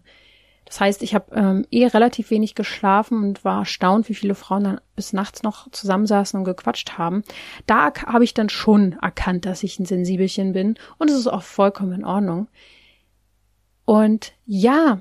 das 0.66 0.80
heißt, 0.80 1.02
ich 1.02 1.14
habe 1.14 1.32
ähm, 1.32 1.64
eh 1.70 1.86
relativ 1.86 2.30
wenig 2.30 2.56
geschlafen 2.56 3.22
und 3.22 3.44
war 3.44 3.60
erstaunt, 3.60 4.08
wie 4.08 4.14
viele 4.14 4.34
Frauen 4.34 4.64
dann 4.64 4.80
bis 4.96 5.12
nachts 5.12 5.44
noch 5.44 5.70
zusammensaßen 5.70 6.38
und 6.38 6.44
gequatscht 6.44 6.98
haben. 6.98 7.22
Da 7.66 7.92
habe 8.04 8.24
ich 8.24 8.34
dann 8.34 8.48
schon 8.48 8.94
erkannt, 9.00 9.46
dass 9.46 9.62
ich 9.62 9.78
ein 9.78 9.86
Sensibelchen 9.86 10.52
bin 10.52 10.76
und 10.98 11.08
es 11.08 11.16
ist 11.16 11.28
auch 11.28 11.44
vollkommen 11.44 11.92
in 11.92 12.04
Ordnung. 12.04 12.48
Und 13.84 14.32
ja, 14.44 14.98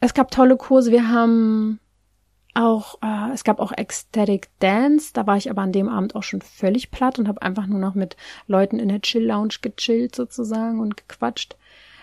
es 0.00 0.12
gab 0.12 0.32
tolle 0.32 0.56
Kurse. 0.56 0.90
Wir 0.90 1.08
haben 1.08 1.78
auch, 2.56 2.98
äh, 3.02 3.32
es 3.32 3.44
gab 3.44 3.60
auch 3.60 3.72
Ecstatic 3.72 4.48
Dance, 4.58 5.10
da 5.12 5.26
war 5.26 5.36
ich 5.36 5.50
aber 5.50 5.62
an 5.62 5.72
dem 5.72 5.88
Abend 5.88 6.14
auch 6.14 6.22
schon 6.22 6.40
völlig 6.40 6.90
platt 6.90 7.18
und 7.18 7.28
habe 7.28 7.42
einfach 7.42 7.66
nur 7.66 7.78
noch 7.78 7.94
mit 7.94 8.16
Leuten 8.46 8.78
in 8.78 8.88
der 8.88 9.00
Chill-Lounge 9.00 9.56
gechillt 9.62 10.14
sozusagen 10.14 10.80
und 10.80 10.96
gequatscht. 10.96 11.56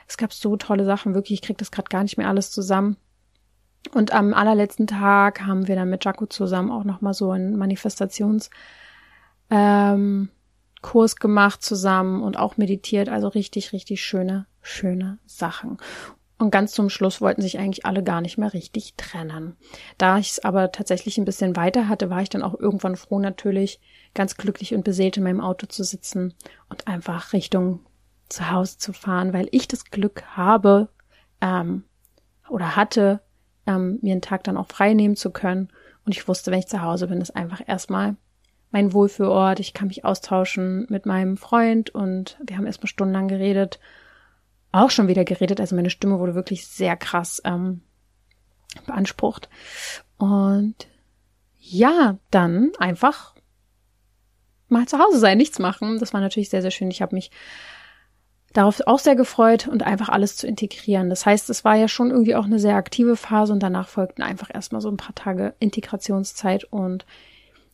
Es 0.08 0.18
gab 0.18 0.34
so 0.34 0.56
tolle 0.58 0.86
Sachen, 0.86 1.16
wirklich, 1.16 1.39
ich 1.39 1.47
krieg 1.47 1.58
das 1.58 1.72
gerade 1.72 1.89
gar 1.89 2.04
nicht 2.04 2.18
mehr 2.18 2.28
alles 2.28 2.51
zusammen. 2.51 2.97
Und 3.93 4.14
am 4.14 4.34
allerletzten 4.34 4.88
Tag 4.88 5.41
haben 5.41 5.68
wir 5.68 5.76
dann 5.76 5.89
mit 5.89 6.06
Jaco 6.06 6.26
zusammen 6.26 6.72
auch 6.72 6.84
nochmal 6.84 7.14
so 7.14 7.32
einen 7.32 7.58
Manifestations 7.58 8.49
ähm, 9.49 10.30
Kurs 10.82 11.16
gemacht 11.16 11.64
zusammen 11.64 12.22
und 12.22 12.38
auch 12.38 12.58
meditiert, 12.58 13.10
also 13.10 13.28
richtig, 13.28 13.74
richtig 13.74 14.04
schöne, 14.04 14.45
schöne 14.62 15.18
Sachen. 15.26 15.78
Und 16.44 16.52
ganz 16.52 16.74
zum 16.74 16.89
Schluss 16.89 17.22
wollten 17.22 17.41
sich 17.41 17.58
eigentlich 17.58 17.86
alle 17.86 18.04
gar 18.04 18.20
nicht 18.20 18.38
mehr 18.38 18.52
richtig 18.52 18.96
trennen. 18.98 19.56
Da 19.98 20.18
ich 20.18 20.32
es 20.32 20.44
aber 20.44 20.74
tatsächlich 20.74 21.18
ein 21.18 21.24
bisschen 21.24 21.56
weiter 21.56 21.88
hatte, 21.88 22.10
war 22.10 22.22
ich 22.22 22.28
dann 22.28 22.41
auch 22.44 22.60
irgendwann 22.60 22.98
froh, 22.98 23.18
natürlich 23.18 23.80
ganz 24.14 24.36
glücklich 24.36 24.76
und 24.76 24.84
beseelt 24.84 25.16
in 25.16 25.24
meinem 25.24 25.39
Auto 25.39 25.68
zu 25.68 25.86
sitzen 25.86 26.34
und 26.68 26.86
einfach 26.86 27.32
Richtung 27.32 27.80
zu 28.28 28.52
Hause 28.52 28.78
zu 28.78 28.91
fahren, 28.91 29.32
weil 29.32 29.48
ich 29.52 29.70
das 29.70 29.86
Glück 29.86 30.24
habe 30.36 30.89
ähm, 31.39 31.86
oder 32.50 32.76
hatte, 32.76 33.22
ähm, 33.66 34.00
mir 34.02 34.12
einen 34.12 34.22
Tag 34.22 34.44
dann 34.44 34.58
auch 34.58 34.68
frei 34.68 34.94
nehmen 34.94 35.16
zu 35.16 35.32
können. 35.32 35.70
Und 36.06 36.12
ich 36.12 36.28
wusste, 36.28 36.52
wenn 36.52 36.60
ich 36.60 36.68
zu 36.68 36.82
Hause 36.82 37.08
bin, 37.08 37.22
ist 37.22 37.38
einfach 37.38 37.62
erstmal 37.66 38.18
mein 38.70 38.91
Wohlfühlort. 38.91 39.62
Ich 39.62 39.74
kann 39.74 39.88
mich 39.88 40.04
austauschen 40.04 40.88
mit 40.89 41.06
meinem 41.06 41.38
Freund 41.38 41.91
und 41.91 42.38
wir 42.46 42.58
haben 42.58 42.66
erstmal 42.66 42.89
stundenlang 42.89 43.30
geredet. 43.30 43.80
Auch 44.74 44.91
schon 44.91 45.07
wieder 45.07 45.24
geredet. 45.24 45.61
Also 45.61 45.76
meine 45.76 45.89
Stimme 45.89 46.19
wurde 46.19 46.36
wirklich 46.36 46.67
sehr 46.67 46.97
krass 46.97 47.41
ähm, 47.45 47.82
beansprucht. 48.86 49.47
Und 50.17 50.76
ja, 51.59 52.17
dann 52.32 52.71
einfach 52.80 53.36
mal 54.67 54.86
zu 54.88 54.99
Hause 54.99 55.19
sein, 55.19 55.38
nichts 55.38 55.59
machen. 55.59 55.99
Das 55.99 56.13
war 56.13 56.19
natürlich 56.19 56.49
sehr, 56.49 56.61
sehr 56.61 56.71
schön. 56.71 56.91
Ich 56.91 57.01
habe 57.01 57.15
mich 57.15 57.32
darauf 58.51 58.82
auch 58.86 58.99
sehr 58.99 59.15
gefreut 59.15 59.67
und 59.67 59.84
einfach 59.84 60.09
alles 60.09 60.36
zu 60.36 60.47
integrieren. 60.47 61.09
Das 61.09 61.26
heißt, 61.26 61.49
es 61.49 61.63
war 61.63 61.76
ja 61.76 61.88
schon 61.88 62.11
irgendwie 62.11 62.36
auch 62.36 62.45
eine 62.45 62.59
sehr 62.59 62.76
aktive 62.76 63.15
Phase 63.15 63.53
und 63.53 63.61
danach 63.61 63.88
folgten 63.88 64.21
einfach 64.21 64.49
erstmal 64.53 64.82
so 64.82 64.89
ein 64.89 64.97
paar 64.97 65.15
Tage 65.15 65.55
Integrationszeit 65.59 66.63
und 66.65 67.05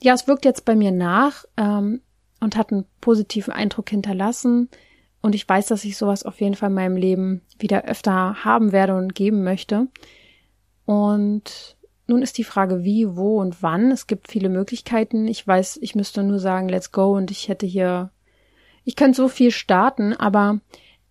ja, 0.01 0.13
es 0.13 0.27
wirkt 0.27 0.45
jetzt 0.45 0.65
bei 0.65 0.75
mir 0.75 0.91
nach 0.91 1.45
ähm, 1.57 2.01
und 2.39 2.55
hat 2.55 2.71
einen 2.71 2.85
positiven 3.01 3.53
Eindruck 3.53 3.89
hinterlassen. 3.89 4.69
Und 5.21 5.35
ich 5.35 5.47
weiß, 5.47 5.67
dass 5.67 5.83
ich 5.83 5.97
sowas 5.97 6.23
auf 6.23 6.39
jeden 6.39 6.55
Fall 6.55 6.69
in 6.69 6.75
meinem 6.75 6.95
Leben 6.95 7.41
wieder 7.57 7.85
öfter 7.85 8.43
haben 8.43 8.71
werde 8.71 8.95
und 8.95 9.15
geben 9.15 9.43
möchte. 9.43 9.87
Und 10.85 11.77
nun 12.07 12.21
ist 12.21 12.37
die 12.37 12.43
Frage, 12.43 12.83
wie, 12.83 13.15
wo 13.15 13.39
und 13.39 13.61
wann. 13.61 13.91
Es 13.91 14.07
gibt 14.07 14.29
viele 14.29 14.49
Möglichkeiten. 14.49 15.27
Ich 15.27 15.45
weiß, 15.45 15.77
ich 15.81 15.93
müsste 15.93 16.23
nur 16.23 16.39
sagen, 16.39 16.69
let's 16.69 16.91
go 16.91 17.15
und 17.15 17.31
ich 17.31 17.49
hätte 17.49 17.65
hier, 17.65 18.11
ich 18.85 18.95
könnte 18.95 19.17
so 19.17 19.27
viel 19.27 19.51
starten, 19.51 20.13
aber 20.13 20.61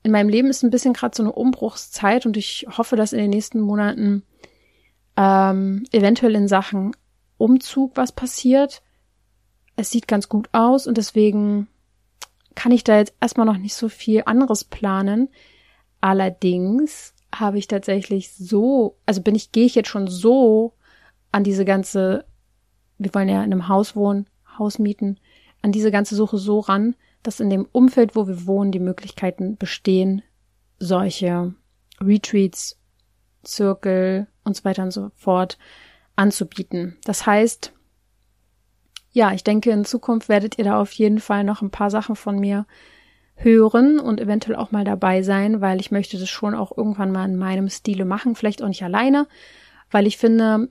in 0.03 0.11
meinem 0.11 0.29
Leben 0.29 0.49
ist 0.49 0.63
ein 0.63 0.71
bisschen 0.71 0.95
gerade 0.95 1.17
so 1.17 1.23
eine 1.23 1.33
Umbruchszeit 1.33 2.27
und 2.27 2.37
ich 2.37 2.67
hoffe, 2.77 2.97
dass 2.97 3.13
in 3.13 3.19
den 3.19 3.31
nächsten 3.31 3.61
Monaten 3.61 4.23
ähm, 5.17 5.85
eventuell 5.93 6.35
in 6.35 6.49
Sachen 6.49 6.97
Umzug 7.37 7.97
was 7.97 8.13
passiert. 8.13 8.83
Es 9.77 9.91
sieht 9.91 10.09
ganz 10.09 10.29
gut 10.29 10.49
aus 10.53 10.87
und 10.87 10.99
deswegen 10.99 11.69
kann 12.59 12.73
ich 12.73 12.83
da 12.83 12.99
jetzt 12.99 13.15
erstmal 13.21 13.47
noch 13.47 13.57
nicht 13.57 13.77
so 13.77 13.89
viel 13.89 14.25
anderes 14.27 14.65
planen. 14.65 15.29
Allerdings 16.01 17.15
habe 17.33 17.57
ich 17.57 17.69
tatsächlich 17.69 18.33
so, 18.33 18.97
also 19.07 19.23
bin 19.23 19.37
ich, 19.37 19.53
gehe 19.53 19.65
ich 19.65 19.77
jetzt 19.77 19.89
schon 19.89 20.09
so 20.09 20.75
an 21.31 21.45
diese 21.45 21.65
ganze, 21.65 22.25
wir 22.99 23.15
wollen 23.15 23.29
ja 23.29 23.45
in 23.45 23.53
einem 23.53 23.69
Haus 23.69 23.95
wohnen, 23.95 24.27
Haus 24.59 24.81
mieten, 24.81 25.21
an 25.63 25.71
diese 25.71 25.93
ganze 25.93 26.17
Suche 26.17 26.37
so 26.37 26.59
ran, 26.59 26.97
dass 27.23 27.39
in 27.39 27.49
dem 27.49 27.65
Umfeld, 27.71 28.17
wo 28.17 28.27
wir 28.27 28.45
wohnen, 28.49 28.73
die 28.73 28.81
Möglichkeiten 28.81 29.57
bestehen, 29.57 30.23
solche 30.81 31.55
Retreats, 32.01 32.77
Zirkel 33.45 34.27
und 34.43 34.57
so 34.57 34.65
weiter 34.65 34.83
und 34.83 34.91
so 34.91 35.13
fort 35.15 35.59
anzubieten. 36.17 36.97
Das 37.05 37.25
heißt, 37.25 37.73
ja, 39.11 39.33
ich 39.33 39.45
denke, 39.45 39.71
in 39.71 39.85
Zukunft 39.85 40.29
werdet 40.29 40.59
ihr 40.59 40.65
da 40.65 40.81
auf 40.81 40.93
jeden 40.93 41.19
Fall 41.19 41.45
noch 41.45 41.63
ein 41.63 41.71
paar 41.71 41.91
Sachen 41.91 42.17
von 42.17 42.39
mir 42.39 42.67
hören 43.37 44.01
und 44.01 44.21
eventuell 44.21 44.57
auch 44.57 44.73
mal 44.73 44.85
dabei 44.85 45.23
sein, 45.23 45.61
weil 45.61 45.81
ich 45.81 45.91
möchte 45.91 46.19
das 46.19 46.29
schon 46.29 46.55
auch 46.55 46.77
irgendwann 46.77 47.13
mal 47.13 47.25
in 47.25 47.37
meinem 47.37 47.69
Stile 47.69 48.05
machen, 48.05 48.35
vielleicht 48.35 48.63
auch 48.63 48.69
nicht 48.69 48.83
alleine, 48.83 49.29
weil 49.91 50.07
ich 50.07 50.19
finde, 50.19 50.69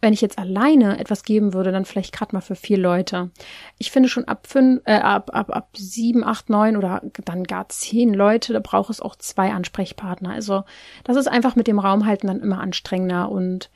wenn 0.00 0.12
ich 0.12 0.20
jetzt 0.20 0.38
alleine 0.38 0.98
etwas 0.98 1.22
geben 1.22 1.54
würde, 1.54 1.70
dann 1.70 1.84
vielleicht 1.84 2.12
gerade 2.12 2.34
mal 2.34 2.40
für 2.40 2.56
vier 2.56 2.78
Leute. 2.78 3.30
Ich 3.78 3.92
finde 3.92 4.08
schon 4.08 4.24
ab 4.24 4.48
fünf, 4.48 4.82
äh, 4.84 4.94
ab, 4.94 5.30
ab, 5.32 5.54
ab 5.54 5.70
sieben, 5.76 6.24
acht, 6.24 6.50
neun 6.50 6.76
oder 6.76 7.02
dann 7.24 7.44
gar 7.44 7.68
zehn 7.68 8.12
Leute, 8.12 8.52
da 8.52 8.58
braucht 8.58 8.90
es 8.90 9.00
auch 9.00 9.14
zwei 9.14 9.52
Ansprechpartner. 9.52 10.30
Also 10.30 10.64
das 11.04 11.16
ist 11.16 11.28
einfach 11.28 11.54
mit 11.54 11.68
dem 11.68 11.78
Raumhalten 11.78 12.26
dann 12.26 12.40
immer 12.40 12.60
anstrengender 12.60 13.30
und 13.30 13.70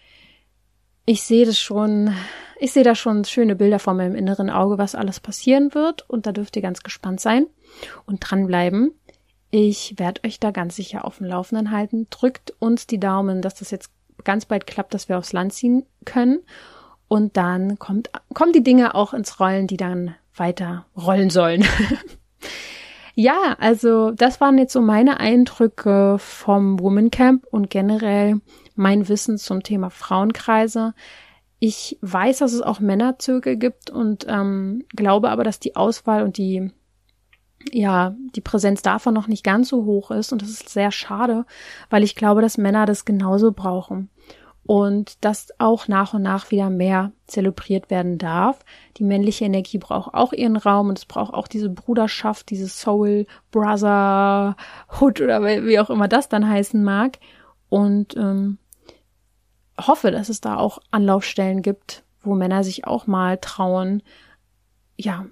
ich 1.07 1.23
sehe 1.23 1.47
das 1.47 1.59
schon, 1.59 2.13
ich 2.59 2.73
sehe 2.73 2.83
da 2.83 2.95
schon 2.95 3.25
schöne 3.25 3.57
Bilder 3.57 3.79
vor 3.79 3.95
meinem 3.95 4.17
inneren 4.17 4.51
Auge, 4.51 4.77
was 4.77 4.95
alles 4.95 5.21
passieren 5.21 5.73
wird. 5.73 6.09
Und 6.11 6.27
da 6.27 6.33
dürft 6.33 6.57
ihr 6.57 6.63
ganz 6.63 6.83
gespannt 6.83 7.21
sein 7.21 7.47
und 8.05 8.19
dranbleiben. 8.21 8.93
Ich 9.51 9.95
werde 9.99 10.23
euch 10.27 10.41
da 10.41 10.51
ganz 10.51 10.77
sicher 10.77 11.05
auf 11.05 11.19
dem 11.19 11.27
Laufenden 11.27 11.71
halten. 11.71 12.09
Drückt 12.11 12.53
uns 12.59 12.87
die 12.87 12.99
Daumen, 12.99 13.41
dass 13.41 13.55
das 13.55 13.71
jetzt 13.71 13.91
ganz 14.25 14.45
bald 14.45 14.67
klappt, 14.67 14.93
dass 14.93 15.09
wir 15.09 15.17
aufs 15.17 15.33
Land 15.33 15.53
ziehen 15.55 15.87
können. 16.05 16.41
Und 17.09 17.37
dann 17.37 17.79
kommt, 17.79 18.11
kommen 18.35 18.53
die 18.53 18.65
Dinge 18.65 18.97
auch 18.97 19.15
ins 19.15 19.39
Rollen, 19.39 19.69
die 19.69 19.77
dann 19.77 20.17
weiter 20.35 20.87
rollen 20.97 21.31
sollen. 21.31 21.65
ja, 23.15 23.57
also 23.61 24.11
das 24.11 24.41
waren 24.41 24.59
jetzt 24.59 24.73
so 24.73 24.83
meine 24.83 25.21
Eindrücke 25.21 26.17
vom 26.19 26.81
Woman 26.81 27.13
Camp 27.13 27.47
und 27.49 27.71
generell 27.71 28.41
mein 28.77 29.09
Wissen 29.09 29.39
zum 29.39 29.63
Thema 29.63 29.91
Frauenkreise. 29.91 30.95
Ich 31.59 31.99
weiß, 32.03 32.39
dass 32.39 32.53
es 32.53 32.63
auch 32.63 32.81
Männerzirkel 32.81 33.57
gibt 33.57 33.91
und 33.91 34.27
ähm, 34.29 34.85
glaube 34.95 35.31
aber, 35.31 35.45
dass 35.45 35.59
die 35.59 35.77
Auswahl 35.77 36.23
und 36.23 36.37
die 36.37 36.71
ja, 37.73 38.15
die 38.37 38.41
Präsenz 38.41 38.83
davon 38.83 39.13
noch 39.13 39.27
nicht 39.27 39.43
ganz 39.43 39.69
so 39.69 39.85
hoch 39.85 40.13
ist 40.13 40.31
und 40.31 40.41
das 40.41 40.51
ist 40.51 40.69
sehr 40.69 40.93
schade, 40.93 41.47
weil 41.91 42.05
ich 42.05 42.15
glaube, 42.15 42.41
dass 42.41 42.59
Männer 42.59 42.87
das 42.87 43.05
genauso 43.05 43.51
brauchen 43.51 44.09
und 44.67 45.25
dass 45.25 45.49
auch 45.59 45.87
nach 45.87 46.13
und 46.13 46.23
nach 46.23 46.51
wieder 46.51 46.71
mehr 46.71 47.13
zelebriert 47.27 47.89
werden 47.89 48.19
darf. 48.19 48.65
Die 48.97 49.05
männliche 49.05 49.45
Energie 49.45 49.79
braucht 49.79 50.13
auch 50.13 50.33
ihren 50.33 50.57
Raum 50.57 50.89
und 50.89 50.99
es 50.99 51.05
braucht 51.05 51.33
auch 51.35 51.47
diese 51.47 51.71
Bruderschaft, 51.71 52.51
diese 52.51 52.69
Soul 52.69 53.27
Brotherhood 53.53 55.21
oder 55.21 55.43
wie 55.45 55.79
auch 55.79 55.91
immer 55.91 56.09
das 56.09 56.29
dann 56.29 56.49
heißen 56.49 56.83
mag. 56.83 57.19
Und 57.69 58.17
ähm, 58.17 58.59
hoffe, 59.81 60.11
dass 60.11 60.29
es 60.29 60.41
da 60.41 60.57
auch 60.57 60.79
Anlaufstellen 60.91 61.63
gibt, 61.63 62.05
wo 62.23 62.35
Männer 62.35 62.65
sich 62.65 62.87
auch 62.87 63.07
mal 63.07 63.39
trauen, 63.39 64.03
ja, 64.97 65.27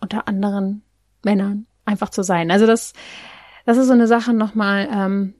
unter 0.00 0.28
anderen 0.28 0.82
Männern 1.24 1.66
einfach 1.84 2.10
zu 2.10 2.22
sein. 2.22 2.50
Also 2.50 2.66
das, 2.66 2.92
das 3.66 3.76
ist 3.76 3.86
so 3.86 3.92
eine 3.92 4.06
Sache 4.06 4.32
nochmal, 4.32 4.88
ähm, 4.92 5.34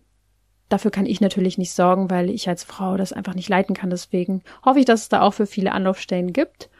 dafür 0.68 0.90
kann 0.90 1.06
ich 1.06 1.20
natürlich 1.20 1.58
nicht 1.58 1.72
sorgen, 1.72 2.10
weil 2.10 2.30
ich 2.30 2.48
als 2.48 2.64
Frau 2.64 2.96
das 2.96 3.12
einfach 3.12 3.34
nicht 3.34 3.48
leiten 3.48 3.74
kann. 3.74 3.90
Deswegen 3.90 4.42
hoffe 4.64 4.80
ich, 4.80 4.84
dass 4.86 5.02
es 5.02 5.08
da 5.08 5.22
auch 5.22 5.34
für 5.34 5.46
viele 5.46 5.72
Anlaufstellen 5.72 6.32
gibt. 6.32 6.70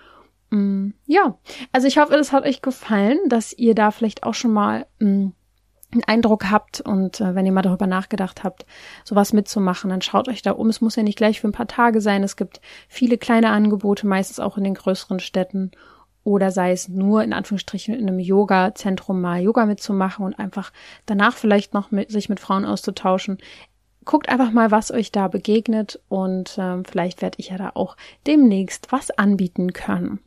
Mm, 0.51 0.91
ja, 1.07 1.39
also 1.73 1.87
ich 1.87 1.99
hoffe, 1.99 2.15
es 2.15 2.33
hat 2.33 2.45
euch 2.45 2.63
gefallen, 2.63 3.19
dass 3.29 3.53
ihr 3.53 3.75
da 3.75 3.91
vielleicht 3.91 4.23
auch 4.23 4.35
schon 4.35 4.53
mal 4.53 4.87
mm, 4.99 5.29
einen 5.93 6.05
Eindruck 6.05 6.51
habt 6.51 6.81
und 6.81 7.21
äh, 7.21 7.35
wenn 7.35 7.47
ihr 7.47 7.53
mal 7.53 7.63
darüber 7.63 7.87
nachgedacht 7.87 8.45
habt, 8.45 8.67
sowas 9.05 9.33
mitzumachen, 9.33 9.91
dann 9.91 10.03
schaut 10.03 10.29
euch 10.29 10.43
da 10.43 10.53
um. 10.53 10.69
Es 10.69 10.81
muss 10.81 10.97
ja 10.97 11.03
nicht 11.03 11.19
gleich 11.19 11.41
für 11.41 11.49
ein 11.49 11.53
paar 11.53 11.67
Tage 11.67 12.01
sein. 12.01 12.23
Es 12.23 12.37
gibt 12.37 12.61
viele 12.89 13.19
kleine 13.19 13.51
Angebote, 13.51 14.07
meistens 14.07 14.41
auch 14.41 14.57
in 14.57 14.65
den 14.65 14.75
größeren 14.75 15.21
Städten 15.21 15.73
oder 16.23 16.51
sei 16.51 16.73
es 16.73 16.89
nur 16.89 17.23
in 17.23 17.33
Anführungsstrichen 17.33 17.95
in 17.95 18.09
einem 18.09 18.19
Yoga-Zentrum 18.19 19.21
mal 19.21 19.41
Yoga 19.41 19.67
mitzumachen 19.67 20.25
und 20.25 20.39
einfach 20.39 20.73
danach 21.07 21.37
vielleicht 21.37 21.75
noch 21.75 21.91
mit, 21.91 22.11
sich 22.11 22.29
mit 22.29 22.41
Frauen 22.41 22.65
auszutauschen. 22.65 23.39
Guckt 24.05 24.29
einfach 24.29 24.51
mal, 24.51 24.71
was 24.71 24.91
euch 24.91 25.13
da 25.13 25.29
begegnet 25.29 26.01
und 26.09 26.57
ähm, 26.59 26.85
vielleicht 26.85 27.23
werde 27.23 27.37
ich 27.39 27.51
ja 27.51 27.59
da 27.59 27.73
auch 27.75 27.97
demnächst 28.27 28.93
was 28.93 29.11
anbieten 29.11 29.73
können. 29.73 30.21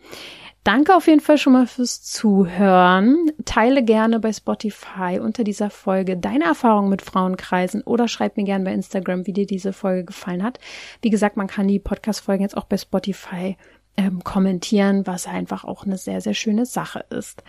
Danke 0.63 0.95
auf 0.95 1.07
jeden 1.07 1.19
Fall 1.19 1.37
schon 1.37 1.53
mal 1.53 1.67
fürs 1.67 2.01
Zuhören. 2.03 3.31
Teile 3.43 3.83
gerne 3.83 4.21
bei 4.21 4.31
Spotify 4.31 5.19
unter 5.21 5.43
dieser 5.43 5.69
Folge 5.69 6.15
deine 6.15 6.45
Erfahrungen 6.45 6.89
mit 6.89 7.01
Frauenkreisen 7.01 7.81
oder 7.81 8.07
schreib 8.07 8.37
mir 8.37 8.45
gerne 8.45 8.63
bei 8.63 8.73
Instagram, 8.73 9.27
wie 9.27 9.33
dir 9.33 9.45
diese 9.45 9.73
Folge 9.73 10.05
gefallen 10.05 10.41
hat. 10.41 10.59
Wie 11.01 11.09
gesagt, 11.09 11.35
man 11.35 11.47
kann 11.47 11.67
die 11.67 11.79
Podcast-Folgen 11.79 12.43
jetzt 12.43 12.55
auch 12.55 12.63
bei 12.63 12.77
Spotify 12.77 13.57
ähm, 13.97 14.23
kommentieren, 14.23 15.05
was 15.05 15.27
einfach 15.27 15.65
auch 15.65 15.85
eine 15.85 15.97
sehr, 15.97 16.21
sehr 16.21 16.33
schöne 16.33 16.65
Sache 16.65 17.03
ist. 17.09 17.43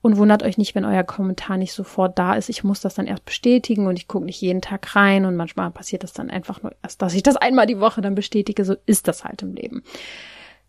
Und 0.00 0.16
wundert 0.16 0.42
euch 0.42 0.56
nicht, 0.56 0.74
wenn 0.74 0.86
euer 0.86 1.04
Kommentar 1.04 1.58
nicht 1.58 1.72
sofort 1.72 2.18
da 2.18 2.34
ist. 2.34 2.48
Ich 2.48 2.64
muss 2.64 2.80
das 2.80 2.94
dann 2.94 3.06
erst 3.06 3.26
bestätigen 3.26 3.86
und 3.86 3.98
ich 3.98 4.08
gucke 4.08 4.24
nicht 4.24 4.40
jeden 4.40 4.60
Tag 4.62 4.96
rein 4.96 5.26
und 5.26 5.36
manchmal 5.36 5.70
passiert 5.70 6.02
das 6.02 6.14
dann 6.14 6.30
einfach 6.30 6.62
nur 6.62 6.72
erst, 6.82 7.02
dass 7.02 7.14
ich 7.14 7.22
das 7.22 7.36
einmal 7.36 7.66
die 7.66 7.80
Woche 7.80 8.00
dann 8.00 8.14
bestätige. 8.14 8.64
So 8.64 8.74
ist 8.86 9.06
das 9.06 9.24
halt 9.24 9.42
im 9.42 9.54
Leben. 9.54 9.82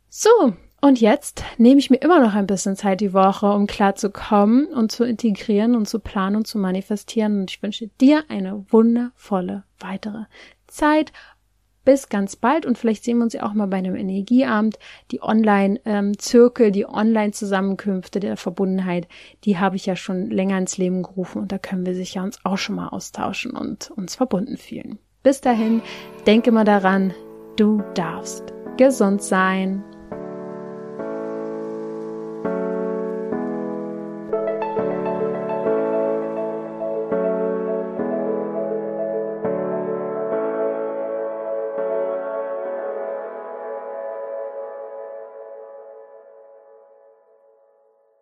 So, 0.09 0.53
und 0.81 1.01
jetzt 1.01 1.43
nehme 1.57 1.79
ich 1.79 1.89
mir 1.89 1.97
immer 1.97 2.19
noch 2.19 2.35
ein 2.35 2.47
bisschen 2.47 2.75
Zeit 2.75 3.01
die 3.01 3.13
Woche, 3.13 3.51
um 3.51 3.65
klar 3.65 3.95
zu 3.95 4.11
kommen 4.11 4.67
und 4.67 4.91
zu 4.91 5.03
integrieren 5.03 5.75
und 5.75 5.87
zu 5.87 5.99
planen 5.99 6.35
und 6.35 6.47
zu 6.47 6.59
manifestieren. 6.59 7.41
Und 7.41 7.51
ich 7.51 7.63
wünsche 7.63 7.87
dir 7.99 8.23
eine 8.29 8.65
wundervolle 8.69 9.63
weitere 9.79 10.25
Zeit. 10.67 11.11
Bis 11.85 12.09
ganz 12.09 12.35
bald 12.35 12.65
und 12.65 12.79
vielleicht 12.79 13.03
sehen 13.03 13.17
wir 13.17 13.25
uns 13.25 13.33
ja 13.33 13.43
auch 13.43 13.53
mal 13.53 13.67
bei 13.67 13.77
einem 13.77 13.95
Energieabend. 13.95 14.79
Die 15.11 15.21
Online-Zirkel, 15.21 16.71
die 16.71 16.87
Online-Zusammenkünfte 16.87 18.19
der 18.19 18.37
Verbundenheit, 18.37 19.07
die 19.43 19.59
habe 19.59 19.75
ich 19.75 19.85
ja 19.85 19.95
schon 19.95 20.31
länger 20.31 20.57
ins 20.57 20.79
Leben 20.79 21.03
gerufen 21.03 21.43
und 21.43 21.51
da 21.51 21.59
können 21.59 21.85
wir 21.85 21.93
sicher 21.93 22.23
uns 22.23 22.39
auch 22.43 22.57
schon 22.57 22.75
mal 22.75 22.87
austauschen 22.87 23.51
und 23.51 23.91
uns 23.91 24.15
verbunden 24.15 24.57
fühlen. 24.57 24.97
Bis 25.21 25.41
dahin, 25.41 25.83
denke 26.25 26.51
mal 26.51 26.65
daran, 26.65 27.13
du 27.55 27.83
darfst 27.93 28.51
gesund 28.77 29.21
sein. 29.21 29.83